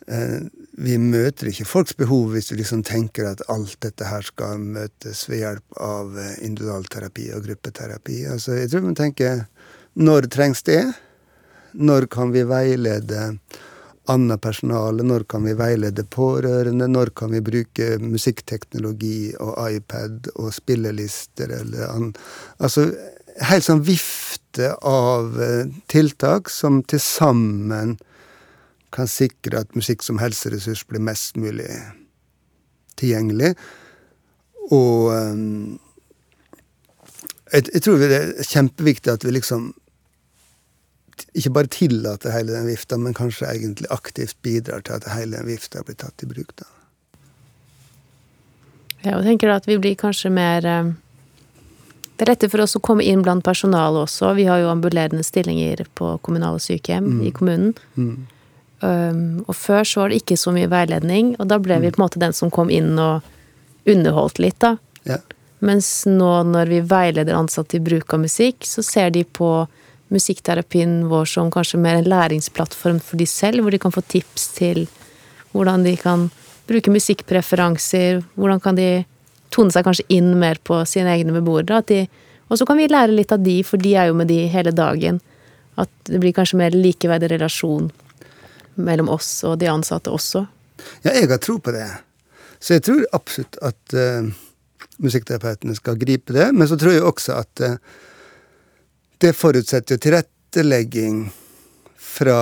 Eh, 0.07 0.37
vi 0.79 0.95
møter 1.03 1.51
ikke 1.51 1.67
folks 1.67 1.97
behov 1.99 2.31
hvis 2.37 2.53
vi 2.53 2.61
liksom 2.61 2.85
tenker 2.87 3.33
at 3.33 3.43
alt 3.51 3.75
dette 3.83 4.07
her 4.07 4.23
skal 4.23 4.63
møtes 4.63 5.25
ved 5.27 5.43
hjelp 5.43 5.81
av 5.83 6.15
eh, 6.23 6.37
individualterapi 6.47 7.33
og 7.35 7.43
gruppeterapi. 7.49 8.21
Altså, 8.31 8.55
jeg 8.61 8.71
tror 8.71 8.87
vi 8.87 8.95
tenker 9.03 9.43
når 9.99 10.31
trengs 10.31 10.63
det? 10.71 10.85
Når 11.75 12.07
kan 12.15 12.31
vi 12.31 12.47
veilede 12.47 13.27
annet 14.09 14.41
personale, 14.41 15.05
når 15.07 15.27
kan 15.29 15.45
vi 15.45 15.55
veilede 15.59 16.05
pårørende, 16.09 16.89
når 16.89 17.13
kan 17.17 17.33
vi 17.35 17.43
bruke 17.45 17.99
musikkteknologi 18.03 19.33
og 19.39 19.59
iPad 19.69 20.33
og 20.37 20.53
spillelister 20.57 21.53
eller 21.61 21.91
an, 21.91 22.13
Altså 22.59 22.89
helt 23.47 23.65
sånn 23.65 23.85
vifte 23.87 24.73
av 24.83 25.37
eh, 25.41 25.69
tiltak 25.93 26.51
som 26.51 26.83
til 26.83 27.01
sammen 27.01 27.99
kan 28.91 29.07
sikre 29.07 29.63
at 29.63 29.77
musikk 29.79 30.03
som 30.03 30.19
helseressurs 30.19 30.83
blir 30.89 31.03
mest 31.05 31.39
mulig 31.39 31.69
tilgjengelig. 32.99 33.55
Og 34.75 35.11
um, 35.15 35.79
jeg, 37.53 37.69
jeg, 37.73 37.83
tror 37.85 38.03
det 38.03 38.11
er 38.19 38.51
kjempeviktig 38.51 39.15
at 39.15 39.27
vi 39.27 39.35
liksom 39.35 39.71
ikke 41.35 41.53
bare 41.57 41.71
tillater 41.73 42.35
hele 42.35 42.55
den 42.57 42.69
vifta, 42.71 42.99
men 42.99 43.17
kanskje 43.17 43.49
egentlig 43.51 43.91
aktivt 43.91 44.37
bidrar 44.43 44.85
til 44.87 44.99
at 44.99 45.09
hele 45.15 45.39
den 45.39 45.49
vifta 45.51 45.85
blir 45.87 45.99
tatt 46.01 46.25
i 46.25 46.29
bruk. 46.31 46.55
da. 46.61 46.69
Ja, 49.05 49.17
og 49.17 49.25
tenker 49.25 49.53
at 49.55 49.69
vi 49.69 49.79
blir 49.81 49.97
kanskje 50.01 50.33
mer 50.33 50.67
um 50.67 50.97
det 52.21 52.27
er 52.27 52.35
lettere 52.35 52.53
for 52.53 52.61
oss 52.61 52.77
å 52.77 52.83
komme 52.85 53.01
inn 53.09 53.23
blant 53.25 53.41
personalet 53.41 54.03
også. 54.03 54.35
Vi 54.37 54.45
har 54.45 54.59
jo 54.61 54.69
ambulerende 54.69 55.25
stillinger 55.25 55.87
på 55.97 56.19
kommunale 56.21 56.61
sykehjem 56.61 57.07
mm. 57.15 57.21
i 57.25 57.31
kommunen. 57.33 57.71
Mm. 57.97 58.11
Um, 58.85 59.23
og 59.47 59.57
før 59.57 59.89
så 59.89 60.03
var 60.03 60.13
det 60.13 60.19
ikke 60.21 60.37
så 60.37 60.53
mye 60.53 60.69
veiledning, 60.69 61.31
og 61.41 61.49
da 61.49 61.57
ble 61.57 61.79
vi 61.81 61.89
mm. 61.89 61.95
på 61.97 62.01
en 62.03 62.05
måte 62.05 62.21
den 62.21 62.37
som 62.37 62.53
kom 62.53 62.69
inn 62.69 62.93
og 63.01 63.89
underholdt 63.89 64.37
litt, 64.45 64.59
da. 64.61 64.75
Ja. 65.09 65.17
Mens 65.65 65.89
nå 66.05 66.29
når 66.51 66.75
vi 66.75 66.83
veileder 66.93 67.41
ansatte 67.41 67.79
i 67.79 67.83
bruk 67.89 68.13
av 68.13 68.21
musikk, 68.27 68.69
så 68.69 68.85
ser 68.85 69.17
de 69.17 69.25
på 69.25 69.55
musikkterapien 70.11 71.05
vår 71.11 71.29
som 71.31 71.51
kanskje 71.53 71.81
mer 71.81 72.01
en 72.01 72.11
læringsplattform 72.11 72.99
for 73.05 73.21
de 73.21 73.27
selv, 73.31 73.63
hvor 73.63 73.75
de 73.75 73.81
kan 73.83 73.95
få 73.95 74.03
tips 74.03 74.49
til 74.57 74.87
hvordan 75.55 75.85
de 75.87 75.97
kan 75.99 76.29
bruke 76.71 76.93
musikkpreferanser, 76.95 78.21
hvordan 78.39 78.61
kan 78.63 78.79
de 78.79 79.05
tone 79.55 79.75
seg 79.75 79.87
kanskje 79.87 80.07
inn 80.15 80.37
mer 80.39 80.61
på 80.63 80.79
sine 80.87 81.11
egne 81.17 81.35
beboere. 81.35 81.81
Og 82.51 82.59
så 82.59 82.67
kan 82.67 82.79
vi 82.79 82.91
lære 82.91 83.15
litt 83.15 83.33
av 83.35 83.43
de, 83.43 83.61
for 83.67 83.83
de 83.83 83.95
er 83.99 84.11
jo 84.11 84.19
med 84.19 84.31
de 84.31 84.45
hele 84.51 84.75
dagen. 84.75 85.21
At 85.79 85.91
det 86.07 86.21
blir 86.23 86.35
kanskje 86.35 86.59
mer 86.61 86.75
likeverdig 86.75 87.31
relasjon 87.33 87.91
mellom 88.81 89.11
oss 89.13 89.33
og 89.47 89.59
de 89.61 89.71
ansatte 89.71 90.13
også. 90.13 90.45
Ja, 91.05 91.13
jeg 91.13 91.29
har 91.31 91.43
tro 91.43 91.59
på 91.63 91.75
det. 91.75 91.87
Så 92.61 92.77
jeg 92.77 92.85
tror 92.87 93.03
absolutt 93.17 93.59
at 93.65 93.97
uh, 93.97 94.31
musikkterapeutene 95.03 95.75
skal 95.79 95.99
gripe 96.01 96.35
det. 96.37 96.51
Men 96.55 96.69
så 96.69 96.79
tror 96.81 96.95
jeg 96.95 97.07
også 97.07 97.39
at 97.41 97.65
uh, 97.65 97.77
det 99.21 99.33
forutsetter 99.37 99.97
jo 99.97 100.03
tilrettelegging 100.03 101.25
fra 102.01 102.41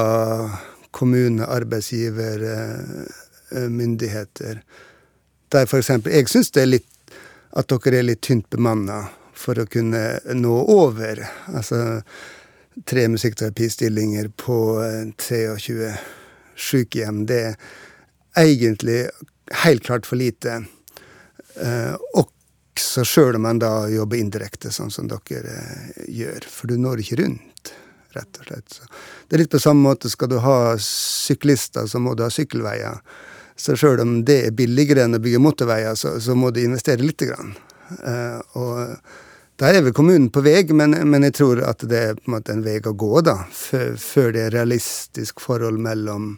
kommune, 0.90 1.46
arbeidsgiver, 1.46 2.44
uh, 2.44 3.68
myndigheter. 3.70 4.62
Der 5.48 5.66
for 5.66 5.80
eksempel 5.80 6.12
Jeg 6.12 6.28
syns 6.28 6.50
det 6.52 6.62
er 6.62 6.72
litt 6.72 7.14
at 7.56 7.70
dere 7.70 7.98
er 8.02 8.06
litt 8.06 8.20
tynt 8.22 8.50
bemanna 8.52 9.06
for 9.38 9.58
å 9.58 9.66
kunne 9.70 10.20
nå 10.36 10.54
over. 10.74 11.22
Altså 11.48 12.02
tre 12.86 13.06
musikkterapistillinger 13.08 14.30
på 14.36 14.58
23 15.18 15.86
eh, 15.88 16.02
sykehjem. 16.58 17.24
Det 17.26 17.40
er 17.46 17.56
egentlig 18.38 19.00
helt 19.64 19.86
klart 19.86 20.06
for 20.06 20.20
lite. 20.20 20.60
Eh, 21.56 21.94
også 22.78 23.04
sjøl 23.06 23.36
om 23.38 23.44
man 23.46 23.60
da 23.62 23.72
jobber 23.90 24.20
indirekte, 24.20 24.70
sånn 24.74 24.92
som 24.94 25.08
dere 25.10 25.54
eh, 25.54 26.04
gjør. 26.20 26.46
For 26.50 26.70
du 26.70 26.78
når 26.80 27.02
ikke 27.02 27.20
rundt, 27.22 27.72
rett 28.16 28.40
og 28.40 28.50
slett. 28.50 28.76
Så 28.78 28.88
det 29.28 29.36
er 29.36 29.42
litt 29.44 29.54
på 29.54 29.62
samme 29.62 29.84
måte. 29.84 30.10
Skal 30.10 30.30
du 30.30 30.38
ha 30.44 30.58
syklister, 30.82 31.88
så 31.90 32.00
må 32.02 32.14
du 32.14 32.24
ha 32.26 32.30
sykkelveier. 32.32 33.00
Så 33.58 33.74
sjøl 33.76 34.02
om 34.04 34.20
det 34.26 34.38
er 34.46 34.54
billigere 34.54 35.04
enn 35.04 35.18
å 35.18 35.22
bygge 35.22 35.42
motorveier, 35.42 35.98
så, 35.98 36.14
så 36.22 36.36
må 36.38 36.52
du 36.54 36.62
investere 36.62 37.02
lite 37.02 37.32
grann. 37.32 37.56
Uh, 38.04 38.38
og 38.60 39.58
der 39.58 39.74
er 39.74 39.82
vel 39.82 39.96
kommunen 39.96 40.28
på 40.30 40.44
vei, 40.44 40.60
men, 40.70 40.94
men, 41.10 41.26
jeg 41.26 41.34
tror 41.40 41.64
at 41.66 41.82
det 41.90 41.98
er 41.98 42.20
på 42.20 42.28
en 42.28 42.36
måte 42.36 42.54
en 42.54 42.62
vei 42.62 42.76
å 42.86 42.94
gå, 42.94 43.10
da, 43.26 43.40
før 43.50 44.30
det 44.36 44.44
er 44.44 44.54
realistisk 44.54 45.42
forhold 45.42 45.82
mellom 45.82 46.36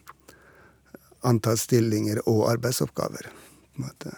antall 1.28 1.61
stillinger 1.61 2.22
og 2.24 2.47
arbeidsoppgaver. 2.55 3.28
på 3.28 3.82
en 3.82 3.91
måte. 3.91 4.16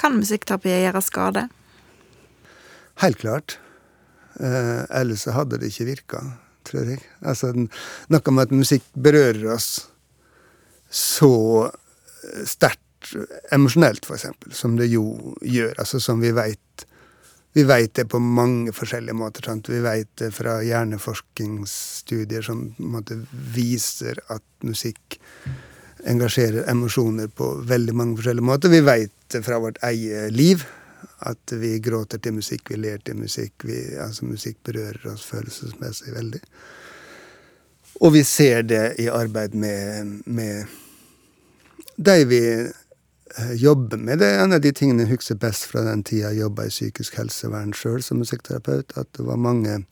Kan 0.00 0.18
musikkterapi 0.18 0.72
gjøre 0.72 1.02
skade? 1.04 1.48
Helt 3.00 3.20
klart. 3.20 3.58
Eh, 4.40 4.84
ellers 5.00 5.26
hadde 5.32 5.58
det 5.60 5.70
ikke 5.72 5.88
virka, 5.88 6.20
tror 6.68 6.92
jeg. 6.94 7.02
Altså, 7.20 7.52
noe 7.54 8.34
med 8.34 8.46
at 8.46 8.54
musikk 8.54 8.86
berører 8.94 9.50
oss 9.56 9.70
så 10.90 11.32
eh, 11.68 12.44
sterkt 12.48 13.14
emosjonelt, 13.52 14.04
for 14.06 14.18
eksempel, 14.18 14.52
som 14.52 14.76
det 14.76 14.90
jo 14.92 15.34
gjør. 15.40 15.74
Altså 15.80 16.00
som 16.02 16.20
vi 16.20 16.32
veit 16.36 16.86
Vi 17.50 17.64
veit 17.66 17.96
det 17.98 18.04
på 18.06 18.20
mange 18.22 18.70
forskjellige 18.70 19.16
måter. 19.18 19.42
Sant? 19.42 19.66
Vi 19.66 19.80
veit 19.82 20.06
det 20.20 20.28
fra 20.30 20.60
hjerneforskningsstudier 20.62 22.44
som 22.46 22.60
måte, 22.78 23.16
viser 23.32 24.20
at 24.30 24.44
musikk 24.62 25.18
engasjerer 26.08 26.68
emosjoner 26.70 27.28
på 27.28 27.52
veldig 27.68 27.94
mange 27.96 28.18
forskjellige 28.18 28.46
måter. 28.46 28.72
Vi 28.72 28.80
veit 28.84 29.40
fra 29.44 29.58
vårt 29.62 29.80
eget 29.86 30.32
liv. 30.32 30.66
At 31.20 31.52
vi 31.52 31.74
gråter 31.84 32.18
til 32.18 32.32
musikk, 32.38 32.70
vi 32.70 32.78
ler 32.80 33.00
til 33.04 33.16
musikk. 33.20 33.64
Vi, 33.68 33.76
altså 34.00 34.24
Musikk 34.24 34.56
berører 34.64 35.10
oss 35.12 35.24
følelsesmessig 35.28 36.14
veldig. 36.14 36.40
Og 38.00 38.14
vi 38.14 38.22
ser 38.24 38.62
det 38.62 38.94
i 38.98 39.08
arbeid 39.12 39.54
med, 39.54 40.22
med 40.24 40.64
de 41.96 42.24
vi 42.24 42.40
eh, 42.64 43.52
jobber 43.60 44.00
med. 44.00 44.18
Det 44.18 44.30
er 44.30 44.44
en 44.44 44.56
av 44.56 44.62
de 44.64 44.72
tingene 44.72 45.04
jeg 45.04 45.18
husker 45.18 45.40
best 45.40 45.68
fra 45.68 45.84
den 45.84 46.04
tida 46.08 46.30
jeg 46.32 46.46
jobba 46.46 46.64
i 46.64 46.72
psykisk 46.72 47.18
helsevern 47.20 47.74
sjøl 47.76 48.00
som 48.04 48.22
musikkterapeut, 48.22 48.96
at 48.96 49.12
det 49.18 49.26
var 49.28 49.36
mange 49.36 49.82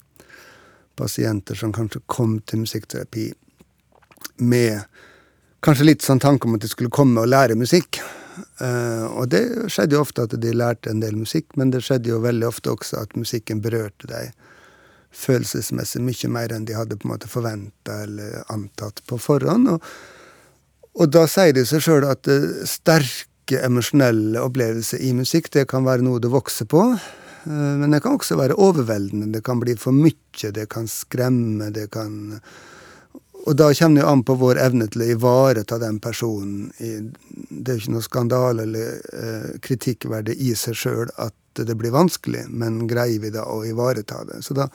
pasienter 0.96 1.58
som 1.58 1.74
kanskje 1.76 2.00
kom 2.06 2.38
til 2.40 2.64
musikkterapi 2.64 3.28
med 4.38 4.80
kanskje 5.64 5.88
litt 5.88 6.06
sånn 6.06 6.22
tanke 6.22 6.48
om 6.48 6.56
at 6.56 6.64
de 6.64 6.70
skulle 6.70 6.92
komme 6.94 7.22
og 7.22 7.30
lære 7.32 7.58
musikk. 7.58 8.00
Uh, 8.58 9.06
og 9.18 9.30
det 9.32 9.42
skjedde 9.70 9.96
jo 9.96 10.02
ofte 10.04 10.24
at 10.26 10.34
de 10.38 10.52
lærte 10.54 10.90
en 10.92 11.02
del 11.02 11.16
musikk, 11.18 11.50
men 11.58 11.72
det 11.74 11.82
skjedde 11.86 12.12
jo 12.12 12.22
veldig 12.22 12.46
ofte 12.48 12.72
også 12.74 13.02
at 13.02 13.16
musikken 13.18 13.62
berørte 13.64 14.10
deg 14.10 14.32
følelsesmessig 15.14 16.02
mye 16.04 16.30
mer 16.30 16.52
enn 16.52 16.66
de 16.68 16.76
hadde 16.76 16.98
på 16.98 17.08
en 17.08 17.14
måte 17.14 17.30
forventa 17.30 18.02
eller 18.04 18.42
antatt 18.52 19.00
på 19.08 19.18
forhånd. 19.22 19.70
Og, 19.72 19.92
og 20.98 21.14
da 21.14 21.24
sier 21.30 21.54
det 21.56 21.66
seg 21.70 21.82
sjøl 21.86 22.06
at 22.10 22.30
uh, 22.30 22.62
sterke 22.68 23.62
emosjonelle 23.64 24.42
opplevelser 24.44 25.02
i 25.02 25.14
musikk, 25.16 25.50
det 25.54 25.68
kan 25.70 25.86
være 25.86 26.04
noe 26.06 26.22
du 26.22 26.30
vokser 26.30 26.68
på. 26.70 26.84
Uh, 27.48 27.74
men 27.82 27.94
det 27.94 28.04
kan 28.04 28.18
også 28.18 28.38
være 28.38 28.58
overveldende. 28.58 29.32
Det 29.34 29.42
kan 29.46 29.62
bli 29.62 29.78
for 29.80 29.96
mye, 29.96 30.52
det 30.54 30.68
kan 30.70 30.90
skremme, 30.90 31.72
det 31.74 31.88
kan 31.94 32.36
Og 33.48 33.56
da 33.56 33.70
kommer 33.72 33.96
det 33.96 34.04
jo 34.04 34.12
an 34.12 34.22
på 34.28 34.34
vår 34.36 34.58
evne 34.60 34.86
til 34.92 35.02
å 35.02 35.12
ivareta 35.14 35.78
den 35.80 35.98
personen. 36.04 36.70
det 36.78 37.72
er 37.72 37.78
jo 37.78 37.80
ikke 37.80 37.94
noe 37.94 38.04
skandale 38.04 38.66
eller 38.66 38.98
uh, 39.08 39.52
kritikkverdig 39.64 40.36
i 40.36 40.54
seg 40.58 40.76
sjøl 40.76 41.12
at 41.16 41.34
det 41.64 41.74
blir 41.74 41.94
vanskelig, 41.94 42.44
men 42.52 42.84
greier 42.86 43.22
vi 43.22 43.32
da 43.34 43.46
å 43.48 43.64
ivareta 43.66 44.20
det? 44.28 44.42
Så 44.44 44.54
da 44.54 44.68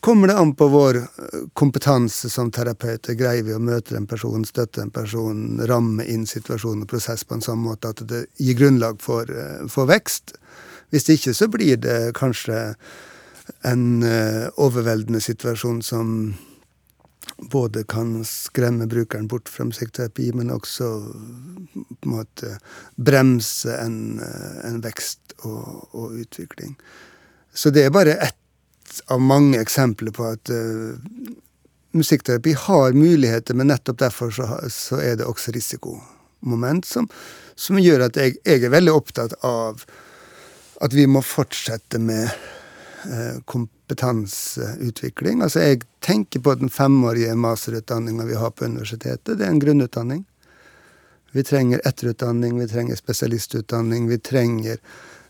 kommer 0.00 0.30
det 0.30 0.38
an 0.38 0.54
på 0.56 0.68
vår 0.72 1.00
eh, 1.02 1.42
kompetanse 1.58 2.30
som 2.30 2.52
terapeuter. 2.54 3.18
Greier 3.18 3.44
vi 3.44 3.52
å 3.52 3.60
møte 3.60 3.96
den 3.96 4.06
personen, 4.08 4.46
støtte 4.46 4.80
den 4.80 4.94
personen, 4.94 5.58
ramme 5.68 6.06
inn 6.06 6.24
situasjonen 6.24 6.86
og 6.86 6.92
prosess 6.94 7.26
på 7.26 7.36
en 7.36 7.44
sånn 7.44 7.60
måte 7.60 7.90
at 7.90 8.00
det 8.08 8.22
gir 8.38 8.56
grunnlag 8.56 9.02
for, 9.04 9.28
eh, 9.28 9.66
for 9.68 9.90
vekst? 9.90 10.38
Hvis 10.94 11.10
ikke 11.12 11.34
så 11.36 11.50
blir 11.52 11.76
det 11.82 12.14
kanskje 12.16 12.76
en 13.68 14.04
overveldende 14.60 15.20
situasjon 15.24 15.82
som 15.84 16.14
både 17.38 17.84
kan 17.84 18.24
skremme 18.24 18.86
brukeren 18.86 19.28
bort 19.28 19.48
fra 19.48 19.64
musikkterapi, 19.64 20.32
men 20.34 20.50
også 20.50 20.88
på 21.74 22.08
en 22.08 22.16
måte 22.16 22.56
bremse 22.96 23.76
en, 23.78 24.18
en 24.64 24.80
vekst 24.82 25.36
og, 25.46 25.86
og, 25.94 26.18
utvikling. 26.18 26.74
Så 27.54 27.70
det 27.70 27.86
er 27.86 27.94
bare 27.94 28.18
ett 28.18 29.02
av 29.06 29.22
mange 29.22 29.60
eksempler 29.60 30.14
på 30.14 30.26
at 30.32 30.50
uh, 30.50 30.98
musikkterapi 31.94 32.56
har 32.66 32.98
muligheter, 32.98 33.54
men 33.54 33.70
nettopp 33.70 34.00
derfor 34.02 34.34
så, 34.34 34.48
så 34.72 34.98
er 35.02 35.20
det 35.20 35.28
også 35.28 35.54
risikomoment 35.54 36.86
som, 36.86 37.06
som 37.54 37.78
gjør 37.78 38.08
at 38.08 38.18
jeg, 38.18 38.38
jeg, 38.42 38.64
er 38.64 38.74
veldig 38.74 38.94
opptatt 38.94 39.38
av 39.46 39.84
at 40.82 40.94
vi 40.94 41.06
må 41.10 41.22
fortsette 41.26 42.00
med 42.02 42.26
uh, 43.06 43.38
kompetanseutvikling. 43.88 45.42
Altså 45.42 45.60
jeg 45.60 45.82
tenker 46.00 46.40
på 46.40 46.54
den 46.54 46.70
femårige 46.70 47.34
masterutdanninga 47.34 48.24
vi 48.24 48.34
har 48.34 48.50
på 48.50 48.64
universitetet. 48.64 49.38
Det 49.38 49.44
er 49.44 49.50
en 49.50 49.60
grunnutdanning. 49.60 50.24
Vi 51.32 51.42
trenger 51.44 51.80
etterutdanning, 51.84 52.58
vi 52.58 52.68
trenger 52.68 52.96
spesialistutdanning, 52.96 54.08
vi 54.08 54.18
trenger 54.18 54.78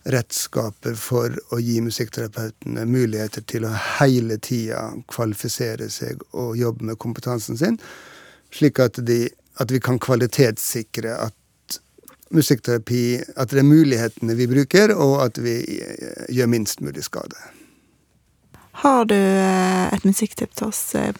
redskaper 0.04 0.94
for 0.94 1.34
å 1.52 1.58
gi 1.58 1.80
musikkterapeutene 1.82 2.86
muligheter 2.86 3.42
til 3.42 3.66
å 3.66 3.74
hele 3.98 4.38
tida 4.38 4.92
kvalifisere 5.10 5.90
seg 5.90 6.22
og 6.32 6.56
jobbe 6.56 6.84
med 6.84 6.98
kompetansen 6.98 7.58
sin. 7.58 7.78
slik 8.50 8.78
at, 8.78 8.94
de, 9.04 9.28
at 9.58 9.70
vi 9.70 9.80
kan 9.80 9.98
kvalitetssikre 9.98 11.16
at 11.18 11.34
musikkterapi 12.30 13.24
At 13.36 13.50
det 13.50 13.58
er 13.58 13.64
mulighetene 13.64 14.34
vi 14.34 14.46
bruker, 14.46 14.94
og 14.94 15.24
at 15.24 15.38
vi 15.38 15.80
eh, 15.80 16.26
gjør 16.28 16.46
minst 16.46 16.80
mulig 16.80 17.04
skade. 17.04 17.57
Har 18.78 19.04
du 19.10 19.16
eh, 19.16 19.94
et 19.94 20.04
musikktipp 20.06 20.52
til 20.54 20.68
oss, 20.70 20.94
eh, 20.94 21.10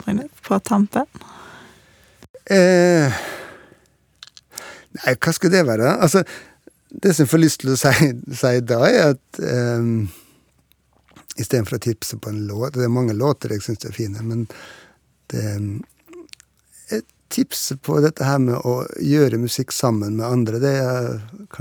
på 0.47 0.59
tampen? 0.63 1.09
Eh, 2.47 3.17
nei, 4.95 5.15
hva 5.19 5.35
skal 5.35 5.53
det 5.53 5.65
være? 5.67 5.97
Altså, 5.99 6.23
det 6.89 7.17
som 7.17 7.27
jeg 7.27 7.33
får 7.33 7.43
lyst 7.43 7.61
til 7.65 7.75
å 7.75 7.81
si, 7.81 8.13
si 8.43 8.53
da, 8.63 8.79
er 8.87 9.17
at 9.17 9.41
eh, 9.43 9.91
istedenfor 11.35 11.81
å 11.81 11.85
tipse 11.89 12.21
på 12.23 12.31
en 12.31 12.45
låt 12.47 12.79
Det 12.79 12.87
er 12.87 12.95
mange 12.95 13.17
låter 13.19 13.53
jeg 13.55 13.67
syns 13.67 13.87
er 13.87 13.95
fine, 13.95 14.23
men 14.23 14.47
det 15.31 15.43
Jeg 16.89 17.03
tipser 17.29 17.77
på 17.85 17.99
dette 18.01 18.25
her 18.25 18.39
med 18.41 18.57
å 18.65 18.87
gjøre 19.05 19.37
musikk 19.43 19.75
sammen 19.75 20.15
med 20.17 20.25
andre. 20.25 20.63
Det 20.63 20.71
er, 20.81 21.19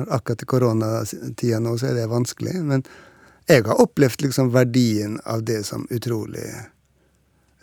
akkurat 0.07 0.45
i 0.45 0.47
koronatida 0.47 1.59
nå 1.59 1.73
så 1.75 1.89
er 1.89 1.97
det 1.97 2.05
vanskelig, 2.13 2.53
men 2.63 2.85
jeg 3.47 3.63
har 3.67 3.81
opplevd 3.81 4.25
liksom 4.25 4.51
verdien 4.51 5.19
av 5.25 5.43
det 5.47 5.61
som 5.67 5.87
utrolig 5.89 6.47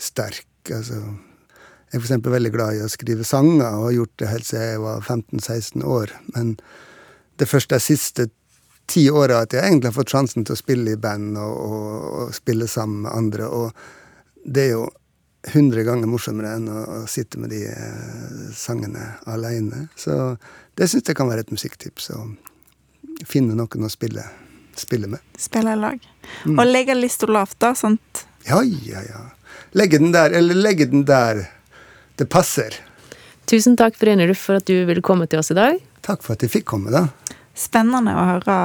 sterk. 0.00 0.48
Altså, 0.72 1.00
jeg 1.92 1.98
er 1.98 2.02
eksempel 2.02 2.34
veldig 2.34 2.52
glad 2.54 2.78
i 2.78 2.84
å 2.84 2.90
skrive 2.92 3.26
sanger, 3.28 3.68
og 3.76 3.90
har 3.90 3.98
gjort 3.98 4.14
det 4.22 4.30
helt 4.30 4.48
siden 4.48 4.64
jeg 4.64 4.80
var 4.82 5.04
15-16 5.04 5.84
år. 5.84 6.14
Men 6.34 6.56
det 7.38 7.50
første 7.50 7.76
de 7.76 7.84
siste 7.84 8.28
ti 8.90 9.06
åra 9.10 9.42
at 9.44 9.54
jeg 9.54 9.64
egentlig 9.64 9.92
har 9.92 9.98
fått 9.98 10.12
sjansen 10.12 10.44
til 10.44 10.56
å 10.56 10.60
spille 10.60 10.94
i 10.94 11.00
band 11.00 11.38
og, 11.40 11.54
og, 11.54 12.04
og 12.20 12.34
spille 12.36 12.68
sammen 12.68 13.04
med 13.06 13.16
andre. 13.16 13.48
Og 13.48 14.44
det 14.44 14.66
er 14.66 14.72
jo 14.74 14.88
hundre 15.54 15.84
ganger 15.84 16.08
morsommere 16.08 16.54
enn 16.56 16.68
å, 16.72 16.82
å 16.98 16.98
sitte 17.10 17.40
med 17.40 17.52
de 17.52 17.64
eh, 17.68 18.44
sangene 18.56 19.14
aleine. 19.30 19.86
Så 19.96 20.36
det 20.78 20.88
syns 20.88 21.08
jeg 21.08 21.18
kan 21.18 21.28
være 21.28 21.44
et 21.44 21.52
musikktips. 21.54 22.10
Å 22.16 22.24
finne 23.28 23.56
noen 23.56 23.86
å 23.86 23.92
spille, 23.92 24.24
spille 24.80 25.10
med. 25.10 25.22
Spille 25.38 25.74
i 25.74 25.80
lag. 25.80 26.08
Mm. 26.44 26.58
Og 26.58 26.66
legge 26.66 26.96
lista 26.98 27.28
lavt, 27.30 27.58
da. 27.62 27.74
sant? 27.78 28.24
Ja, 28.48 28.62
ja, 28.62 29.02
ja. 29.08 29.22
Legge 29.74 29.98
den 29.98 30.12
der, 30.14 30.30
eller 30.30 30.54
legge 30.54 30.86
den 30.90 31.04
der 31.08 31.46
det 32.16 32.28
passer. 32.30 32.76
Tusen 33.50 33.76
takk, 33.76 33.98
Brynulf, 34.00 34.38
for 34.46 34.60
at 34.60 34.68
du 34.70 34.84
ville 34.88 35.02
komme 35.04 35.26
til 35.26 35.42
oss 35.42 35.50
i 35.52 35.58
dag. 35.58 35.80
Takk 36.04 36.22
for 36.24 36.36
at 36.36 36.44
jeg 36.44 36.52
fikk 36.52 36.68
komme, 36.74 36.94
da. 36.94 37.08
Spennende 37.54 38.14
å 38.18 38.24
høre 38.32 38.56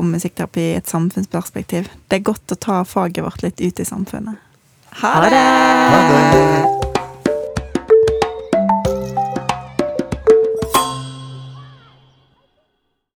om 0.00 0.12
musikkterapi 0.14 0.68
i 0.70 0.78
et 0.78 0.88
samfunnsperspektiv. 0.88 1.90
Det 2.08 2.20
er 2.20 2.24
godt 2.30 2.54
å 2.54 2.60
ta 2.68 2.80
faget 2.88 3.24
vårt 3.26 3.44
litt 3.44 3.60
ut 3.60 3.82
i 3.82 3.88
samfunnet. 3.88 4.40
Ha 5.02 5.12
det! 5.26 5.44
Ha 5.92 6.00
det. 6.08 6.91